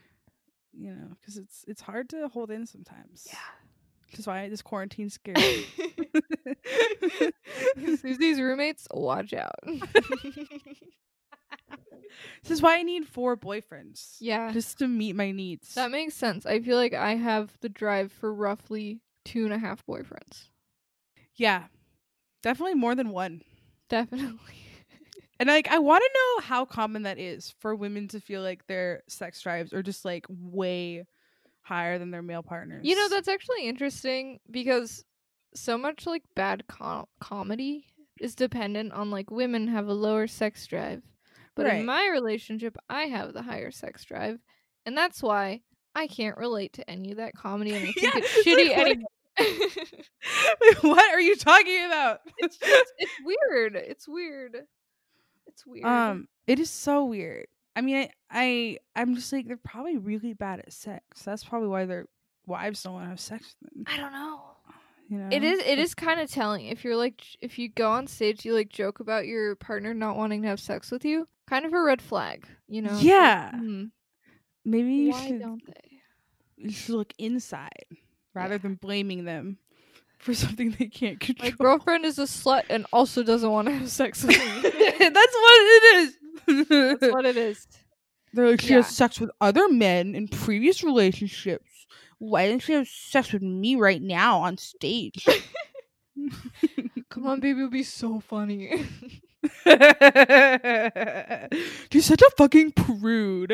You 0.74 0.92
know, 0.94 1.08
because 1.20 1.38
it's 1.38 1.66
it's 1.68 1.82
hard 1.82 2.08
to 2.12 2.30
hold 2.30 2.50
in 2.52 2.66
sometimes. 2.66 3.28
Yeah. 3.28 3.38
Which 4.12 4.20
is 4.20 4.28
why 4.28 4.50
this 4.50 4.62
quarantine's 4.62 5.14
scary. 5.14 5.66
Susie's 7.98 8.40
roommates, 8.42 8.88
watch 8.94 9.34
out. 9.34 9.56
This 12.44 12.52
is 12.52 12.62
why 12.62 12.78
I 12.78 12.84
need 12.84 13.08
four 13.08 13.38
boyfriends. 13.38 14.18
yeah. 14.20 14.52
Just 14.52 14.80
to 14.80 14.88
meet 14.88 15.16
my 15.16 15.32
needs. 15.32 15.76
That 15.76 15.92
makes 15.92 16.14
sense. 16.14 16.46
I 16.46 16.60
feel 16.60 16.76
like 16.76 16.94
I 16.94 17.16
have 17.16 17.52
the 17.62 17.70
drive 17.70 18.12
for 18.12 18.34
roughly 18.34 19.00
two 19.24 19.46
and 19.46 19.54
a 19.54 19.58
half 19.58 19.86
boyfriends. 19.86 20.50
yeah. 21.36 21.64
Definitely 22.44 22.76
more 22.76 22.96
than 22.96 23.10
one. 23.10 23.42
Definitely. 23.90 24.38
And 25.40 25.48
like 25.48 25.70
I 25.70 25.80
want 25.80 26.04
to 26.04 26.20
know 26.20 26.44
how 26.46 26.66
common 26.66 27.02
that 27.04 27.18
is 27.18 27.56
for 27.60 27.74
women 27.74 28.08
to 28.10 28.20
feel 28.20 28.44
like 28.44 28.68
their 28.68 29.02
sex 29.08 29.42
drives 29.42 29.74
are 29.74 29.82
just 29.82 30.06
like 30.06 30.28
way 30.30 31.06
higher 31.62 31.98
than 32.00 32.12
their 32.12 32.22
male 32.22 32.44
partners. 32.44 32.82
You 32.84 32.96
know, 32.96 33.10
that's 33.10 33.28
actually 33.28 33.68
interesting 33.68 34.40
because 34.50 35.04
so 35.56 35.78
much 35.78 36.06
like 36.06 36.24
bad 36.36 36.66
com- 36.68 37.06
comedy 37.20 37.86
is 38.20 38.36
dependent 38.36 38.94
on 38.94 39.12
like 39.12 39.30
women 39.32 39.68
have 39.68 39.88
a 39.88 39.94
lower 39.94 40.28
sex 40.28 40.66
drive. 40.68 41.02
But 41.56 41.66
Right. 41.66 41.80
in 41.82 41.86
my 41.86 42.08
relationship, 42.12 42.78
I 42.90 43.04
have 43.04 43.34
the 43.34 43.42
higher 43.42 43.72
sex 43.72 44.06
drive. 44.06 44.40
And 44.86 44.98
that's 44.98 45.22
why 45.22 45.62
I 45.94 46.08
can't 46.08 46.38
relate 46.38 46.74
to 46.74 46.90
any 46.90 47.12
of 47.12 47.18
that 47.18 47.34
comedy 47.36 47.72
and 47.76 47.88
I 47.88 47.92
think 47.92 48.02
Yeah, 48.02 48.12
it's 48.16 48.46
shitty 48.46 48.70
like, 48.70 48.78
anyway. 48.78 49.04
Wait, 50.62 50.78
what 50.84 51.14
are 51.14 51.22
you 51.22 51.36
talking 51.36 51.86
about? 51.86 52.20
it's 52.38 52.58
just 52.58 52.94
it's 52.98 53.12
weird. 53.24 53.76
It's 53.76 54.08
weird. 54.08 54.58
It's 55.48 55.66
weird. 55.66 55.86
um 55.86 56.28
it 56.48 56.60
is 56.60 56.70
so 56.70 57.06
weird. 57.06 57.48
I 57.76 57.82
mean, 57.82 57.98
I, 57.98 58.10
I 58.30 58.78
I'm 58.96 59.16
just 59.16 59.32
like 59.32 59.48
they're 59.48 59.58
probably 59.58 59.98
really 59.98 60.34
bad 60.34 60.60
at 60.60 60.74
sex. 60.74 61.24
That's 61.24 61.44
probably 61.44 61.68
why 61.70 61.86
their 61.86 62.08
wives 62.46 62.84
don't 62.84 62.94
want 62.94 63.06
to 63.06 63.10
have 63.10 63.20
sex 63.20 63.56
with 63.62 63.72
them. 63.74 63.84
I 63.88 63.98
don't 63.98 64.12
know. 64.12 64.42
You 65.10 65.18
know, 65.18 65.28
It 65.32 65.44
is 65.44 65.60
it 65.60 65.78
is 65.80 65.94
kind 65.94 66.20
of 66.22 66.30
telling 66.32 66.68
if 66.68 66.84
you're 66.86 66.96
like 66.96 67.22
if 67.42 67.60
you 67.60 67.68
go 67.70 67.90
on 67.92 68.08
stage 68.08 68.46
you 68.46 68.54
like 68.54 68.70
joke 68.70 69.00
about 69.02 69.26
your 69.28 69.56
partner 69.56 69.94
not 69.94 70.16
wanting 70.16 70.42
to 70.44 70.48
have 70.48 70.60
sex 70.60 70.90
with 70.92 71.04
you, 71.04 71.28
kind 71.50 71.66
of 71.66 71.74
a 71.74 71.82
red 71.82 72.02
flag, 72.02 72.46
you 72.68 72.82
know? 72.82 72.98
Yeah. 73.02 73.52
hmm, 73.52 73.86
Maybe 74.64 74.94
you 74.94 75.12
why 75.12 75.28
should 75.28 75.40
don't 75.42 75.62
they? 75.66 75.92
you 76.58 76.70
should 76.72 76.96
look 76.96 77.14
inside 77.18 77.86
rather 78.34 78.54
Yeah. 78.56 78.60
than 78.60 78.76
blaming 78.76 79.26
them 79.26 79.58
for 80.20 80.34
something 80.36 80.76
they 80.80 80.86
can't 80.86 81.20
control. 81.20 81.50
My 81.52 81.56
girlfriend 81.58 82.06
is 82.06 82.18
a 82.20 82.24
slut 82.24 82.64
and 82.70 82.86
also 82.94 83.22
doesn't 83.24 83.50
want 83.52 83.68
to 83.68 83.74
have 83.74 83.90
sex 83.90 84.24
with 84.24 84.38
me. 84.38 84.62
That's 84.62 84.74
what 84.94 85.14
it 85.14 85.96
is. 85.98 86.18
That's 86.48 87.02
what 87.12 87.26
it 87.26 87.38
is. 87.38 87.68
They're 88.34 88.50
like, 88.52 88.62
she 88.62 88.70
Yeah. 88.70 88.78
has 88.78 88.96
sex 88.96 89.20
with 89.20 89.32
other 89.42 89.68
men 89.70 90.16
in 90.16 90.28
previous 90.28 90.84
relationships. 90.84 91.70
Why 92.20 92.48
didn't 92.48 92.64
she 92.64 92.74
have 92.74 92.88
sex 92.88 93.34
with 93.34 93.42
me 93.42 93.76
right 93.76 94.02
now 94.02 94.40
on 94.40 94.58
stage? 94.58 95.28
Come 97.10 97.26
on, 97.28 97.40
baby, 97.40 97.60
it'll 97.60 97.70
be 97.72 97.84
so 97.84 98.20
funny. 98.20 98.70
You're 99.66 99.78
such 102.02 102.22
a 102.22 102.30
fucking 102.38 102.72
prude. 102.74 103.52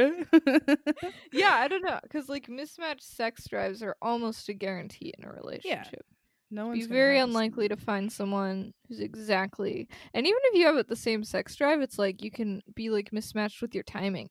yeah, 1.32 1.54
I 1.54 1.68
don't 1.70 1.84
know, 1.84 2.00
because 2.04 2.28
like 2.30 2.50
mismatched 2.50 3.04
sex 3.04 3.48
drives 3.48 3.82
are 3.82 3.96
almost 4.02 4.50
a 4.50 4.54
guarantee 4.54 5.14
in 5.18 5.24
a 5.26 5.32
relationship. 5.32 6.06
No 6.50 6.64
Be 6.72 6.80
one's 6.80 6.86
very 6.88 7.20
unlikely 7.20 7.68
to 7.70 7.76
find 7.78 8.12
someone 8.12 8.74
who's 8.88 9.00
exactly, 9.00 9.88
and 10.14 10.26
even 10.26 10.40
if 10.46 10.56
you 10.60 10.66
have 10.66 10.78
it 10.78 10.88
the 10.88 10.96
same 10.96 11.24
sex 11.24 11.56
drive, 11.56 11.82
it's 11.82 12.00
like 12.00 12.24
you 12.24 12.32
can 12.32 12.62
be 12.76 12.90
like 12.90 13.12
mismatched 13.14 13.62
with 13.62 13.74
your 13.76 13.84
timing. 13.84 14.30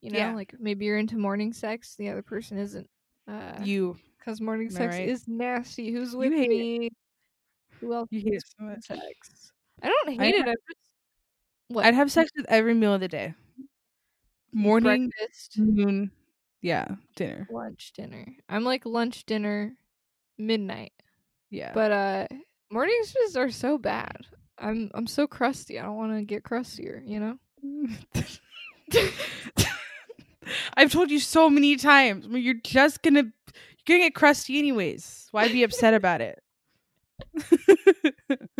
You 0.00 0.10
know, 0.10 0.18
Yeah. 0.18 0.34
like 0.34 0.54
maybe 0.58 0.84
you're 0.86 0.98
into 0.98 1.16
morning 1.18 1.52
sex, 1.52 1.94
the 1.96 2.08
other 2.08 2.22
person 2.22 2.58
isn't. 2.58 2.88
Uh, 3.28 3.60
You 3.62 3.96
because 4.18 4.40
morning 4.40 4.70
sex 4.70 4.94
right? 4.96 5.08
is 5.08 5.26
nasty. 5.28 5.92
Who's 5.92 6.14
with 6.16 6.32
hate 6.32 6.50
it. 6.50 6.58
me? 6.58 6.90
Who 7.80 7.94
else? 7.94 8.08
you 8.10 8.20
hate 8.20 8.42
so 8.58 8.64
much. 8.64 8.84
sex? 8.84 9.52
I 9.82 9.88
don't 9.88 10.08
hate 10.10 10.20
I 10.20 10.38
it. 10.38 10.44
ha- 10.44 10.50
I'm 10.50 10.56
just 10.68 10.90
what 11.68 11.84
I'd 11.86 11.94
have 11.94 12.10
sex 12.12 12.30
with 12.36 12.46
every 12.48 12.74
meal 12.74 12.94
of 12.94 13.00
the 13.00 13.08
day. 13.08 13.34
Morning, 14.52 15.10
breakfast, 15.16 15.58
noon, 15.58 16.10
yeah, 16.60 16.96
dinner. 17.14 17.46
lunch, 17.52 17.92
dinner. 17.94 18.26
I'm 18.48 18.64
like 18.64 18.84
lunch, 18.84 19.24
dinner, 19.24 19.76
midnight. 20.38 20.92
Yeah. 21.50 21.72
But 21.74 21.92
uh 21.92 22.26
mornings 22.70 23.12
just 23.12 23.36
are 23.36 23.50
so 23.50 23.76
bad. 23.78 24.26
I'm 24.58 24.90
I'm 24.94 25.06
so 25.06 25.26
crusty. 25.26 25.78
I 25.78 25.82
don't 25.82 25.96
want 25.96 26.16
to 26.16 26.22
get 26.22 26.44
crustier, 26.44 27.02
you 27.04 27.20
know? 27.20 27.36
I've 30.76 30.90
told 30.92 31.10
you 31.10 31.18
so 31.20 31.48
many 31.50 31.76
times. 31.76 32.26
You're 32.28 32.54
just 32.62 33.02
gonna 33.02 33.22
you're 33.24 33.32
gonna 33.86 34.00
get 34.00 34.14
crusty 34.14 34.58
anyways. 34.58 35.28
Why 35.30 35.48
be 35.48 35.62
upset 35.62 35.94
about 35.94 36.20
it? 36.20 36.42
See, 37.40 37.46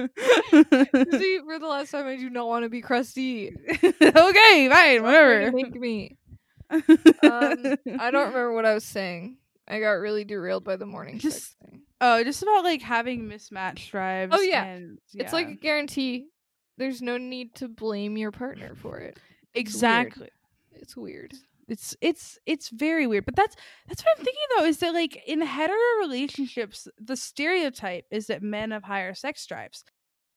for 1.45 1.59
the 1.59 1.67
last 1.69 1.91
time 1.91 2.07
I 2.07 2.17
do 2.17 2.29
not 2.31 2.47
want 2.47 2.65
to 2.65 2.69
be 2.69 2.81
crusty. 2.81 3.55
okay, 3.83 4.69
fine, 4.69 5.03
whatever. 5.03 5.51
Make 5.53 5.75
me. 5.75 6.17
Um, 6.71 6.85
I 7.23 8.11
don't 8.11 8.29
remember 8.29 8.53
what 8.53 8.65
I 8.67 8.75
was 8.75 8.85
saying. 8.85 9.39
I 9.67 9.81
got 9.81 9.93
really 9.93 10.25
derailed 10.25 10.65
by 10.65 10.77
the 10.77 10.87
morning 10.87 11.19
Just- 11.19 11.57
thing. 11.59 11.83
Oh, 12.01 12.25
just 12.25 12.43
about 12.43 12.65
like 12.65 12.83
having 12.83 13.29
mismatched 13.29 13.91
drives. 13.91 14.35
Oh, 14.35 14.41
yeah. 14.41 14.65
and, 14.65 14.99
It's 15.15 15.33
like 15.33 15.49
a 15.49 15.55
guarantee. 15.55 16.27
There's 16.79 17.03
no 17.03 17.19
need 17.19 17.55
to 17.57 17.69
blame 17.69 18.17
your 18.17 18.31
partner 18.31 18.75
for 18.75 18.99
it. 18.99 19.19
It's 19.53 19.55
weird. 19.55 19.67
exactly. 19.67 20.29
It's 20.73 20.97
weird. 20.97 21.35
It's 21.69 21.95
it's 22.01 22.39
it's 22.47 22.69
very 22.71 23.07
weird. 23.07 23.27
But 23.27 23.37
that's 23.37 23.55
that's 23.87 24.03
what 24.03 24.19
I'm 24.19 24.25
thinking 24.25 24.43
though, 24.57 24.65
is 24.65 24.79
that 24.79 24.95
like 24.95 25.23
in 25.27 25.41
hetero 25.43 25.77
relationships, 26.01 26.89
the 26.99 27.17
stereotype 27.17 28.07
is 28.11 28.27
that 28.29 28.43
men 28.43 28.71
have 28.71 28.85
higher 28.85 29.15
sex 29.15 29.47
drives. 29.47 29.85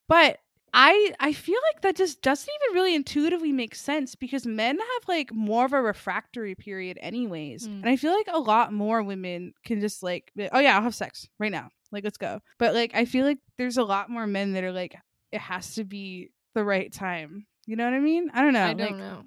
But 0.10 0.38
I 0.74 1.14
I 1.20 1.34
feel 1.34 1.60
like 1.72 1.82
that 1.82 1.96
just 1.96 2.22
doesn't 2.22 2.50
even 2.50 2.76
really 2.76 2.96
intuitively 2.96 3.52
make 3.52 3.76
sense 3.76 4.16
because 4.16 4.46
men 4.46 4.78
have 4.78 5.08
like 5.08 5.32
more 5.32 5.66
of 5.66 5.74
a 5.74 5.82
refractory 5.82 6.56
period 6.56 6.98
anyways. 7.00 7.68
Mm. 7.68 7.82
And 7.82 7.90
I 7.90 7.96
feel 7.96 8.12
like 8.12 8.28
a 8.32 8.40
lot 8.40 8.74
more 8.74 9.04
women 9.04 9.54
can 9.64 9.80
just 9.80 10.02
like 10.02 10.32
oh 10.52 10.60
yeah, 10.60 10.76
I'll 10.76 10.84
have 10.84 10.96
sex 10.96 11.28
right 11.40 11.52
now. 11.52 11.70
Like 11.92 12.04
let's 12.04 12.18
go. 12.18 12.40
But 12.58 12.74
like 12.74 12.96
I 12.96 13.06
feel 13.06 13.26
like 13.26 13.38
there's 13.58 13.78
a 13.78 13.84
lot 13.84 14.10
more 14.10 14.26
men 14.26 14.54
that 14.54 14.64
are 14.64 14.72
like 14.72 14.96
it 15.32 15.42
has 15.42 15.76
to 15.76 15.84
be 15.84 16.32
the 16.56 16.64
right 16.64 16.92
time. 16.92 17.46
You 17.68 17.76
know 17.76 17.86
what 17.86 17.94
I 17.94 18.00
mean? 18.00 18.32
I 18.34 18.42
don't 18.42 18.54
know. 18.54 18.66
I 18.66 18.74
don't 18.74 18.92
like, 18.92 18.96
know. 18.96 19.24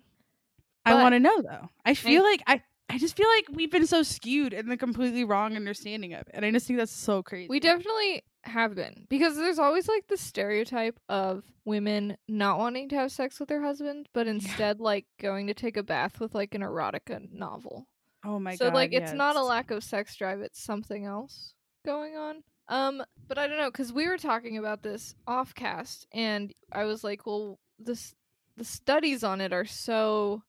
I 0.85 0.95
want 0.95 1.15
to 1.15 1.21
know 1.21 1.43
though. 1.43 1.69
I 1.85 1.95
feel 1.95 2.23
like 2.23 2.43
I 2.47 2.61
I 2.89 2.99
just 2.99 3.17
feel 3.17 3.29
like 3.29 3.47
we've 3.53 3.71
been 3.71 3.87
so 3.87 4.03
skewed 4.03 4.53
in 4.53 4.69
the 4.69 4.77
completely 4.77 5.25
wrong 5.25 5.57
understanding 5.57 6.15
of 6.15 6.21
it. 6.23 6.31
And 6.35 6.45
I 6.45 6.51
just 6.51 6.67
think 6.67 6.79
that's 6.79 6.93
so 6.93 7.23
crazy. 7.23 7.49
We 7.49 7.61
definitely 7.61 8.23
have 8.49 8.75
been 8.75 9.07
because 9.09 9.37
there's 9.37 9.59
always 9.59 9.89
like 9.89 10.07
the 10.09 10.17
stereotype 10.17 10.99
of 11.09 11.43
women 11.65 12.17
not 12.29 12.59
wanting 12.59 12.89
to 12.91 12.97
have 12.97 13.11
sex 13.13 13.41
with 13.41 13.49
their 13.49 13.63
husband, 13.63 14.09
but 14.13 14.27
instead 14.27 14.81
like 14.81 15.07
going 15.21 15.47
to 15.49 15.55
take 15.55 15.77
a 15.77 15.83
bath 15.83 16.21
with 16.21 16.35
like 16.35 16.55
an 16.55 16.63
erotica 16.63 17.33
novel. 17.33 17.87
Oh 18.25 18.39
my 18.39 18.53
god. 18.53 18.59
so 18.59 18.65
god. 18.67 18.75
like 18.75 18.93
it's 18.93 19.13
not 19.13 19.37
a 19.37 19.43
lack 19.43 19.71
of 19.71 19.83
sex 19.85 20.17
drive, 20.17 20.41
it's 20.41 20.61
something 20.63 21.05
else 21.05 21.55
going 21.85 22.17
on. 22.17 22.43
Um, 22.69 23.03
but 23.29 23.39
I 23.39 23.47
don't 23.47 23.59
know 23.59 23.71
cuz 23.71 23.93
we 23.93 24.09
were 24.09 24.19
talking 24.19 24.59
about 24.59 24.83
this 24.83 25.15
off 25.27 25.55
cast 25.55 26.07
and 26.13 26.53
I 26.73 26.85
was 26.85 27.05
like, 27.05 27.27
well, 27.27 27.59
this 27.79 28.15
the 28.57 28.65
studies 28.65 29.23
on 29.23 29.41
it 29.41 29.53
are 29.53 29.65
so 29.67 30.43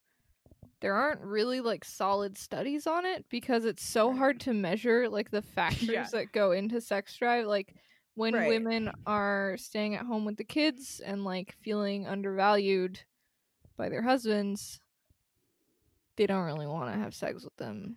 there 0.80 0.94
aren't 0.94 1.20
really 1.20 1.60
like 1.60 1.84
solid 1.84 2.38
studies 2.38 2.86
on 2.86 3.04
it 3.04 3.24
because 3.28 3.64
it's 3.64 3.84
so 3.84 4.12
hard 4.14 4.38
to 4.40 4.52
measure 4.54 5.08
like 5.08 5.30
the 5.30 5.42
factors 5.56 5.88
Yeah. 5.88 6.06
that 6.12 6.32
go 6.32 6.52
into 6.52 6.80
sex 6.80 7.16
drive 7.16 7.46
like 7.46 7.74
when 8.18 8.34
Right. 8.34 8.48
women 8.48 8.90
are 9.06 9.56
staying 9.58 9.94
at 9.94 10.04
home 10.04 10.24
with 10.24 10.36
the 10.36 10.44
kids 10.44 11.00
and 11.04 11.24
like 11.24 11.52
feeling 11.62 12.06
undervalued 12.06 13.00
by 13.76 13.88
their 13.88 14.02
husbands 14.02 14.80
they 16.16 16.26
don't 16.26 16.44
really 16.44 16.66
want 16.66 16.92
to 16.92 16.98
have 16.98 17.14
sex 17.14 17.44
with 17.44 17.56
them 17.56 17.96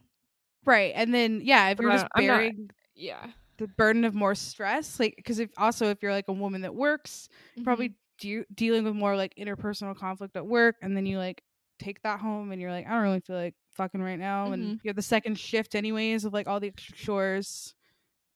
Right. 0.63 0.93
And 0.95 1.11
then 1.11 1.41
yeah, 1.43 1.69
if 1.69 1.77
But 1.77 1.83
you're 1.83 1.91
just 1.93 2.07
bearing 2.15 2.69
yeah 2.93 3.31
the 3.57 3.67
burden 3.67 4.05
of 4.05 4.13
more 4.13 4.35
stress, 4.35 4.99
like 4.99 5.15
because 5.17 5.39
if 5.39 5.49
also 5.57 5.87
if 5.89 6.03
you're 6.03 6.11
like 6.11 6.27
a 6.27 6.33
woman 6.33 6.61
that 6.61 6.75
works, 6.75 7.29
Mm-hmm. 7.53 7.63
probably 7.63 7.95
de- 8.19 8.45
dealing 8.53 8.83
with 8.83 8.93
more 8.93 9.15
like 9.15 9.33
interpersonal 9.39 9.95
conflict 9.97 10.35
at 10.35 10.45
work, 10.45 10.75
and 10.83 10.95
then 10.95 11.07
you 11.07 11.17
like 11.17 11.41
take 11.79 11.99
that 12.03 12.19
home 12.19 12.51
and 12.51 12.61
you're 12.61 12.69
like, 12.71 12.85
I 12.85 12.91
don't 12.91 13.01
really 13.01 13.21
feel 13.21 13.35
like 13.37 13.55
fucking 13.71 14.03
right 14.03 14.19
now, 14.19 14.49
Mhm. 14.49 14.53
and 14.53 14.63
you 14.83 14.89
have 14.89 14.95
the 14.95 15.01
second 15.01 15.39
shift 15.39 15.73
anyways 15.73 16.25
of 16.25 16.31
like 16.33 16.47
all 16.47 16.59
the 16.59 16.67
extra 16.67 16.95
chores. 16.95 17.73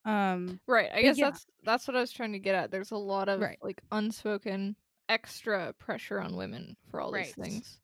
Um, 0.05 0.59
Right. 0.67 0.89
I 0.93 1.01
guess 1.01 1.17
yeah. 1.17 1.31
that's 1.31 1.45
that's 1.63 1.87
what 1.87 1.97
I 1.97 1.99
was 1.99 2.11
trying 2.11 2.33
to 2.33 2.39
get 2.39 2.55
at. 2.55 2.71
There's 2.71 2.91
a 2.91 2.97
lot 2.97 3.27
of 3.29 3.41
Right. 3.41 3.57
like 3.61 3.81
unspoken 3.91 4.75
extra 5.09 5.73
pressure 5.73 6.19
on 6.19 6.35
women 6.35 6.77
for 6.89 6.99
all 7.01 7.11
these 7.11 7.33
things. 7.33 7.79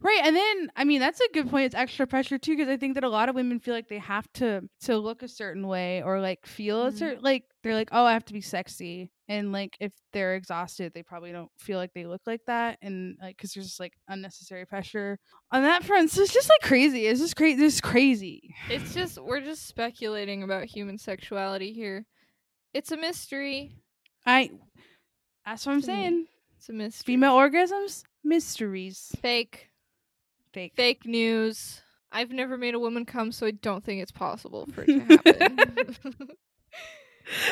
Right, 0.00 0.20
and 0.24 0.34
then 0.34 0.70
I 0.76 0.84
mean 0.84 1.00
that's 1.00 1.20
a 1.20 1.28
good 1.32 1.48
point. 1.48 1.66
It's 1.66 1.74
extra 1.74 2.06
pressure 2.06 2.38
too 2.38 2.56
because 2.56 2.68
I 2.68 2.76
think 2.76 2.94
that 2.94 3.04
a 3.04 3.08
lot 3.08 3.28
of 3.28 3.34
women 3.34 3.60
feel 3.60 3.74
like 3.74 3.88
they 3.88 3.98
have 3.98 4.30
to 4.34 4.68
to 4.82 4.96
look 4.98 5.22
a 5.22 5.28
certain 5.28 5.66
way 5.68 6.02
or 6.02 6.20
like 6.20 6.46
feel 6.46 6.86
a 6.86 6.90
Mhm. 6.90 6.96
certain 6.98 7.22
like 7.22 7.44
they're 7.62 7.74
like 7.74 7.90
oh 7.92 8.04
I 8.04 8.12
have 8.12 8.24
to 8.26 8.32
be 8.32 8.40
sexy 8.40 9.10
and 9.28 9.52
like 9.52 9.76
if 9.80 9.92
they're 10.12 10.34
exhausted 10.34 10.92
they 10.94 11.02
probably 11.02 11.32
don't 11.32 11.50
feel 11.58 11.78
like 11.78 11.92
they 11.94 12.06
look 12.06 12.22
like 12.26 12.42
that 12.46 12.78
and 12.82 13.16
like 13.20 13.36
because 13.36 13.52
there's 13.52 13.66
just 13.66 13.80
like 13.80 13.94
unnecessary 14.08 14.64
pressure 14.64 15.18
on 15.52 15.62
that 15.62 15.84
front. 15.84 16.10
So 16.10 16.22
it's 16.22 16.32
just 16.32 16.48
like 16.48 16.60
crazy. 16.60 17.06
It's 17.06 17.20
just 17.20 17.36
crazy. 17.36 17.58
This 17.58 17.74
is 17.74 17.80
crazy. 17.80 18.54
It's 18.70 18.94
just 18.94 19.18
we're 19.18 19.40
just 19.40 19.66
speculating 19.66 20.42
about 20.42 20.64
human 20.64 20.98
sexuality 20.98 21.72
here. 21.72 22.06
It's 22.74 22.92
a 22.92 22.96
mystery. 22.96 23.72
I 24.24 24.50
that's 25.44 25.66
what 25.66 25.72
I'm 25.72 25.82
saying. 25.82 26.26
It's 26.58 26.68
a 26.68 26.72
mystery. 26.72 27.04
Female 27.14 27.34
orgasms, 27.34 28.02
mysteries, 28.24 29.14
fake 29.20 29.70
fake. 30.52 30.72
fake 30.74 31.06
news. 31.06 31.82
I've 32.12 32.30
never 32.30 32.56
made 32.56 32.74
a 32.74 32.78
woman 32.78 33.04
come, 33.04 33.30
so 33.30 33.46
I 33.46 33.50
don't 33.50 33.84
think 33.84 34.00
it's 34.00 34.12
possible 34.12 34.66
for 34.72 34.82
it 34.82 34.86
to 34.86 35.00
happen. 35.00 35.86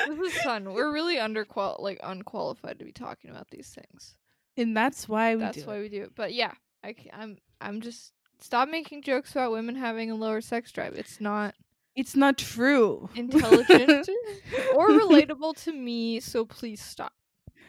this 0.09 0.35
is 0.35 0.43
fun. 0.43 0.73
We're 0.73 0.93
really 0.93 1.17
underqual 1.17 1.81
like 1.81 1.99
unqualified 2.03 2.79
to 2.79 2.85
be 2.85 2.93
talking 2.93 3.31
about 3.31 3.49
these 3.51 3.69
things. 3.69 4.17
and 4.57 4.77
that's 4.77 5.09
why 5.09 5.35
we 5.35 5.41
That's 5.43 5.59
do 5.59 5.67
why 5.67 5.77
it. 5.77 5.81
we 5.81 5.89
do 5.89 6.03
it. 6.05 6.13
But 6.15 6.33
yeah, 6.35 6.53
I, 6.85 6.95
am 7.13 7.37
I'm 7.61 7.81
just 7.81 8.13
stop 8.41 8.69
making 8.69 9.03
jokes 9.03 9.33
about 9.33 9.53
women 9.53 9.75
having 9.75 10.11
a 10.11 10.15
lower 10.15 10.41
sex 10.41 10.71
drive. 10.73 10.95
It's 10.95 11.21
not 11.21 11.55
It's 11.97 12.15
not 12.17 12.39
true. 12.39 13.09
intelligent 13.15 14.09
or 14.75 14.89
relatable 14.91 15.63
to 15.65 15.73
me. 15.73 16.21
So 16.21 16.45
please 16.45 16.81
stop. 16.83 17.13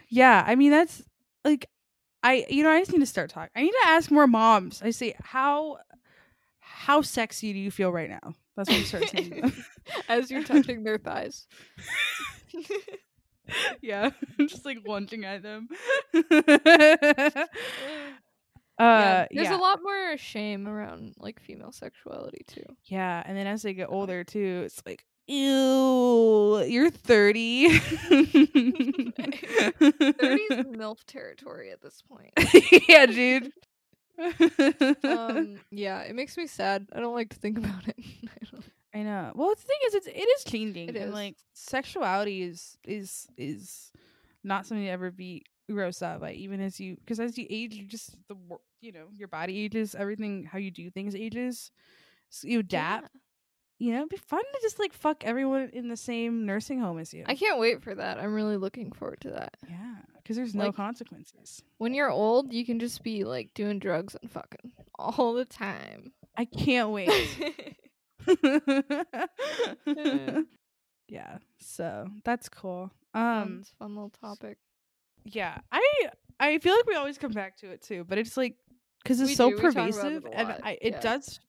Yeah, 0.10 0.44
I 0.46 0.56
mean 0.56 0.72
that's 0.72 1.02
like 1.44 1.68
I 2.24 2.46
you 2.50 2.62
know 2.64 2.70
I 2.70 2.80
just 2.82 2.92
need 2.92 3.00
to 3.00 3.06
start 3.06 3.30
talking. 3.32 3.52
I 3.56 3.62
need 3.64 3.72
to 3.84 3.88
ask 3.88 4.12
more 4.12 4.28
moms. 4.28 4.82
I 4.84 4.92
say 4.92 5.16
how 5.24 5.78
how 6.60 7.02
sexy 7.02 7.54
do 7.54 7.60
you 7.60 7.72
feel 7.72 7.92
right 7.92 8.10
now? 8.10 8.34
That's 8.56 8.70
what 8.70 8.80
I 8.80 8.84
start 8.84 9.10
saying. 9.10 9.54
As 10.10 10.32
you're 10.32 10.44
touching 10.44 10.84
their 10.84 10.98
thighs. 10.98 11.48
yeah, 13.82 14.12
I'm 14.40 14.48
just 14.48 14.66
like 14.66 14.80
lunging 14.88 15.26
at 15.26 15.44
them. 15.44 15.68
yeah, 16.14 16.22
uh, 18.80 19.26
there's 19.32 19.50
yeah, 19.50 19.56
a 19.56 19.58
lot 19.58 19.80
more 19.84 20.18
shame 20.18 20.68
around 20.68 21.16
like 21.18 21.40
female 21.42 21.72
sexuality 21.72 22.46
too. 22.48 22.66
yeah, 22.86 23.22
and 23.26 23.38
then 23.38 23.48
as 23.48 23.62
they 23.62 23.74
get 23.74 23.90
older 23.90 24.24
too, 24.24 24.64
it's 24.66 24.82
like 24.86 25.06
ew, 25.28 26.64
you're 26.68 26.90
30. 26.90 27.80
30's 27.80 27.92
MILF 30.78 31.04
territory 31.06 31.72
at 31.72 31.82
this 31.82 32.02
point. 32.02 32.32
yeah, 32.88 33.06
dude. 33.06 33.52
Um, 35.06 35.62
yeah, 35.72 36.02
it 36.02 36.16
makes 36.16 36.38
me 36.38 36.48
sad. 36.48 36.88
I 36.94 37.00
don't 37.00 37.14
like 37.14 37.30
to 37.30 37.38
think 37.38 37.58
about 37.60 37.88
it. 37.88 37.96
I 38.44 39.00
I 39.00 39.04
know. 39.04 39.32
Well, 39.36 39.50
the 39.50 39.62
thing 39.62 39.78
is, 39.88 39.96
it's 39.96 40.08
it 40.08 40.12
is 40.18 40.44
changing, 40.46 40.90
It 40.90 40.96
and 40.98 41.12
is. 41.12 41.14
like 41.14 41.36
sexuality 41.54 42.42
is 42.44 42.78
is 42.84 43.28
is 43.38 43.92
not 44.44 44.66
something 44.66 44.86
to 44.86 44.92
ever 44.92 45.12
be 45.12 45.44
grossed 45.70 46.02
out 46.04 46.22
by, 46.22 46.34
even 46.34 46.62
as 46.62 46.80
you 46.80 46.96
because 46.98 47.20
as 47.20 47.38
you 47.38 47.46
age, 47.50 47.76
you 47.76 47.86
just 47.86 48.16
the 48.28 48.36
you 48.82 48.92
know 48.92 49.08
your 49.16 49.28
body 49.28 49.60
ages, 49.64 49.96
everything 49.96 50.44
how 50.46 50.58
you 50.60 50.72
do 50.72 50.90
things 50.90 51.16
ages, 51.16 51.72
so 52.30 52.48
you 52.48 52.60
adapt. 52.60 53.10
You 53.78 53.92
know, 53.92 53.98
it'd 54.00 54.10
be 54.10 54.16
fun 54.18 54.42
to 54.42 54.60
just 54.62 54.80
like 54.80 54.94
fuck 54.94 55.24
everyone 55.26 55.70
in 55.74 55.90
the 55.90 55.98
same 55.98 56.46
nursing 56.46 56.80
home 56.80 56.98
as 57.00 57.14
you. 57.14 57.24
I 57.28 57.36
can't 57.36 57.60
wait 57.60 57.84
for 57.84 57.94
that. 57.94 58.18
I'm 58.20 58.34
really 58.34 58.56
looking 58.58 58.92
forward 58.94 59.20
to 59.22 59.32
that. 59.32 59.56
yeah, 59.70 59.96
because 60.18 60.38
there's 60.38 60.56
no 60.56 60.68
Like- 60.68 60.76
consequences. 60.76 61.62
When 61.78 61.94
you're 61.94 62.10
old, 62.10 62.54
you 62.54 62.66
can 62.66 62.80
just 62.80 63.04
be 63.04 63.24
like 63.26 63.54
doing 63.54 63.80
drugs 63.80 64.16
and 64.22 64.32
fucking 64.32 64.72
all 65.00 65.34
the 65.34 65.46
time. 65.46 66.14
I 66.38 66.46
can't 66.46 66.92
wait. 66.92 67.10
yeah, 71.08 71.38
so 71.60 72.08
that's 72.24 72.50
cool. 72.50 72.92
Um. 73.14 73.60
It's 73.62 73.72
fun 73.80 73.96
little 73.96 74.10
topic. 74.22 74.58
yeah 75.24 75.58
i 75.72 75.82
i 76.40 76.58
feel 76.60 76.76
like 76.76 76.86
we 76.86 76.94
always 76.96 77.18
come 77.18 77.32
back 77.32 77.58
to 77.58 77.72
it 77.72 77.82
too 77.82 78.04
but 78.08 78.18
it's 78.20 78.38
like 78.38 78.56
because 79.04 79.20
it's 79.22 79.30
We 79.32 79.36
so 79.36 79.50
do, 79.50 79.56
about 79.58 79.70
it 79.70 79.74
pervasive 79.74 80.28
and 80.32 80.52
i 80.64 80.78
it 80.82 80.94
yeah. 80.94 81.00
does 81.02 81.40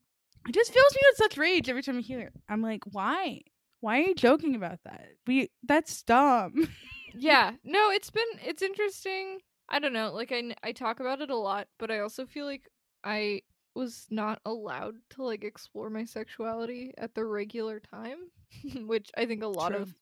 it 0.49 0.55
just 0.55 0.73
fills 0.73 0.95
me 0.95 1.01
with 1.11 1.17
such 1.19 1.37
rage 1.39 1.69
every 1.69 1.83
time 1.83 1.99
i 1.99 2.01
hear 2.01 2.21
it. 2.21 2.33
I'm 2.49 2.63
like 2.63 2.83
why? 2.91 3.43
Why 3.81 3.99
are 3.99 4.05
you 4.09 4.15
joking 4.15 4.55
about 4.57 4.79
that? 4.85 5.07
We 5.27 5.51
that's 5.67 6.03
dumb. 6.03 6.69
Yeah. 7.19 7.53
No 7.65 7.91
it's 7.91 8.11
been 8.11 8.27
it's 8.45 8.63
interesting. 8.63 9.39
I 9.69 9.79
don't 9.79 9.93
know 9.93 10.13
like 10.13 10.33
I 10.33 10.55
I 10.63 10.73
talk 10.73 11.01
about 11.01 11.21
it 11.21 11.31
a 11.31 11.37
lot 11.37 11.67
but 11.79 11.91
i 11.91 11.99
also 11.99 12.25
feel 12.27 12.47
like 12.47 12.69
i 13.05 13.43
was 13.75 14.07
not 14.11 14.41
allowed 14.45 14.95
to 15.11 15.23
like 15.25 15.43
explore 15.45 15.91
my 15.91 16.05
sexuality 16.05 16.95
at 16.99 17.15
the 17.15 17.25
regular 17.25 17.81
time 17.81 18.19
which 18.87 19.11
i 19.17 19.27
think 19.27 19.43
a 19.43 19.47
lot 19.49 19.73
True. 19.73 19.83
of 19.83 19.95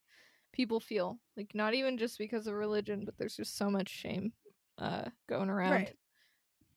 people 0.53 0.81
feel 0.81 1.19
like 1.37 1.55
not 1.55 1.73
even 1.75 1.97
just 1.99 2.19
because 2.19 2.47
of 2.47 2.55
religion 2.55 3.05
but 3.05 3.17
there's 3.19 3.37
just 3.37 3.57
so 3.57 3.71
much 3.71 3.89
shame 3.89 4.33
uh 4.79 5.05
going 5.29 5.49
around 5.51 5.73
Right. 5.73 5.97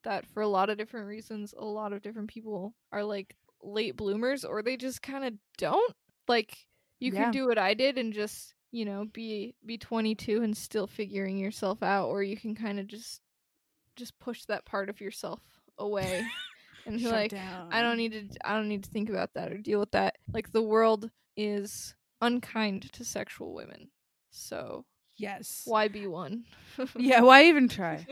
that 0.03 0.25
for 0.27 0.41
a 0.41 0.47
lot 0.47 0.69
of 0.69 0.77
different 0.77 1.07
reasons 1.07 1.53
a 1.57 1.65
lot 1.65 1.91
of 1.93 2.01
different 2.01 2.29
people 2.29 2.73
are 2.91 3.03
like 3.03 3.35
late 3.63 3.95
bloomers 3.97 4.43
or 4.45 4.61
they 4.61 4.77
just 4.77 5.01
kind 5.01 5.23
of 5.25 5.33
don't 5.57 5.93
like 6.27 6.57
you 6.99 7.11
Yeah. 7.11 7.25
could 7.25 7.31
do 7.33 7.47
what 7.47 7.57
i 7.57 7.73
did 7.73 7.97
and 7.97 8.13
just 8.13 8.53
you 8.71 8.85
know 8.85 9.05
be 9.13 9.55
be 9.65 9.77
22 9.77 10.41
and 10.43 10.55
still 10.55 10.87
figuring 10.87 11.37
yourself 11.37 11.81
out 11.83 12.07
or 12.07 12.21
you 12.23 12.37
can 12.37 12.55
kind 12.55 12.79
of 12.79 12.87
just 12.87 13.21
just 13.95 14.17
push 14.19 14.45
that 14.45 14.65
part 14.65 14.89
of 14.89 15.01
yourself 15.01 15.41
away 15.79 16.23
and 16.85 16.97
be 16.97 17.03
Shut 17.03 17.11
like 17.13 17.31
down. 17.31 17.69
i 17.71 17.81
don't 17.81 17.97
need 17.97 18.11
to 18.11 18.27
i 18.47 18.53
don't 18.53 18.69
need 18.69 18.83
to 18.83 18.89
think 18.91 19.09
about 19.09 19.33
that 19.33 19.51
or 19.51 19.57
deal 19.57 19.79
with 19.79 19.91
that 19.91 20.15
like 20.33 20.51
the 20.51 20.61
world 20.61 21.09
is 21.35 21.95
unkind 22.21 22.91
to 22.93 23.03
sexual 23.05 23.53
women 23.53 23.89
so 24.31 24.85
yes 25.17 25.63
why 25.65 25.87
be 25.87 26.05
one 26.07 26.43
yeah 26.95 27.21
why 27.21 27.45
even 27.45 27.67
try 27.69 28.05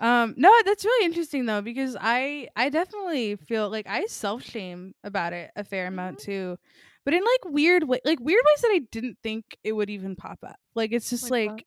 um 0.00 0.34
no 0.36 0.52
that's 0.64 0.84
really 0.84 1.04
interesting 1.04 1.46
though 1.46 1.60
because 1.62 1.96
i 2.00 2.46
i 2.56 2.68
definitely 2.68 3.36
feel 3.36 3.68
like 3.68 3.86
i 3.88 4.04
self-shame 4.06 4.94
about 5.04 5.32
it 5.32 5.50
a 5.56 5.64
fair 5.64 5.86
amount 5.88 6.18
Mm-hmm. 6.18 6.30
too 6.30 6.56
but 7.04 7.14
in 7.14 7.20
like 7.20 7.52
weird 7.52 7.84
way 7.88 8.00
like 8.04 8.20
weird 8.20 8.42
ways 8.44 8.60
that 8.62 8.70
i 8.74 8.80
didn't 8.92 9.18
think 9.22 9.44
it 9.64 9.72
would 9.72 9.90
even 9.90 10.14
pop 10.14 10.38
up 10.46 10.56
like 10.74 10.92
it's 10.92 11.10
just 11.10 11.30
Like 11.30 11.48
like, 11.50 11.66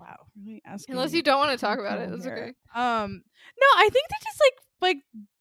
wow 0.00 0.16
really 0.36 0.62
unless 0.88 1.12
you 1.12 1.22
don't 1.22 1.38
want 1.38 1.50
to 1.58 1.64
talk 1.64 1.78
about 1.78 1.98
it 1.98 2.10
that's 2.10 2.26
okay 2.26 2.52
um 2.74 3.22
no 3.60 3.66
i 3.76 3.88
think 3.92 4.08
that 4.08 4.18
just 4.24 4.40
like 4.40 4.54
like 4.80 4.98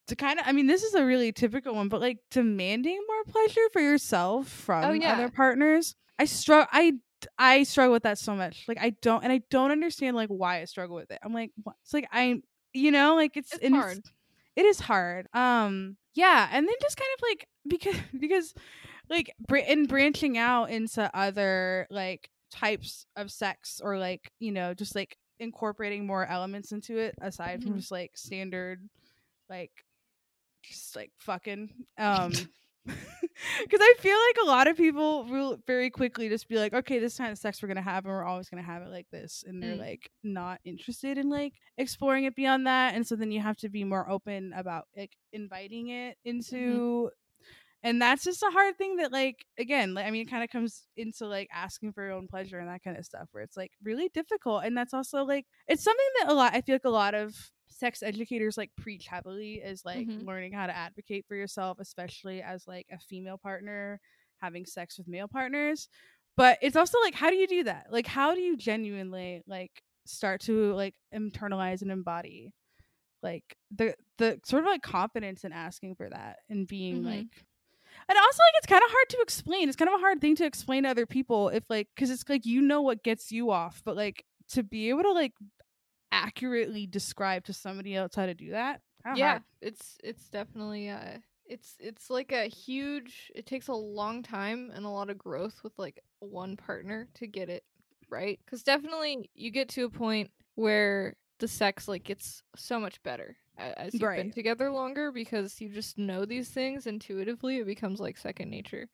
to 0.07 0.15
kind 0.15 0.39
of 0.39 0.45
i 0.47 0.51
mean 0.51 0.65
this 0.67 0.83
is 0.83 0.93
a 0.95 1.05
really 1.05 1.31
typical 1.31 1.75
one 1.75 1.87
but 1.87 2.01
like 2.01 2.17
demanding 2.31 2.99
more 3.07 3.23
pleasure 3.31 3.69
for 3.71 3.81
yourself 3.81 4.47
from 4.49 4.83
Oh, 4.85 4.91
yeah. 4.93 5.13
other 5.13 5.29
partners 5.29 5.95
i 6.17 6.25
struggle 6.25 6.67
i 6.71 6.93
I 7.37 7.63
struggle 7.63 7.93
with 7.93 8.03
that 8.03 8.17
so 8.17 8.35
much. 8.35 8.65
Like 8.67 8.77
I 8.79 8.91
don't 9.01 9.23
and 9.23 9.31
I 9.33 9.41
don't 9.49 9.71
understand 9.71 10.15
like 10.15 10.29
why 10.29 10.61
I 10.61 10.65
struggle 10.65 10.95
with 10.95 11.11
it. 11.11 11.19
I'm 11.23 11.33
like 11.33 11.51
what? 11.63 11.75
it's 11.83 11.93
like 11.93 12.07
I 12.11 12.41
you 12.73 12.91
know, 12.91 13.15
like 13.15 13.35
it's, 13.35 13.53
It's 13.53 13.73
hard. 13.73 13.99
it 14.55 14.65
is 14.65 14.79
hard. 14.79 15.27
Um 15.33 15.97
yeah, 16.15 16.49
and 16.51 16.67
then 16.67 16.75
just 16.81 16.97
kind 16.97 17.09
of 17.17 17.21
like 17.23 17.47
because 17.67 17.95
because 18.19 18.53
like 19.09 19.33
in 19.67 19.85
branching 19.85 20.37
out 20.37 20.69
into 20.69 21.09
other 21.17 21.87
like 21.89 22.29
types 22.51 23.05
of 23.15 23.31
sex 23.31 23.79
or 23.83 23.97
like, 23.97 24.31
you 24.39 24.51
know, 24.51 24.73
just 24.73 24.95
like 24.95 25.17
incorporating 25.39 26.05
more 26.05 26.25
elements 26.25 26.71
into 26.71 26.97
it 26.97 27.15
aside 27.21 27.63
from 27.63 27.73
Mhm. 27.73 27.77
just 27.77 27.91
like 27.91 28.11
standard 28.15 28.81
like 29.49 29.71
just 30.63 30.95
like 30.95 31.11
fucking 31.17 31.69
um 31.97 32.31
because 32.85 33.79
i 33.81 33.93
feel 33.99 34.17
like 34.27 34.37
a 34.43 34.47
lot 34.47 34.67
of 34.67 34.75
people 34.77 35.23
will 35.25 35.57
very 35.67 35.89
quickly 35.89 36.29
just 36.29 36.47
be 36.47 36.55
like 36.57 36.73
okay 36.73 36.99
this 36.99 37.17
kind 37.17 37.31
of 37.31 37.37
sex 37.37 37.61
we're 37.61 37.67
gonna 37.67 37.81
have 37.81 38.05
and 38.05 38.13
we're 38.13 38.23
always 38.23 38.49
gonna 38.49 38.61
have 38.63 38.81
it 38.81 38.89
like 38.89 39.07
this 39.11 39.43
and 39.47 39.61
they're 39.61 39.75
Mm. 39.75 39.79
like 39.79 40.09
not 40.23 40.59
interested 40.65 41.17
in 41.17 41.29
like 41.29 41.53
exploring 41.77 42.23
it 42.25 42.35
beyond 42.35 42.67
that 42.67 42.95
and 42.95 43.05
so 43.05 43.15
then 43.15 43.31
you 43.31 43.39
have 43.41 43.57
to 43.57 43.69
be 43.69 43.83
more 43.83 44.09
open 44.09 44.53
about 44.55 44.85
like 44.97 45.15
inviting 45.33 45.89
it 45.89 46.17
into 46.25 47.09
and 47.83 48.01
that's 48.01 48.23
just 48.23 48.43
a 48.43 48.49
hard 48.51 48.77
thing 48.77 48.97
that 48.97 49.11
like 49.11 49.45
again 49.57 49.93
like, 49.93 50.05
i 50.05 50.11
mean 50.11 50.23
it 50.23 50.29
kind 50.29 50.43
of 50.43 50.49
comes 50.49 50.87
into 50.97 51.25
like 51.27 51.47
asking 51.53 51.93
for 51.93 52.03
your 52.03 52.13
own 52.13 52.27
pleasure 52.27 52.59
and 52.59 52.69
that 52.69 52.83
kind 52.83 52.97
of 52.97 53.05
stuff 53.05 53.27
where 53.31 53.43
it's 53.43 53.57
like 53.57 53.71
really 53.83 54.09
difficult 54.09 54.63
and 54.63 54.77
that's 54.77 54.93
also 54.93 55.23
like 55.23 55.45
it's 55.67 55.83
something 55.83 56.07
that 56.19 56.29
a 56.29 56.33
lot 56.33 56.53
i 56.53 56.61
feel 56.61 56.75
like 56.75 56.85
a 56.85 56.89
lot 56.89 57.13
of 57.15 57.35
sex 57.67 58.03
educators 58.03 58.57
like 58.57 58.71
preach 58.75 59.07
heavily 59.07 59.55
is 59.55 59.85
like 59.85 60.09
Mhm. 60.09 60.19
learning 60.19 60.51
how 60.51 60.67
to 60.67 60.75
advocate 60.75 61.25
for 61.27 61.35
yourself 61.35 61.77
especially 61.79 62.41
as 62.41 62.67
like 62.67 62.87
a 62.91 62.99
female 62.99 63.37
partner 63.37 63.99
having 64.41 64.65
sex 64.65 64.97
with 64.97 65.07
male 65.07 65.27
partners 65.27 65.87
but 66.35 66.57
it's 66.61 66.75
also 66.75 66.99
like 67.01 67.13
how 67.13 67.29
do 67.29 67.35
you 67.35 67.47
do 67.47 67.63
that 67.63 67.87
like 67.91 68.07
how 68.07 68.33
do 68.33 68.41
you 68.41 68.57
genuinely 68.57 69.41
like 69.47 69.81
start 70.05 70.41
to 70.41 70.73
like 70.73 70.95
internalize 71.13 71.81
and 71.81 71.91
embody 71.91 72.51
like 73.21 73.57
the 73.71 73.95
the 74.17 74.39
sort 74.45 74.63
of 74.63 74.67
like 74.67 74.81
confidence 74.81 75.43
in 75.43 75.51
asking 75.53 75.95
for 75.95 76.09
that 76.09 76.39
and 76.49 76.67
being 76.67 77.03
Mhm. 77.03 77.03
like 77.03 77.45
and 78.09 78.17
also 78.17 78.41
like 78.43 78.53
it's 78.57 78.67
kind 78.67 78.83
of 78.83 78.91
hard 78.91 79.09
to 79.09 79.17
explain 79.21 79.69
it's 79.69 79.75
kind 79.75 79.89
of 79.89 79.95
a 79.95 79.99
hard 80.01 80.19
thing 80.19 80.35
to 80.35 80.45
explain 80.45 80.83
to 80.83 80.89
other 80.89 81.05
people 81.05 81.49
if 81.49 81.63
like 81.69 81.87
because 81.95 82.09
it's 82.09 82.27
like 82.27 82.45
you 82.45 82.61
know 82.61 82.81
what 82.81 83.03
gets 83.03 83.31
you 83.31 83.51
off 83.51 83.81
but 83.85 83.95
like 83.95 84.25
to 84.49 84.63
be 84.63 84.89
able 84.89 85.03
to 85.03 85.11
like 85.11 85.33
accurately 86.11 86.87
describe 86.87 87.45
to 87.45 87.53
somebody 87.53 87.95
else 87.95 88.15
how 88.15 88.25
to 88.25 88.33
do 88.33 88.51
that 88.51 88.81
yeah 89.15 89.29
hard. 89.29 89.43
it's 89.61 89.97
it's 90.03 90.27
definitely 90.29 90.89
uh 90.89 91.17
it's 91.45 91.75
it's 91.79 92.09
like 92.09 92.31
a 92.31 92.47
huge 92.47 93.31
it 93.35 93.45
takes 93.45 93.67
a 93.67 93.73
long 93.73 94.21
time 94.23 94.71
and 94.73 94.85
a 94.85 94.89
lot 94.89 95.09
of 95.09 95.17
growth 95.17 95.61
with 95.63 95.73
like 95.77 95.99
one 96.19 96.57
partner 96.57 97.07
to 97.13 97.27
get 97.27 97.49
it 97.49 97.63
right 98.09 98.39
because 98.45 98.63
definitely 98.63 99.29
you 99.35 99.51
get 99.51 99.69
to 99.69 99.85
a 99.85 99.89
point 99.89 100.29
where 100.55 101.15
the 101.39 101.47
sex 101.47 101.87
like 101.87 102.03
gets 102.03 102.43
so 102.55 102.79
much 102.79 103.01
better 103.03 103.37
as 103.77 103.93
you've 103.93 104.01
been 104.01 104.31
together 104.31 104.71
longer 104.71 105.11
because 105.11 105.59
you 105.61 105.69
just 105.69 105.97
know 105.97 106.25
these 106.25 106.49
things 106.49 106.87
intuitively 106.87 107.57
it 107.57 107.65
becomes 107.65 107.99
like 107.99 108.17
second 108.17 108.49
nature 108.49 108.87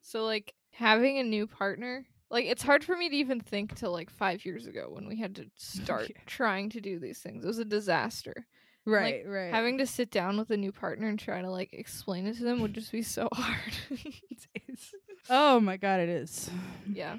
so 0.00 0.24
like 0.24 0.54
having 0.72 1.18
a 1.18 1.22
new 1.22 1.46
partner 1.46 2.06
like 2.30 2.46
it's 2.46 2.62
hard 2.62 2.82
for 2.82 2.96
me 2.96 3.08
to 3.10 3.16
even 3.16 3.40
think 3.40 3.74
to 3.74 3.88
like 3.90 4.08
five 4.10 4.44
years 4.44 4.66
ago 4.66 4.88
when 4.90 5.06
we 5.06 5.16
had 5.18 5.34
to 5.36 5.46
start 5.56 6.08
Yeah. 6.08 6.20
trying 6.26 6.70
to 6.70 6.80
do 6.80 6.98
these 6.98 7.18
things 7.18 7.44
it 7.44 7.48
was 7.48 7.58
a 7.58 7.64
disaster 7.64 8.46
right 8.84 9.22
right 9.26 9.52
having 9.52 9.78
to 9.78 9.86
sit 9.86 10.10
down 10.10 10.38
with 10.38 10.50
a 10.50 10.56
new 10.56 10.72
partner 10.72 11.08
and 11.08 11.18
try 11.18 11.40
to 11.40 11.50
like 11.50 11.72
explain 11.72 12.26
it 12.26 12.36
to 12.38 12.42
them 12.44 12.60
would 12.62 12.74
just 12.74 12.90
be 12.90 13.02
so 13.02 13.28
hard. 13.32 13.74
it 13.90 14.62
is. 14.68 14.92
oh 15.30 15.60
my 15.60 15.76
god 15.76 16.00
it 16.00 16.08
is 16.08 16.50
yeah. 16.92 17.16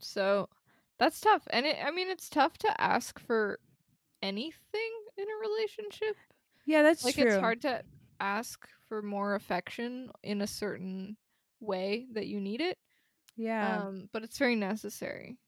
So 0.00 0.48
that's 0.98 1.18
tough. 1.20 1.42
And 1.50 1.64
it, 1.66 1.76
I 1.84 1.90
mean 1.90 2.08
it's 2.10 2.28
tough 2.28 2.58
to 2.58 2.80
ask 2.80 3.18
for 3.18 3.58
anything 4.22 4.90
in 5.16 5.24
a 5.24 5.48
relationship. 5.48 6.16
Yeah 6.64 6.82
that's 6.82 7.04
like 7.04 7.14
true 7.14 7.20
it's 7.20 7.36
hard 7.36 7.60
to 7.62 7.82
ask 8.20 8.68
for 8.88 9.02
more 9.02 9.34
affection 9.34 10.10
in 10.22 10.40
a 10.42 10.46
certain 10.46 11.16
way 11.60 12.06
that 12.12 12.26
you 12.26 12.40
need 12.40 12.60
it. 12.60 12.78
yeah 13.36 13.82
Um 13.82 14.08
but 14.12 14.24
it's 14.24 14.38
very 14.38 14.56
necessary 14.56 15.38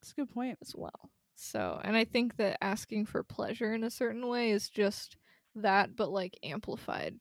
that's 0.00 0.12
a 0.12 0.14
good 0.14 0.30
point 0.30 0.58
as 0.62 0.74
well. 0.74 1.10
So, 1.34 1.80
and 1.84 1.96
I 1.96 2.04
think 2.04 2.36
that 2.36 2.58
asking 2.62 3.06
for 3.06 3.22
pleasure 3.22 3.74
in 3.74 3.84
a 3.84 3.90
certain 3.90 4.26
way 4.28 4.50
is 4.50 4.70
just 4.70 5.16
that 5.54 5.94
but 5.96 6.10
like 6.10 6.38
amplified. 6.42 7.18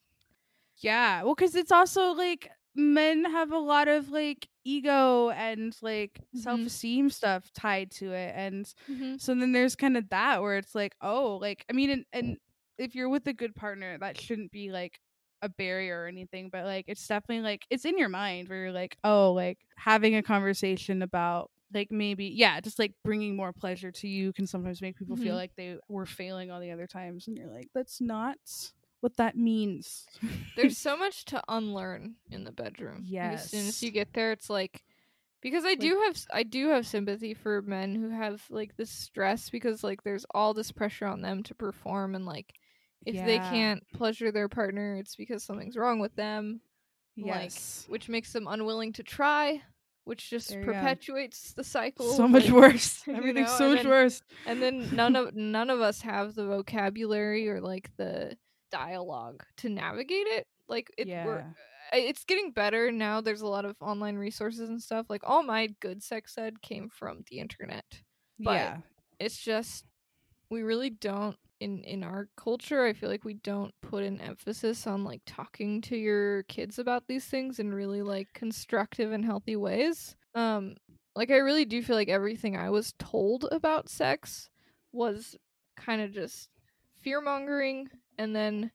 Yeah, 0.78 1.24
well, 1.24 1.36
because 1.36 1.56
it's 1.56 1.72
also 1.72 2.12
like 2.12 2.52
men 2.76 3.24
have 3.26 3.52
a 3.52 3.58
lot 3.58 3.88
of 3.88 4.10
like 4.10 4.50
ego 4.64 5.30
and 5.30 5.76
like 5.82 6.22
Mhm. 6.34 6.34
self 6.34 6.66
esteem 6.66 7.10
stuff 7.10 7.52
tied 7.54 7.92
to 7.92 8.12
it, 8.14 8.34
and 8.36 8.72
Mm-hmm. 8.90 9.16
so 9.18 9.34
then 9.36 9.52
there's 9.54 9.76
kind 9.76 9.96
of 9.98 10.10
that 10.10 10.42
where 10.42 10.58
it's 10.58 10.76
like, 10.76 10.96
oh, 11.02 11.38
like 11.38 11.66
I 11.70 11.74
mean, 11.74 11.90
and, 11.90 12.06
and 12.14 12.38
if 12.78 12.96
you're 12.96 13.10
with 13.10 13.28
a 13.28 13.34
good 13.34 13.56
partner, 13.56 13.98
that 13.98 14.20
shouldn't 14.20 14.52
be 14.52 14.72
like 14.72 15.00
a 15.42 15.50
barrier 15.50 16.04
or 16.04 16.08
anything, 16.08 16.50
but 16.50 16.66
like 16.66 16.86
it's 16.88 17.06
definitely 17.08 17.44
like 17.44 17.66
it's 17.70 17.86
in 17.86 17.98
your 17.98 18.10
mind 18.10 18.50
where 18.50 18.64
you're 18.64 18.72
like, 18.72 18.98
oh, 19.04 19.32
like 19.34 19.60
having 19.76 20.16
a 20.16 20.24
conversation 20.24 21.02
about 21.02 21.52
like 21.74 21.92
maybe 21.92 22.26
yeah, 22.26 22.60
just 22.62 22.80
like 22.80 22.94
bringing 23.04 23.36
more 23.36 23.52
pleasure 23.52 23.92
to 23.92 24.08
you 24.08 24.32
can 24.34 24.48
sometimes 24.48 24.82
make 24.82 24.98
people 24.98 25.16
feel 25.18 25.34
Mhm. 25.34 25.38
like 25.38 25.56
they 25.56 25.78
were 25.90 26.06
failing 26.06 26.52
all 26.52 26.60
the 26.62 26.72
other 26.72 26.88
times, 26.88 27.28
and 27.28 27.38
you're 27.38 27.52
like, 27.52 27.70
that's 27.74 28.00
not 28.02 28.38
what 29.02 29.18
that 29.18 29.36
means. 29.38 30.06
There's 30.56 30.78
so 30.88 30.96
much 30.98 31.26
to 31.26 31.42
unlearn 31.50 32.16
in 32.32 32.44
the 32.44 32.52
bedroom. 32.52 33.06
Like, 33.12 33.34
As 33.34 33.52
soon 33.52 33.68
as 33.68 33.84
you 33.84 33.92
get 33.92 34.14
there, 34.14 34.32
it's 34.32 34.50
like 34.50 34.84
because 35.42 35.64
I 35.66 35.70
Like- 35.70 35.80
do 35.80 36.02
have 36.06 36.18
i 36.34 36.42
do 36.44 36.70
have 36.70 36.88
sympathy 36.88 37.34
for 37.36 37.62
men 37.62 37.94
who 37.94 38.10
have 38.10 38.44
like 38.50 38.78
this 38.78 38.90
stress 38.90 39.50
because 39.50 39.84
like 39.84 40.02
there's 40.04 40.26
all 40.34 40.54
this 40.56 40.72
pressure 40.72 41.06
on 41.06 41.22
them 41.22 41.44
to 41.44 41.54
perform 41.54 42.16
and 42.16 42.26
like 42.26 42.54
if 43.06 43.16
they 43.26 43.38
can't 43.40 43.84
pleasure 43.94 44.32
their 44.32 44.50
partner, 44.50 44.96
it's 44.96 45.16
because 45.16 45.44
something's 45.44 45.78
wrong 45.78 46.00
with 46.00 46.16
them, 46.16 46.62
Yes. 47.16 47.86
which 47.88 48.10
makes 48.10 48.34
them 48.34 48.48
unwilling 48.48 48.94
to 48.94 49.04
try, 49.04 49.62
which 50.04 50.30
just 50.30 50.50
There 50.50 50.64
perpetuates 50.64 51.54
the 51.54 51.64
cycle. 51.64 52.12
so 52.14 52.28
much 52.28 52.46
like- 52.46 52.54
worse. 52.54 53.04
you 53.08 53.34
know, 53.34 53.46
so 53.46 53.66
and 53.66 53.74
much 53.76 53.84
then- 53.84 53.88
worse. 53.90 54.22
and 54.46 54.62
then 54.62 54.96
none 54.96 55.16
of 55.16 55.34
none 55.36 55.70
of 55.70 55.82
us 55.82 56.02
have 56.02 56.36
the 56.36 56.46
vocabulary 56.46 57.48
or 57.48 57.62
like 57.62 57.90
the 57.98 58.38
dialogue 58.72 59.44
to 59.58 59.70
navigate 59.70 60.28
it 60.28 60.48
like 60.68 60.90
it 60.98 61.08
we're, 61.08 61.38
Yeah. 61.94 62.00
It's 62.00 62.24
getting 62.26 62.52
better 62.52 62.92
now 62.92 63.22
there's 63.22 63.42
a 63.42 63.48
lot 63.48 63.64
of 63.64 63.76
online 63.80 64.16
resources 64.18 64.68
and 64.70 64.82
stuff 64.82 65.06
like 65.10 65.22
all 65.24 65.44
my 65.44 65.68
good 65.80 66.04
sex 66.04 66.38
ed 66.38 66.62
came 66.62 66.90
from 66.90 67.24
the 67.30 67.40
internet 67.40 67.86
but- 68.40 68.52
yeah. 68.54 68.78
it's 69.20 69.38
just 69.38 69.86
we 70.50 70.64
really 70.64 70.90
don't 70.90 71.38
in 71.60 71.84
in 71.84 72.04
our 72.04 72.28
culture 72.36 72.84
i 72.84 72.92
feel 72.94 73.10
like 73.10 73.24
we 73.24 73.36
don't 73.36 73.74
put 73.82 74.04
an 74.04 74.20
emphasis 74.22 74.86
on 74.88 75.04
like 75.04 75.22
talking 75.26 75.82
to 75.82 75.96
your 75.96 76.44
kids 76.44 76.80
about 76.80 77.08
these 77.08 77.26
things 77.26 77.60
in 77.60 77.74
really 77.74 78.02
like 78.02 78.28
constructive 78.34 79.12
and 79.12 79.24
healthy 79.24 79.56
ways 79.56 80.16
um 80.36 80.76
like 81.16 81.32
i 81.32 81.38
really 81.38 81.66
do 81.66 81.82
feel 81.82 81.96
like 81.96 82.10
everything 82.10 82.58
i 82.58 82.70
was 82.70 82.94
told 83.00 83.48
about 83.52 83.88
sex 83.90 84.50
was 84.92 85.36
kind 85.78 86.02
of 86.02 86.12
just 86.12 86.50
fear 87.02 87.22
mongering 87.22 87.88
and 88.18 88.36
then 88.36 88.72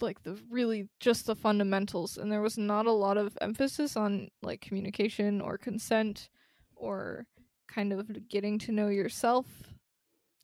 like 0.00 0.22
the 0.22 0.38
really 0.50 0.88
just 1.00 1.26
the 1.26 1.34
fundamentals 1.36 2.16
and 2.16 2.32
there 2.32 2.40
was 2.40 2.56
not 2.56 2.86
a 2.86 2.92
lot 2.92 3.18
of 3.18 3.36
emphasis 3.42 3.94
on 3.94 4.28
like 4.42 4.60
communication 4.62 5.40
or 5.40 5.58
consent 5.58 6.30
or 6.76 7.26
kind 7.68 7.92
of 7.92 8.28
getting 8.28 8.58
to 8.58 8.72
know 8.72 8.88
yourself 8.88 9.46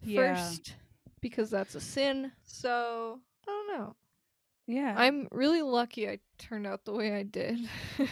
Yeah. 0.02 0.34
first 0.34 0.74
because 1.20 1.50
that's 1.50 1.74
a 1.74 1.80
sin. 1.80 2.32
So 2.44 3.20
I 3.46 3.50
don't 3.50 3.78
know. 3.78 3.96
Yeah. 4.66 4.94
I'm 4.96 5.28
really 5.32 5.62
lucky 5.62 6.08
I 6.08 6.18
turned 6.38 6.66
out 6.66 6.84
the 6.84 6.92
way 6.92 7.14
I 7.14 7.22
did. 7.22 7.58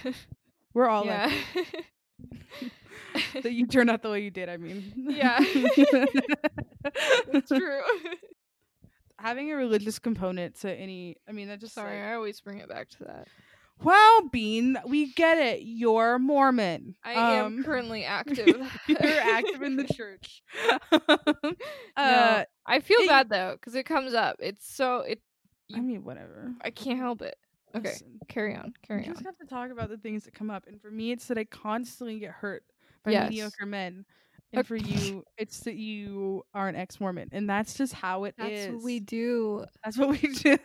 We're 0.74 0.88
all 0.88 1.04
yeah. 1.04 1.30
that 3.42 3.52
you 3.52 3.66
turned 3.66 3.90
out 3.90 4.02
the 4.02 4.11
way 4.11 4.22
you 4.22 4.30
did, 4.30 4.48
I 4.48 4.57
mean. 4.57 4.92
Yeah. 4.96 5.38
It's 7.32 7.48
true. 7.48 7.80
Having 9.18 9.50
a 9.50 9.57
religious 9.57 9.98
component 9.98 10.54
to 10.61 10.72
any 10.72 11.16
I 11.28 11.32
mean 11.32 11.48
that 11.48 11.61
just 11.61 11.74
Sorry, 11.74 12.00
like, 12.00 12.11
I 12.11 12.14
always 12.14 12.40
bring 12.40 12.59
it 12.59 12.68
back 12.68 12.88
to 12.90 13.04
that. 13.04 13.28
Wow, 13.83 14.29
Bean, 14.33 14.79
we 14.87 15.12
get 15.12 15.39
it. 15.39 15.62
You're 15.62 16.18
Mormon. 16.18 16.95
I 17.05 17.12
am 17.12 17.45
Um, 17.59 17.64
currently 17.64 18.05
active. 18.05 18.49
You're 18.89 18.99
active 19.03 19.62
in 19.62 19.77
the 19.77 19.85
church. 19.95 20.43
no, 20.93 21.55
uh 21.97 22.45
I 22.66 22.81
feel 22.81 23.01
it- 23.01 23.09
bad 23.09 23.29
though 23.29 23.53
because 23.61 23.74
it 23.74 23.85
comes 23.85 24.14
up. 24.14 24.37
It's 24.41 24.68
so 24.68 25.01
it. 25.01 25.20
I 25.74 25.81
mean 25.81 26.05
whatever. 26.05 26.53
I 26.62 26.70
can't 26.70 26.99
help 26.99 27.22
it. 27.22 27.37
Okay, 27.74 27.89
Listen. 27.91 28.18
carry 28.29 28.55
on. 28.57 28.72
Carry 28.87 29.03
you 29.03 29.09
on. 29.11 29.14
just 29.14 29.27
have 29.27 29.37
to 29.39 29.47
talk 29.47 29.70
about 29.70 29.91
the 29.91 29.99
things 29.99 30.24
that 30.24 30.33
come 30.33 30.49
up. 30.51 30.64
And 30.66 30.81
for 30.81 30.91
me, 30.91 31.11
it's 31.12 31.27
that 31.27 31.37
I 31.37 31.45
constantly 31.45 32.18
get 32.18 32.31
hurt 32.31 32.64
by 33.05 33.11
Yes. 33.11 33.29
mediocre 33.31 33.66
men. 33.66 34.07
And 34.53 34.61
Ok- 34.61 34.66
for 34.68 34.77
you, 34.77 35.24
it's 35.37 35.61
that 35.61 35.74
you 35.74 36.45
are 36.55 36.68
an 36.68 36.77
ex 36.77 36.99
Mormon. 37.01 37.29
And 37.33 37.51
that's 37.51 37.74
just 37.74 37.93
how 37.93 38.24
it 38.24 38.35
is. 38.39 38.64
That's 38.66 38.74
what 38.77 38.83
we 38.85 39.01
do. 39.01 39.64
That's 39.85 39.99
what 39.99 40.09
we 40.11 40.18
do. 40.29 40.57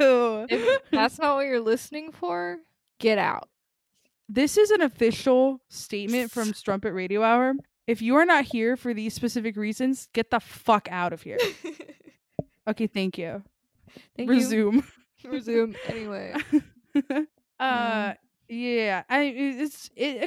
If 0.50 0.82
that's 0.92 1.20
not 1.20 1.36
what 1.36 1.48
you're 1.48 1.60
listening 1.60 2.12
for, 2.14 2.60
get 3.02 3.18
out. 3.18 3.50
this 4.30 4.58
is 4.58 4.72
an 4.72 4.82
official 4.82 5.60
statement 5.70 6.32
from 6.32 6.54
Strumpet 6.54 6.94
Radio 6.94 7.22
Hour. 7.24 7.54
if 7.88 8.02
you 8.02 8.16
are 8.16 8.26
not 8.26 8.46
here 8.46 8.78
for 8.78 8.94
these 8.94 9.14
specific 9.14 9.58
reasons, 9.58 10.08
get 10.14 10.30
the 10.32 10.40
fuck 10.40 10.88
out 10.90 11.12
of 11.12 11.22
here. 11.24 11.38
okay, 12.68 12.88
thank 12.88 13.18
you. 13.18 13.44
Thank 14.16 14.30
you. 14.30 14.36
Resume. 14.38 14.84
Resume. 15.26 15.76
Anyway. 15.88 16.34
uh 17.60 18.14
yeah, 18.48 19.04
I 19.10 19.22
it's 19.24 19.90
it, 19.96 20.24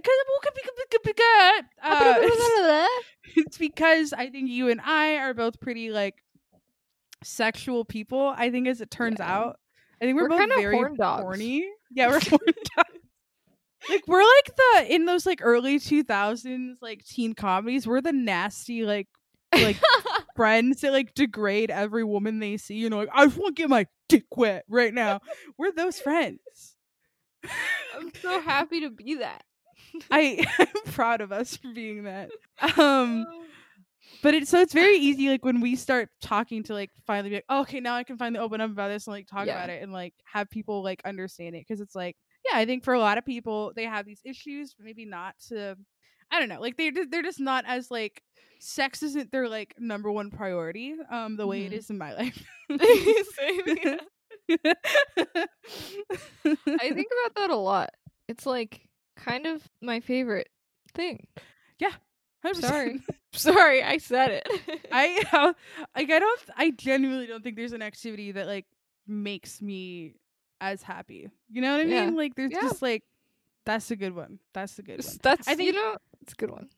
uh, 1.83 2.87
it's 3.37 3.59
because 3.59 4.13
I 4.15 4.31
think 4.31 4.49
you 4.51 4.69
and 4.71 4.81
I 4.81 5.17
are 5.17 5.35
both 5.35 5.61
pretty 5.61 5.91
like 5.91 6.15
sexual 7.23 7.85
people. 7.85 8.33
I 8.37 8.51
think 8.51 8.67
as 8.67 8.81
it 8.81 8.91
turns 8.91 9.19
Yeah. 9.19 9.35
out, 9.35 9.61
I 10.01 10.05
think 10.07 10.17
we're, 10.17 10.29
We're 10.29 10.39
both 10.47 10.57
very 10.57 10.97
horny. 10.97 11.67
Yeah, 11.95 12.09
we're 12.11 12.21
dogs. 12.21 12.39
Like 13.89 14.03
we're 14.07 14.23
like 14.23 14.57
the 14.57 14.95
in 14.95 15.05
those 15.05 15.27
like 15.27 15.41
early 15.43 15.79
two 15.79 16.03
thousands 16.03 16.79
like 16.81 17.05
teen 17.05 17.35
comedies. 17.35 17.87
We're 17.87 18.01
the 18.01 18.13
nasty 18.13 18.85
like 18.85 19.09
like 19.55 19.77
friends 20.37 20.81
that 20.81 20.93
like 20.93 21.15
degrade 21.15 21.71
every 21.71 22.05
woman 22.05 22.39
they 22.39 22.57
see. 22.57 22.75
You 22.75 22.91
know, 22.91 22.99
like 22.99 23.11
I 23.13 23.27
just 23.27 23.37
want 23.37 23.57
to 23.57 23.63
get 23.63 23.71
my 23.71 23.87
dick 24.09 24.25
wet 24.37 24.65
right 24.69 24.93
now. 24.93 25.21
we're 25.59 25.73
those 25.73 26.01
friends. 26.01 26.41
I'm 27.95 28.11
so 28.23 28.41
happy 28.41 28.81
to 28.81 28.91
be 28.91 29.17
that. 29.17 29.45
I 30.11 30.45
I'm 30.59 30.93
proud 30.93 31.21
of 31.21 31.33
us 31.33 31.57
for 31.57 31.73
being 31.73 32.05
that. 32.05 32.31
Um 32.77 33.27
but 34.23 34.35
it's 34.35 34.51
so 34.51 34.61
it's 34.61 34.73
very 34.73 34.97
easy 34.97 35.29
like 35.29 35.45
when 35.45 35.61
we 35.61 35.77
start 35.77 36.09
talking 36.21 36.63
to 36.65 36.73
like 36.75 36.91
finally 37.07 37.31
be 37.31 37.35
like, 37.37 37.45
oh, 37.49 37.61
okay, 37.63 37.81
now 37.81 37.95
I 37.95 38.05
can 38.05 38.17
finally 38.17 38.41
open 38.41 38.61
up 38.61 38.71
about 38.71 38.89
this 38.89 39.07
and 39.07 39.15
like 39.15 39.27
talk 39.27 39.47
Yeah. 39.47 39.53
about 39.57 39.71
it 39.71 39.83
and 39.83 39.93
like 39.93 40.15
have 40.25 40.49
people 40.51 40.83
like 40.83 41.01
understand 41.05 41.55
it 41.55 41.65
because 41.67 41.81
it's 41.81 41.95
like 41.95 42.17
yeah, 42.51 42.59
I 42.59 42.67
think 42.67 42.85
for 42.85 42.95
a 42.95 42.99
lot 43.01 43.17
of 43.19 43.25
people 43.25 43.73
they 43.75 43.85
have 43.85 44.05
these 44.07 44.21
issues, 44.25 44.75
but 44.75 44.85
maybe 44.85 45.05
not 45.05 45.35
to 45.49 45.77
I 46.31 46.41
don't 46.41 46.49
know, 46.49 46.61
like 46.61 46.77
they're 46.77 46.91
just, 46.91 47.11
they're 47.11 47.23
just 47.23 47.41
not 47.41 47.65
as 47.67 47.91
like 47.91 48.23
sex 48.61 49.03
isn't 49.03 49.31
their 49.31 49.49
like 49.49 49.75
number 49.79 50.11
one 50.11 50.31
priority 50.31 50.95
um 51.11 51.37
the 51.37 51.47
way 51.47 51.65
it 51.67 51.73
Mhm. 51.73 51.77
is 51.77 51.91
in 51.91 51.99
my 51.99 52.15
life. 52.15 52.43
Same. 52.71 53.99
I 56.47 56.91
think 56.93 57.09
about 57.25 57.35
that 57.37 57.51
a 57.51 57.57
lot. 57.57 57.91
It's 58.29 58.47
like 58.47 58.89
kind 59.17 59.47
of 59.47 59.63
my 59.81 60.01
favorite 60.01 60.49
thing. 60.95 61.27
100%. 62.45 62.55
Sorry. 62.61 63.01
Sorry, 63.33 63.83
I 63.83 63.99
said 63.99 64.31
it. 64.45 64.49
I 64.93 65.23
uh, 65.33 65.53
like 65.97 66.11
I 66.11 66.19
don't 66.21 66.41
I 66.57 66.71
genuinely 66.71 67.27
don't 67.27 67.43
think 67.43 67.57
there's 67.57 67.73
an 67.73 67.83
activity 67.83 68.33
that 68.33 68.47
like 68.47 68.67
makes 69.09 69.61
me 69.61 70.15
as 70.61 70.83
happy. 70.83 71.29
You 71.51 71.61
know 71.63 71.73
what 71.73 71.81
I 71.81 71.85
mean? 71.85 71.93
Yeah. 71.93 72.11
Like 72.11 72.35
there's 72.37 72.53
Yeah. 72.53 72.61
just 72.63 72.81
like 72.83 73.03
that's 73.65 73.91
a 73.91 73.97
good 73.97 74.15
one. 74.15 74.39
That's 74.53 74.79
a 74.79 74.83
good 74.83 75.05
one. 75.05 75.17
that's 75.23 75.49
I 75.49 75.53
I 75.53 75.55
think- 75.57 75.67
you 75.67 75.73
know 75.73 75.97
it's 76.23 76.33
a 76.33 76.37
good 76.37 76.51
one. 76.51 76.69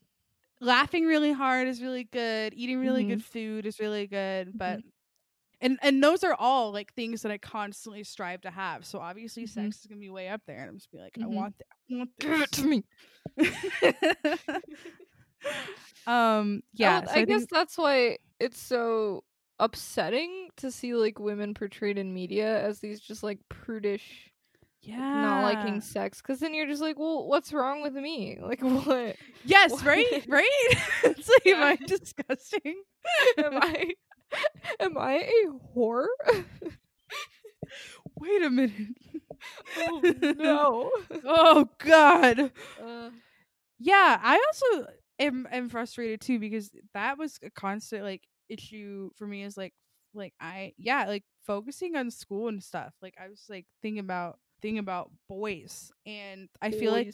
Laughing 0.61 1.05
really 1.05 1.33
hard 1.33 1.69
is 1.69 1.83
really 1.83 2.05
good. 2.05 2.55
Eating 2.55 2.81
really 2.81 3.03
Mm-hmm. 3.03 3.11
good 3.11 3.25
food 3.25 3.67
is 3.67 3.79
really 3.79 4.07
good. 4.07 4.57
But 4.57 4.81
and 5.61 5.79
and 5.83 6.03
those 6.03 6.25
are 6.25 6.35
all 6.35 6.73
like 6.73 6.95
things 6.95 7.21
that 7.23 7.31
I 7.33 7.37
constantly 7.39 8.03
strive 8.05 8.41
to 8.43 8.51
have. 8.51 8.87
So 8.87 8.99
obviously 8.99 9.45
Mhm. 9.45 9.49
sex 9.51 9.81
is 9.81 9.87
gonna 9.87 10.01
be 10.01 10.09
way 10.09 10.29
up 10.29 10.41
there, 10.47 10.61
and 10.61 10.71
I'm 10.71 10.77
just 10.77 10.91
be 10.91 10.99
like, 10.99 11.19
I 11.19 11.25
Mhm. 11.25 11.29
want 11.29 11.55
that. 11.59 11.67
I 11.95 11.99
want 11.99 12.11
Give 12.19 12.41
it 12.41 12.53
to 12.53 12.65
me. 12.67 12.85
Um 16.07 16.63
yeah, 16.73 17.05
so 17.05 17.11
I, 17.13 17.15
I, 17.21 17.25
guess 17.25 17.39
think 17.39 17.51
that's 17.51 17.79
why 17.79 18.19
it's 18.41 18.61
so 18.61 19.25
upsetting 19.59 20.49
to 20.57 20.71
see 20.71 20.95
like 20.95 21.19
women 21.19 21.55
portrayed 21.55 21.99
in 21.99 22.13
media 22.13 22.63
as 22.63 22.79
these 22.81 23.01
just 23.01 23.23
like 23.23 23.39
prudish, 23.49 24.31
yeah, 24.83 25.23
not 25.23 25.43
liking 25.43 25.81
sex. 25.81 26.21
Because 26.21 26.41
then 26.41 26.55
you're 26.55 26.67
just 26.67 26.83
like, 26.83 26.99
well, 26.99 27.27
what's 27.27 27.53
wrong 27.53 27.83
with 27.83 27.95
me? 27.95 28.39
Like, 28.41 28.61
what? 28.63 29.17
Yes, 29.45 29.73
What? 29.73 29.85
right, 29.85 30.25
right. 30.29 30.71
it's 31.05 31.29
like, 31.29 31.47
am 31.47 31.63
I 31.63 31.77
disgusting? 31.87 32.83
am 33.39 33.59
I? 33.61 33.93
Am 34.81 34.99
I 34.99 35.15
a 35.15 35.77
whore? 35.77 36.07
Wait 38.19 38.43
a 38.43 38.51
minute. 38.51 38.97
oh 39.79 40.01
no. 40.37 40.91
oh 41.25 41.69
God. 41.79 42.51
Uh, 42.83 43.11
Yeah, 43.79 44.19
I 44.23 44.43
also 44.47 44.87
am 45.19 45.47
am 45.51 45.69
frustrated 45.69 46.21
too 46.21 46.39
because 46.39 46.71
that 46.95 47.19
was 47.19 47.39
a 47.43 47.51
constant 47.51 48.03
like 48.03 48.25
issue 48.49 49.11
for 49.17 49.27
me. 49.27 49.43
Is 49.45 49.57
like 49.57 49.75
like 50.15 50.35
I 50.41 50.73
yeah 50.79 51.07
like 51.07 51.25
focusing 51.47 51.97
on 51.97 52.11
school 52.11 52.49
and 52.49 52.63
stuff. 52.63 52.95
Like 53.03 53.15
I 53.23 53.29
was 53.29 53.45
like 53.49 53.67
thinking 53.83 54.01
about 54.01 54.39
thinking 54.63 54.79
about 54.79 55.11
boys, 55.29 55.93
and 56.07 56.49
I 56.63 56.71
feel 56.71 56.93
like 56.93 57.13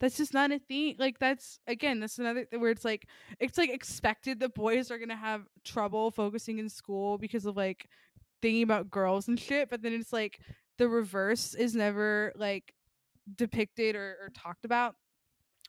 that's 0.00 0.16
just 0.16 0.34
not 0.34 0.52
a 0.52 0.58
thing. 0.58 0.96
Like 0.98 1.18
that's 1.18 1.58
again, 1.66 2.00
that's 2.00 2.18
another 2.18 2.44
th- 2.44 2.60
where 2.60 2.70
it's 2.70 2.84
like 2.84 3.08
it's 3.40 3.58
like 3.58 3.70
expected 3.70 4.40
that 4.40 4.54
boys 4.54 4.90
are 4.90 4.98
gonna 4.98 5.16
have 5.16 5.42
trouble 5.64 6.10
focusing 6.10 6.58
in 6.58 6.68
school 6.68 7.18
because 7.18 7.46
of 7.46 7.56
like 7.56 7.88
thinking 8.42 8.62
about 8.62 8.90
girls 8.90 9.28
and 9.28 9.40
shit. 9.40 9.70
But 9.70 9.82
then 9.82 9.92
it's 9.92 10.12
like 10.12 10.40
the 10.78 10.88
reverse 10.88 11.54
is 11.54 11.74
never 11.74 12.32
like 12.36 12.74
depicted 13.36 13.96
or, 13.96 14.16
or 14.22 14.30
talked 14.34 14.64
about. 14.64 14.94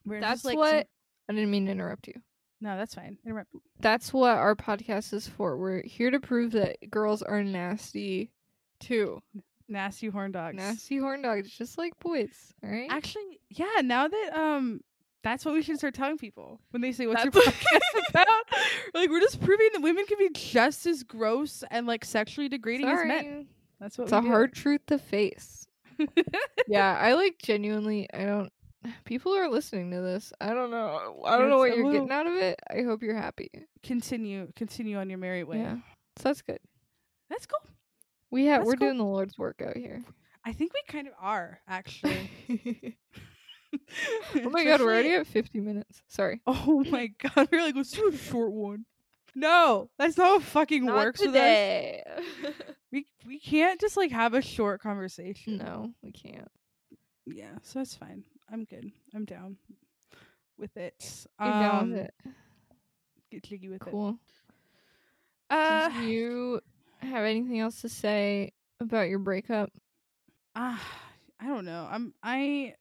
Where 0.04 0.20
That's 0.20 0.44
like 0.44 0.56
what. 0.56 0.86
I 1.28 1.32
didn't 1.32 1.50
mean 1.50 1.66
to 1.66 1.72
interrupt 1.72 2.06
you. 2.08 2.14
no, 2.60 2.76
that's 2.76 2.94
fine. 2.94 3.18
Interrupt. 3.24 3.50
That's 3.80 4.12
what 4.12 4.36
our 4.36 4.54
podcast 4.54 5.12
is 5.12 5.26
for. 5.28 5.56
We're 5.58 5.82
here 5.82 6.10
to 6.10 6.20
prove 6.20 6.52
that 6.52 6.76
girls 6.90 7.22
are 7.22 7.42
nasty 7.42 8.30
too. 8.80 9.22
Nasty 9.68 10.06
horn 10.08 10.30
dogs. 10.32 10.56
Nasty 10.56 10.98
horn 10.98 11.22
dogs, 11.22 11.50
just 11.50 11.76
like 11.78 11.98
boys. 11.98 12.52
All 12.62 12.70
right. 12.70 12.88
Actually, 12.90 13.40
yeah. 13.50 13.80
Now 13.82 14.08
that 14.08 14.30
um. 14.34 14.80
That's 15.24 15.44
what 15.44 15.54
we 15.54 15.62
should 15.62 15.76
start 15.78 15.94
telling 15.94 16.18
people 16.18 16.60
when 16.70 16.82
they 16.82 16.92
say, 16.92 17.08
"What's 17.08 17.24
your 17.24 17.32
That's- 17.32 17.52
podcast 17.52 18.08
about?" 18.10 18.26
like 18.94 19.10
we're 19.10 19.18
just 19.18 19.40
proving 19.40 19.70
that 19.72 19.82
women 19.82 20.06
can 20.06 20.18
be 20.18 20.30
just 20.32 20.86
as 20.86 21.02
gross 21.02 21.64
and 21.68 21.84
like 21.84 22.04
sexually 22.04 22.48
degrading 22.48 22.86
as 22.86 23.04
men. 23.04 23.48
That's 23.80 23.98
what 23.98 24.04
It's 24.04 24.12
we 24.12 24.18
a 24.18 24.20
do. 24.22 24.28
hard 24.28 24.52
truth 24.52 24.82
to 24.86 24.98
face. 24.98 25.66
yeah, 26.68 26.96
I 26.96 27.14
like 27.14 27.38
genuinely. 27.42 28.08
I 28.14 28.24
don't. 28.24 28.52
People 29.04 29.32
are 29.34 29.48
listening 29.48 29.90
to 29.90 30.00
this. 30.00 30.32
I 30.40 30.52
don't 30.54 30.70
know. 30.70 31.22
I 31.24 31.38
don't 31.38 31.48
know 31.50 31.58
what 31.58 31.76
you're 31.76 31.84
little- 31.86 31.92
getting 32.06 32.10
out 32.12 32.26
of 32.26 32.34
it. 32.34 32.60
I 32.70 32.82
hope 32.82 33.02
you're 33.02 33.16
happy. 33.16 33.50
continue 33.82 34.52
continue 34.56 34.98
on 34.98 35.08
your 35.10 35.18
merry 35.18 35.44
way. 35.44 35.58
Yeah, 35.58 35.76
so 36.18 36.24
that's 36.28 36.42
good. 36.42 36.58
That's 37.30 37.46
cool. 37.46 37.70
We 38.30 38.46
have. 38.46 38.60
That's 38.60 38.66
We're 38.66 38.72
cool. 38.76 38.88
doing 38.88 38.98
the 38.98 39.04
Lord's 39.04 39.38
work 39.38 39.62
out 39.66 39.76
here. 39.76 40.04
I 40.44 40.52
think 40.52 40.72
we 40.74 40.82
kind 40.88 41.08
of 41.08 41.14
are 41.20 41.60
actually. 41.68 42.30
oh 44.36 44.50
my 44.50 44.64
god, 44.64 44.80
we're 44.80 44.86
already 44.92 45.14
at 45.14 45.26
50 45.26 45.60
minutes. 45.60 46.02
Sorry. 46.08 46.40
Oh 46.46 46.84
my 46.90 47.08
god, 47.34 47.48
we're 47.50 47.62
like 47.62 47.74
let's 47.76 47.90
do 47.92 48.08
a 48.08 48.16
short 48.16 48.52
one. 48.52 48.84
No, 49.34 49.90
that's 49.98 50.16
not 50.16 50.26
how 50.28 50.38
fucking 50.38 50.86
Not 50.86 50.96
works 50.96 51.20
today. 51.20 52.02
with 52.42 52.46
us. 52.46 52.54
We 52.92 53.04
we 53.26 53.38
can't 53.40 53.78
just 53.80 53.96
like 53.96 54.12
have 54.12 54.32
a 54.32 54.40
short 54.40 54.80
conversation. 54.80 55.58
no, 55.58 55.92
we 56.02 56.12
can't. 56.12 56.48
Yeah, 57.26 57.56
so 57.62 57.80
that's 57.80 57.94
fine. 57.96 58.24
I'm 58.50 58.64
good. 58.64 58.90
I'm 59.14 59.24
down 59.24 59.56
with 60.58 60.76
it. 60.76 61.26
You're 61.40 61.50
down 61.50 61.78
Um, 61.84 61.90
with 61.92 62.00
it. 62.00 62.14
Get 63.30 63.42
jiggy 63.44 63.68
with 63.68 63.80
Cool. 63.80 64.10
it. 64.10 64.16
Uh, 65.50 65.88
Did 65.88 66.04
you 66.08 66.60
have 67.00 67.24
anything 67.24 67.60
else 67.60 67.80
to 67.82 67.88
say 67.88 68.52
about 68.80 69.08
your 69.08 69.18
breakup? 69.18 69.70
ah, 70.54 70.82
I 71.40 71.46
don't 71.46 71.64
know. 71.64 71.86
I'm 71.90 72.14
I. 72.22 72.74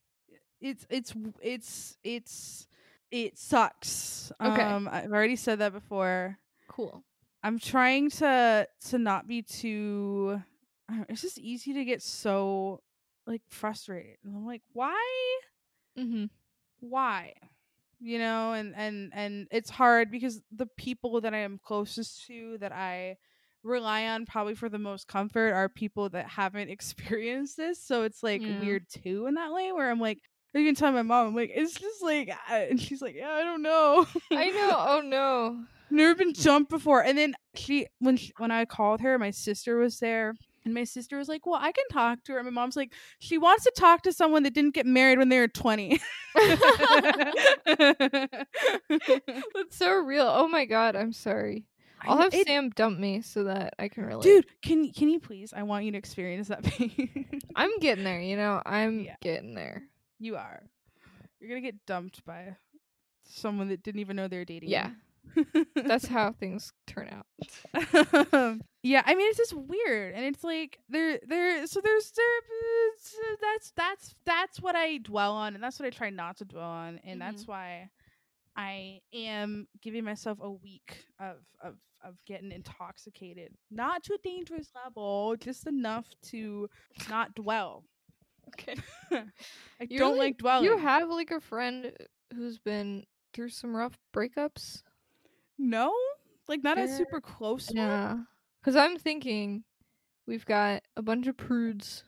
It's 0.61 0.85
it's 0.89 1.13
it's 1.41 1.97
it's 2.03 2.67
it 3.11 3.37
sucks. 3.37 4.31
Okay. 4.41 4.61
Um, 4.61 4.87
I've 4.91 5.11
already 5.11 5.35
said 5.35 5.59
that 5.59 5.73
before. 5.73 6.37
Cool. 6.67 7.03
I'm 7.43 7.59
trying 7.59 8.09
to 8.11 8.67
to 8.89 8.97
not 8.97 9.27
be 9.27 9.41
too. 9.41 10.41
Know, 10.89 11.05
it's 11.09 11.21
just 11.21 11.37
easy 11.39 11.73
to 11.73 11.83
get 11.85 12.01
so 12.01 12.81
like 13.27 13.41
frustrated, 13.49 14.17
and 14.23 14.35
I'm 14.35 14.45
like, 14.45 14.61
why? 14.73 14.95
Mm-hmm. 15.97 16.25
Why? 16.79 17.33
You 17.99 18.19
know, 18.19 18.53
and 18.53 18.73
and 18.75 19.11
and 19.13 19.47
it's 19.51 19.69
hard 19.69 20.11
because 20.11 20.41
the 20.51 20.67
people 20.77 21.21
that 21.21 21.33
I 21.33 21.39
am 21.39 21.59
closest 21.63 22.25
to 22.27 22.57
that 22.59 22.71
I 22.71 23.17
rely 23.63 24.05
on 24.07 24.25
probably 24.25 24.53
for 24.53 24.69
the 24.69 24.77
most 24.77 25.07
comfort 25.07 25.53
are 25.53 25.69
people 25.69 26.09
that 26.09 26.27
haven't 26.27 26.69
experienced 26.77 27.57
this. 27.57 27.81
So 27.81 28.03
it's 28.03 28.21
like 28.21 28.41
Yeah. 28.41 28.59
weird 28.59 28.85
too 28.89 29.25
in 29.27 29.35
that 29.35 29.53
way 29.53 29.71
where 29.71 29.89
I'm 29.89 29.99
like, 29.99 30.19
I 30.53 30.59
even 30.59 30.75
tell 30.75 30.91
my 30.91 31.01
mom, 31.01 31.27
I'm 31.27 31.35
like, 31.35 31.51
it's 31.53 31.73
just 31.73 32.03
like, 32.03 32.29
and 32.49 32.79
she's 32.79 33.01
like, 33.01 33.15
yeah, 33.15 33.31
I 33.31 33.43
don't 33.43 33.61
know. 33.63 34.05
I 34.31 34.49
know. 34.51 34.75
Oh 34.77 35.01
no. 35.03 35.63
never 35.89 36.15
been 36.15 36.33
jumped 36.33 36.69
before. 36.69 37.01
And 37.03 37.17
then 37.17 37.33
she 37.55 37.87
when 37.99 38.17
she, 38.17 38.33
when 38.37 38.51
I 38.51 38.65
called 38.65 39.01
her, 39.01 39.17
my 39.17 39.31
sister 39.31 39.77
was 39.77 39.99
there. 39.99 40.35
And 40.65 40.73
my 40.73 40.83
sister 40.83 41.17
was 41.17 41.29
like, 41.29 41.45
"Well, 41.45 41.59
I 41.61 41.71
can 41.71 41.85
talk 41.91 42.23
to 42.23 42.31
her." 42.33 42.39
And 42.39 42.47
my 42.47 42.51
mom's 42.51 42.75
like, 42.75 42.91
"She 43.19 43.37
wants 43.37 43.63
to 43.65 43.71
talk 43.77 44.01
to 44.01 44.11
someone 44.11 44.41
that 44.43 44.55
didn't 44.55 44.73
get 44.73 44.87
married 44.87 45.19
when 45.19 45.29
they 45.29 45.37
were 45.39 45.47
20." 45.47 46.01
That's 47.65 49.77
so 49.77 49.95
real. 49.99 50.27
Oh 50.27 50.47
my 50.47 50.65
god, 50.65 50.95
I'm 50.95 51.13
sorry. 51.13 51.65
I'll 52.01 52.17
have 52.17 52.33
it- 52.33 52.45
Sam 52.47 52.69
dump 52.69 52.99
me 52.99 53.21
so 53.21 53.45
that 53.45 53.73
I 53.79 53.87
can 53.87 54.05
relate. 54.05 54.23
Dude, 54.23 54.45
can 54.61 54.91
can 54.91 55.09
you 55.09 55.19
please? 55.19 55.53
I 55.55 55.63
want 55.63 55.85
you 55.85 55.91
to 55.91 55.97
experience 55.97 56.49
that 56.49 56.63
pain. 56.63 57.41
I'm 57.55 57.77
getting 57.79 58.03
there, 58.03 58.19
you 58.21 58.37
know. 58.37 58.61
I'm 58.65 58.99
Yeah. 59.01 59.15
getting 59.21 59.55
there. 59.55 59.83
you 60.19 60.35
are. 60.35 60.61
You're 61.39 61.49
going 61.49 61.61
to 61.63 61.71
get 61.71 61.85
dumped 61.85 62.25
by 62.25 62.55
someone 63.23 63.69
that 63.69 63.83
didn't 63.83 64.01
even 64.01 64.15
know 64.15 64.27
they 64.27 64.37
were 64.37 64.45
dating. 64.45 64.69
Yeah, 64.69 64.91
that's 65.75 66.05
how 66.07 66.31
things 66.31 66.71
turn 66.87 67.09
out. 67.09 67.25
yeah, 68.83 69.03
I 69.05 69.15
mean 69.15 69.27
it's 69.29 69.37
just 69.37 69.53
weird, 69.53 70.13
and 70.15 70.25
it's 70.25 70.43
like 70.43 70.79
there, 70.89 71.19
there. 71.27 71.65
So 71.67 71.81
there's 71.81 72.11
there. 72.11 73.37
That's 73.41 73.71
that's 73.75 74.15
that's 74.25 74.61
what 74.61 74.75
I 74.75 74.97
dwell 74.97 75.33
on, 75.33 75.55
and 75.55 75.63
that's 75.63 75.79
what 75.79 75.87
I 75.87 75.89
try 75.89 76.09
not 76.09 76.37
to 76.37 76.45
dwell 76.45 76.63
on, 76.63 76.99
and 77.03 77.21
that's 77.21 77.43
mm-hmm. 77.43 77.51
why 77.51 77.89
I 78.55 79.01
am 79.13 79.67
giving 79.81 80.03
myself 80.03 80.39
a 80.41 80.51
week 80.51 81.05
of 81.19 81.37
of 81.61 81.75
of 82.03 82.15
getting 82.27 82.51
intoxicated, 82.51 83.51
not 83.71 84.03
to 84.03 84.13
a 84.13 84.17
dangerous 84.23 84.69
level, 84.83 85.35
just 85.39 85.65
enough 85.67 86.05
to 86.23 86.69
not 87.09 87.33
dwell. 87.35 87.83
Okay. 88.49 88.75
I 89.11 89.23
You 89.89 89.99
don't 89.99 90.13
really- 90.13 90.27
like 90.27 90.37
dwelling. 90.37 90.65
You 90.65 90.77
have 90.77 91.09
like 91.09 91.31
a 91.31 91.39
friend 91.39 91.91
who's 92.33 92.59
been 92.59 93.05
through 93.33 93.49
some 93.49 93.75
rough 93.75 93.97
breakups. 94.15 94.83
No, 95.57 95.93
like 96.47 96.63
not 96.63 96.77
a 96.77 96.87
super 96.87 97.21
close 97.21 97.67
one. 97.67 97.77
Yeah, 97.77 98.17
because 98.61 98.75
I'm 98.75 98.97
thinking 98.97 99.63
we've 100.27 100.45
got 100.45 100.83
a 100.95 101.01
bunch 101.01 101.27
of 101.27 101.37
prudes, 101.37 102.03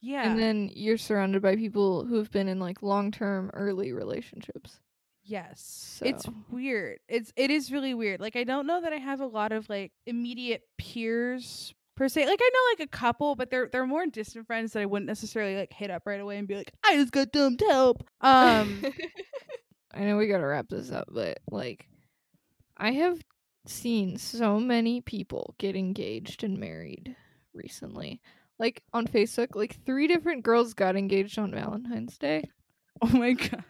Yeah, 0.00 0.28
and 0.30 0.38
then 0.38 0.70
you're 0.74 0.98
surrounded 0.98 1.42
by 1.42 1.56
people 1.56 2.04
who 2.04 2.16
have 2.16 2.30
been 2.30 2.48
in 2.48 2.58
like 2.58 2.82
long 2.82 3.10
term 3.10 3.50
early 3.54 3.92
relationships. 3.92 4.80
Yes. 5.26 6.02
It's 6.04 6.26
weird. 6.50 6.98
It's 7.08 7.32
it 7.34 7.50
is 7.50 7.72
really 7.72 7.94
weird. 7.94 8.20
Like 8.20 8.36
I 8.36 8.44
don't 8.44 8.66
know 8.66 8.82
that 8.82 8.92
I 8.92 8.98
have 8.98 9.20
a 9.20 9.26
lot 9.26 9.52
of 9.52 9.68
like 9.70 9.92
immediate 10.06 10.62
peers 10.76 11.72
per 11.96 12.08
se. 12.08 12.26
Like 12.26 12.40
I 12.42 12.50
know 12.52 12.60
like 12.72 12.86
a 12.88 12.90
couple, 12.94 13.34
but 13.34 13.50
they're 13.50 13.70
they're 13.72 13.86
more 13.86 14.04
distant 14.06 14.46
friends 14.46 14.74
that 14.74 14.80
I 14.82 14.86
wouldn't 14.86 15.06
necessarily 15.06 15.56
like 15.56 15.72
hit 15.72 15.90
up 15.90 16.02
right 16.04 16.20
away 16.20 16.36
and 16.36 16.46
be 16.46 16.56
like, 16.56 16.70
I 16.84 16.96
just 16.96 17.12
got 17.12 17.32
dumped 17.32 17.62
help. 17.62 18.04
Um 18.20 18.84
I 19.94 20.00
know 20.00 20.18
we 20.18 20.26
gotta 20.26 20.46
wrap 20.46 20.68
this 20.68 20.90
up, 20.90 21.08
but 21.10 21.38
like, 21.50 21.88
I 22.76 22.92
have 22.92 23.20
seen 23.66 24.18
so 24.18 24.60
many 24.60 25.00
people 25.00 25.54
get 25.58 25.76
engaged 25.76 26.44
and 26.44 26.58
married 26.58 27.16
recently. 27.52 28.20
Like 28.58 28.82
on 28.92 29.06
Facebook, 29.06 29.54
like 29.54 29.84
three 29.84 30.06
different 30.06 30.44
girls 30.44 30.74
got 30.74 30.96
engaged 30.96 31.38
on 31.38 31.50
Valentine's 31.50 32.18
Day. 32.18 32.50
Oh 33.02 33.08
my 33.08 33.32
god. 33.32 33.64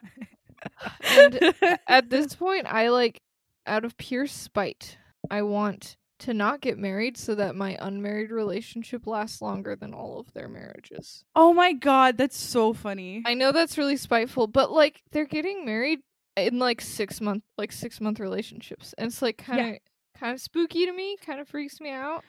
And 1.09 1.55
At 1.89 2.11
this 2.11 2.35
point, 2.35 2.67
I 2.67 2.89
like, 2.89 3.21
out 3.67 3.85
of 3.85 3.97
pure 3.97 4.27
spite, 4.27 4.99
I 5.31 5.43
want 5.43 5.97
to 6.21 6.35
not 6.35 6.61
get 6.61 6.79
married 6.79 7.17
so 7.17 7.35
that 7.35 7.57
my 7.57 7.77
unmarried 7.81 8.31
relationship 8.31 9.07
lasts 9.07 9.41
longer 9.43 9.75
than 9.77 9.95
all 9.95 10.21
of 10.21 10.33
their 10.33 10.49
marriages. 10.49 11.25
oh 11.35 11.53
my 11.53 11.73
god, 11.73 12.17
that's 12.17 12.37
so 12.39 12.73
funny. 12.73 13.23
I 13.27 13.35
know 13.35 13.53
that's 13.53 13.79
really 13.79 13.97
spiteful, 13.97 14.47
but 14.47 14.71
like 14.71 15.03
they're 15.13 15.25
getting 15.25 15.65
married 15.65 16.01
in 16.37 16.59
like 16.59 16.81
six 16.81 17.21
month 17.21 17.43
like 17.59 17.73
six 17.73 18.01
month 18.01 18.21
relationships. 18.21 18.95
And 18.99 19.07
it's 19.09 19.23
like 19.23 19.39
kind 19.39 19.77
of 19.77 20.21
kind 20.21 20.35
of 20.35 20.41
spooky 20.41 20.87
to 20.87 20.93
me, 20.93 21.17
kind 21.25 21.41
of 21.41 21.49
freaks 21.49 21.81
me 21.81 21.91
out. 21.91 22.25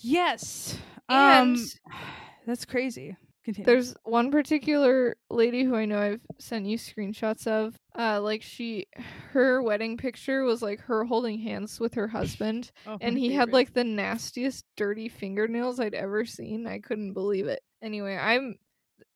yes. 0.00 0.78
And 1.08 1.56
um 1.56 1.64
that's 2.46 2.64
crazy. 2.64 3.16
Continue. 3.44 3.64
there's 3.64 3.94
one 4.04 4.30
particular 4.30 5.16
lady 5.30 5.64
who 5.64 5.74
I 5.74 5.86
know 5.86 5.98
I've 5.98 6.20
sent 6.38 6.66
you 6.66 6.76
screenshots 6.76 7.46
of. 7.46 7.76
Uh 7.98 8.20
like 8.20 8.42
she 8.42 8.86
her 9.32 9.62
wedding 9.62 9.96
picture 9.96 10.44
was 10.44 10.60
like 10.60 10.80
her 10.80 11.04
holding 11.04 11.38
hands 11.38 11.80
with 11.80 11.94
her 11.94 12.08
husband 12.08 12.70
Oh, 12.86 12.98
and 13.00 13.16
he 13.18 13.32
had 13.32 13.52
like 13.52 13.72
the 13.72 13.84
nastiest 13.84 14.64
dirty 14.76 15.08
fingernails 15.08 15.80
I'd 15.80 15.94
ever 15.94 16.24
seen. 16.26 16.66
I 16.66 16.78
couldn't 16.80 17.14
believe 17.14 17.46
it. 17.46 17.60
Anyway, 17.80 18.16
I'm 18.16 18.56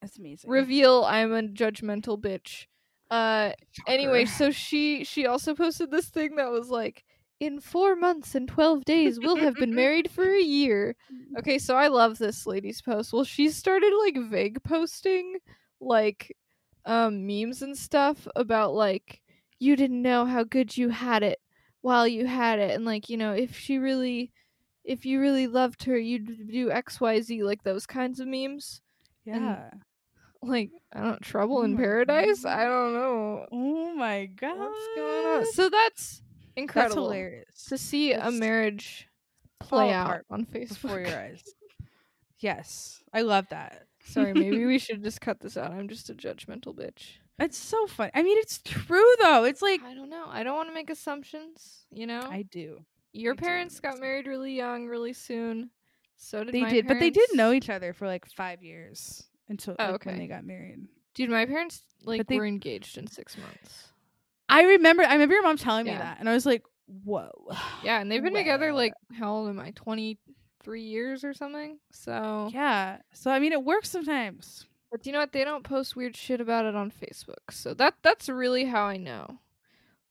that's 0.00 0.18
amazing. 0.18 0.48
reveal 0.48 1.04
I'm 1.04 1.32
a 1.32 1.42
judgmental 1.42 2.18
bitch. 2.18 2.66
Uh 3.12 3.52
anyway, 3.86 4.24
so 4.26 4.50
she 4.50 5.04
she 5.04 5.26
also 5.26 5.54
posted 5.54 5.90
this 5.92 6.10
thing 6.10 6.36
that 6.36 6.50
was 6.50 6.70
like 6.70 7.04
in 7.40 7.60
4 7.60 7.96
months 7.96 8.34
and 8.36 8.48
12 8.48 8.84
days 8.84 9.20
we'll 9.20 9.36
have 9.36 9.58
been 9.58 9.74
married 9.76 10.10
for 10.10 10.24
a 10.24 10.42
year. 10.42 10.96
Okay, 11.38 11.58
so 11.58 11.76
I 11.76 11.88
love 11.88 12.18
this 12.18 12.46
lady's 12.46 12.82
post. 12.82 13.12
Well, 13.12 13.24
she 13.24 13.50
started 13.50 13.92
like 14.04 14.18
vague 14.30 14.62
posting 14.64 15.38
like 15.80 16.36
um 16.86 17.26
memes 17.26 17.62
and 17.62 17.76
stuff 17.78 18.28
about 18.36 18.74
like 18.74 19.22
you 19.60 19.76
didn't 19.76 20.02
know 20.02 20.26
how 20.26 20.44
good 20.44 20.76
you 20.76 20.90
had 20.90 21.22
it 21.22 21.40
while 21.82 22.06
you 22.08 22.26
had 22.26 22.58
it 22.60 22.72
and 22.72 22.84
like, 22.84 23.08
you 23.10 23.16
know, 23.18 23.32
if 23.34 23.58
she 23.58 23.78
really 23.78 24.32
if 24.84 25.06
you 25.06 25.20
really 25.20 25.46
loved 25.46 25.84
her, 25.84 25.98
you'd 25.98 26.48
do 26.50 26.70
XYZ 26.70 27.42
like 27.44 27.62
those 27.64 27.86
kinds 27.86 28.20
of 28.20 28.28
memes 28.28 28.80
yeah. 29.24 29.70
Like 30.42 30.70
I 30.92 31.02
don't 31.02 31.22
trouble 31.22 31.62
in 31.62 31.72
mm-hmm. 31.72 31.82
paradise. 31.82 32.42
God. 32.42 32.58
I 32.58 32.64
don't 32.64 32.92
know 32.94 33.46
Oh 33.52 33.94
my 33.94 34.26
god. 34.26 34.58
what's 34.58 34.88
going 34.96 35.26
on. 35.26 35.52
So 35.52 35.68
that's 35.68 36.22
incredible. 36.56 37.08
That's 37.08 37.14
hilarious. 37.14 37.64
to 37.68 37.78
see 37.78 38.12
a 38.12 38.30
marriage 38.30 39.08
play 39.60 39.92
out 39.92 40.22
on 40.30 40.44
Facebook. 40.44 40.82
before 40.82 41.00
your 41.00 41.18
eyes. 41.18 41.42
Yes, 42.38 43.02
I 43.12 43.22
love 43.22 43.46
that. 43.50 43.84
Sorry, 44.04 44.34
maybe 44.34 44.64
we 44.64 44.78
should 44.80 45.02
just 45.02 45.20
cut 45.20 45.40
this 45.40 45.56
out. 45.56 45.70
I'm 45.70 45.88
just 45.88 46.10
a 46.10 46.14
judgmental 46.14 46.74
bitch. 46.74 47.18
It's 47.38 47.58
so 47.58 47.86
fun. 47.86 48.10
I 48.14 48.22
mean, 48.22 48.38
it's 48.38 48.60
true 48.64 49.14
though. 49.22 49.44
It's 49.44 49.62
like 49.62 49.82
I 49.82 49.94
don't 49.94 50.10
know. 50.10 50.26
I 50.28 50.42
don't 50.42 50.56
want 50.56 50.68
to 50.68 50.74
make 50.74 50.90
assumptions. 50.90 51.86
You 51.90 52.06
know, 52.06 52.26
I 52.28 52.42
do. 52.42 52.84
your 53.12 53.32
I 53.32 53.36
do 53.36 53.44
parents 53.44 53.80
got 53.80 54.00
married 54.00 54.26
really 54.26 54.54
young, 54.54 54.86
really 54.86 55.12
soon. 55.12 55.70
So 56.16 56.44
did 56.44 56.54
They 56.54 56.64
did, 56.64 56.86
but 56.86 57.00
they 57.00 57.10
did 57.10 57.28
parents. 57.30 57.34
know 57.34 57.52
each 57.52 57.70
other 57.70 57.92
for 57.92 58.06
like 58.06 58.26
five 58.26 58.62
years 58.62 59.24
until 59.52 59.76
Oh, 59.78 59.92
like, 59.92 60.04
when 60.04 60.18
they 60.18 60.26
got 60.26 60.44
married. 60.44 60.86
Dude, 61.14 61.30
my 61.30 61.46
parents 61.46 61.82
like 62.04 62.26
they- 62.26 62.36
were 62.38 62.46
engaged 62.46 62.98
in 62.98 63.06
six 63.06 63.36
months. 63.38 63.88
I 64.48 64.62
remember. 64.62 65.02
I 65.02 65.12
remember 65.12 65.34
your 65.34 65.42
mom 65.44 65.56
telling 65.56 65.86
me 65.86 65.92
that, 65.92 66.18
and 66.20 66.28
I 66.28 66.34
was 66.34 66.44
like, 66.44 66.62
"Whoa." 67.04 67.30
Yeah, 67.82 68.00
and 68.00 68.10
they've 68.10 68.22
been 68.22 68.34
together 68.34 68.72
like 68.72 68.92
how 69.18 69.32
old 69.34 69.48
am 69.48 69.58
I? 69.60 69.70
Twenty 69.70 70.18
three 70.62 70.82
years 70.82 71.24
or 71.24 71.32
something. 71.34 71.78
So 71.92 72.50
Yeah. 72.52 72.98
So 73.12 73.30
I 73.30 73.38
mean, 73.38 73.52
it 73.52 73.62
works 73.64 73.90
sometimes. 73.90 74.66
But 74.90 75.06
you 75.06 75.12
know 75.12 75.20
what? 75.20 75.32
They 75.32 75.44
don't 75.44 75.64
post 75.64 75.96
weird 75.96 76.14
shit 76.16 76.40
about 76.40 76.66
it 76.66 76.74
on 76.74 76.90
Facebook. 76.90 77.50
So 77.50 77.72
that 77.74 77.94
that's 78.02 78.28
really 78.28 78.64
how 78.64 78.84
I 78.84 78.96
know. 78.96 79.38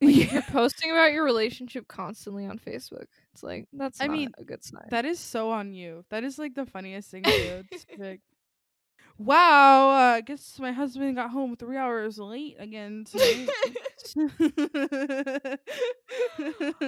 Like, 0.03 0.17
if 0.17 0.33
you're 0.33 0.41
posting 0.41 0.89
about 0.89 1.11
your 1.13 1.23
relationship 1.23 1.87
constantly 1.87 2.47
on 2.47 2.57
Facebook. 2.57 3.05
It's 3.33 3.43
like 3.43 3.67
that's 3.71 4.01
I 4.01 4.07
not 4.07 4.13
mean, 4.13 4.31
a 4.39 4.43
good 4.43 4.63
sign. 4.63 4.87
That 4.89 5.05
is 5.05 5.19
so 5.19 5.51
on 5.51 5.73
you. 5.75 6.03
That 6.09 6.23
is 6.23 6.39
like 6.39 6.55
the 6.55 6.65
funniest 6.65 7.11
thing 7.11 7.21
to 7.21 7.29
do. 7.31 7.63
It's 7.71 7.85
like, 7.99 8.21
wow, 9.25 9.89
uh, 9.89 10.15
I 10.17 10.21
guess 10.21 10.57
my 10.59 10.71
husband 10.71 11.15
got 11.15 11.29
home 11.31 11.55
three 11.55 11.77
hours 11.77 12.17
late 12.17 12.55
again 12.59 13.05
tonight. 13.05 13.49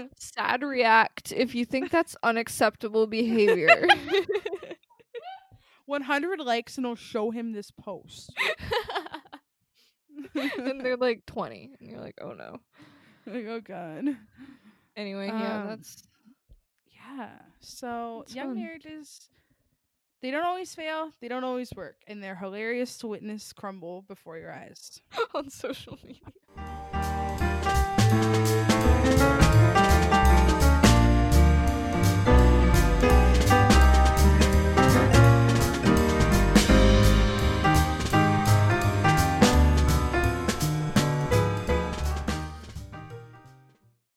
Sad 0.18 0.64
react 0.64 1.32
if 1.32 1.54
you 1.56 1.66
think 1.66 1.92
that's 1.92 2.16
unacceptable 2.24 3.08
behavior. 3.08 3.88
100 5.86 6.40
likes 6.40 6.78
and 6.78 6.88
I'll 6.88 6.96
show 6.96 7.32
him 7.32 7.52
this 7.52 7.70
post. 7.72 8.32
and 10.36 10.80
they're 10.82 10.98
like 10.98 11.26
20 11.26 11.76
and 11.80 11.90
you're 11.92 12.00
like, 12.00 12.18
"Oh 12.22 12.32
no." 12.34 12.60
like, 13.26 13.46
oh 13.48 13.60
god. 13.62 14.18
Anyway, 14.96 15.28
yeah, 15.28 15.62
Um, 15.64 15.68
that's 15.68 16.04
Yeah. 16.88 17.30
So 17.60 18.24
young 18.30 18.50
fun. 18.50 18.56
marriages, 18.62 19.30
they 20.24 20.32
don't 20.32 20.46
always 20.46 20.74
fail. 20.74 21.12
They 21.20 21.28
don't 21.28 21.44
always 21.44 21.70
work, 21.76 21.98
and 22.08 22.24
they're 22.24 22.38
hilarious 22.38 22.98
to 23.00 23.08
witness 23.08 23.52
crumble 23.52 24.06
before 24.08 24.38
your 24.38 24.54
eyes. 24.54 25.02
on 25.36 25.50
social 25.50 26.00
media. 26.02 27.03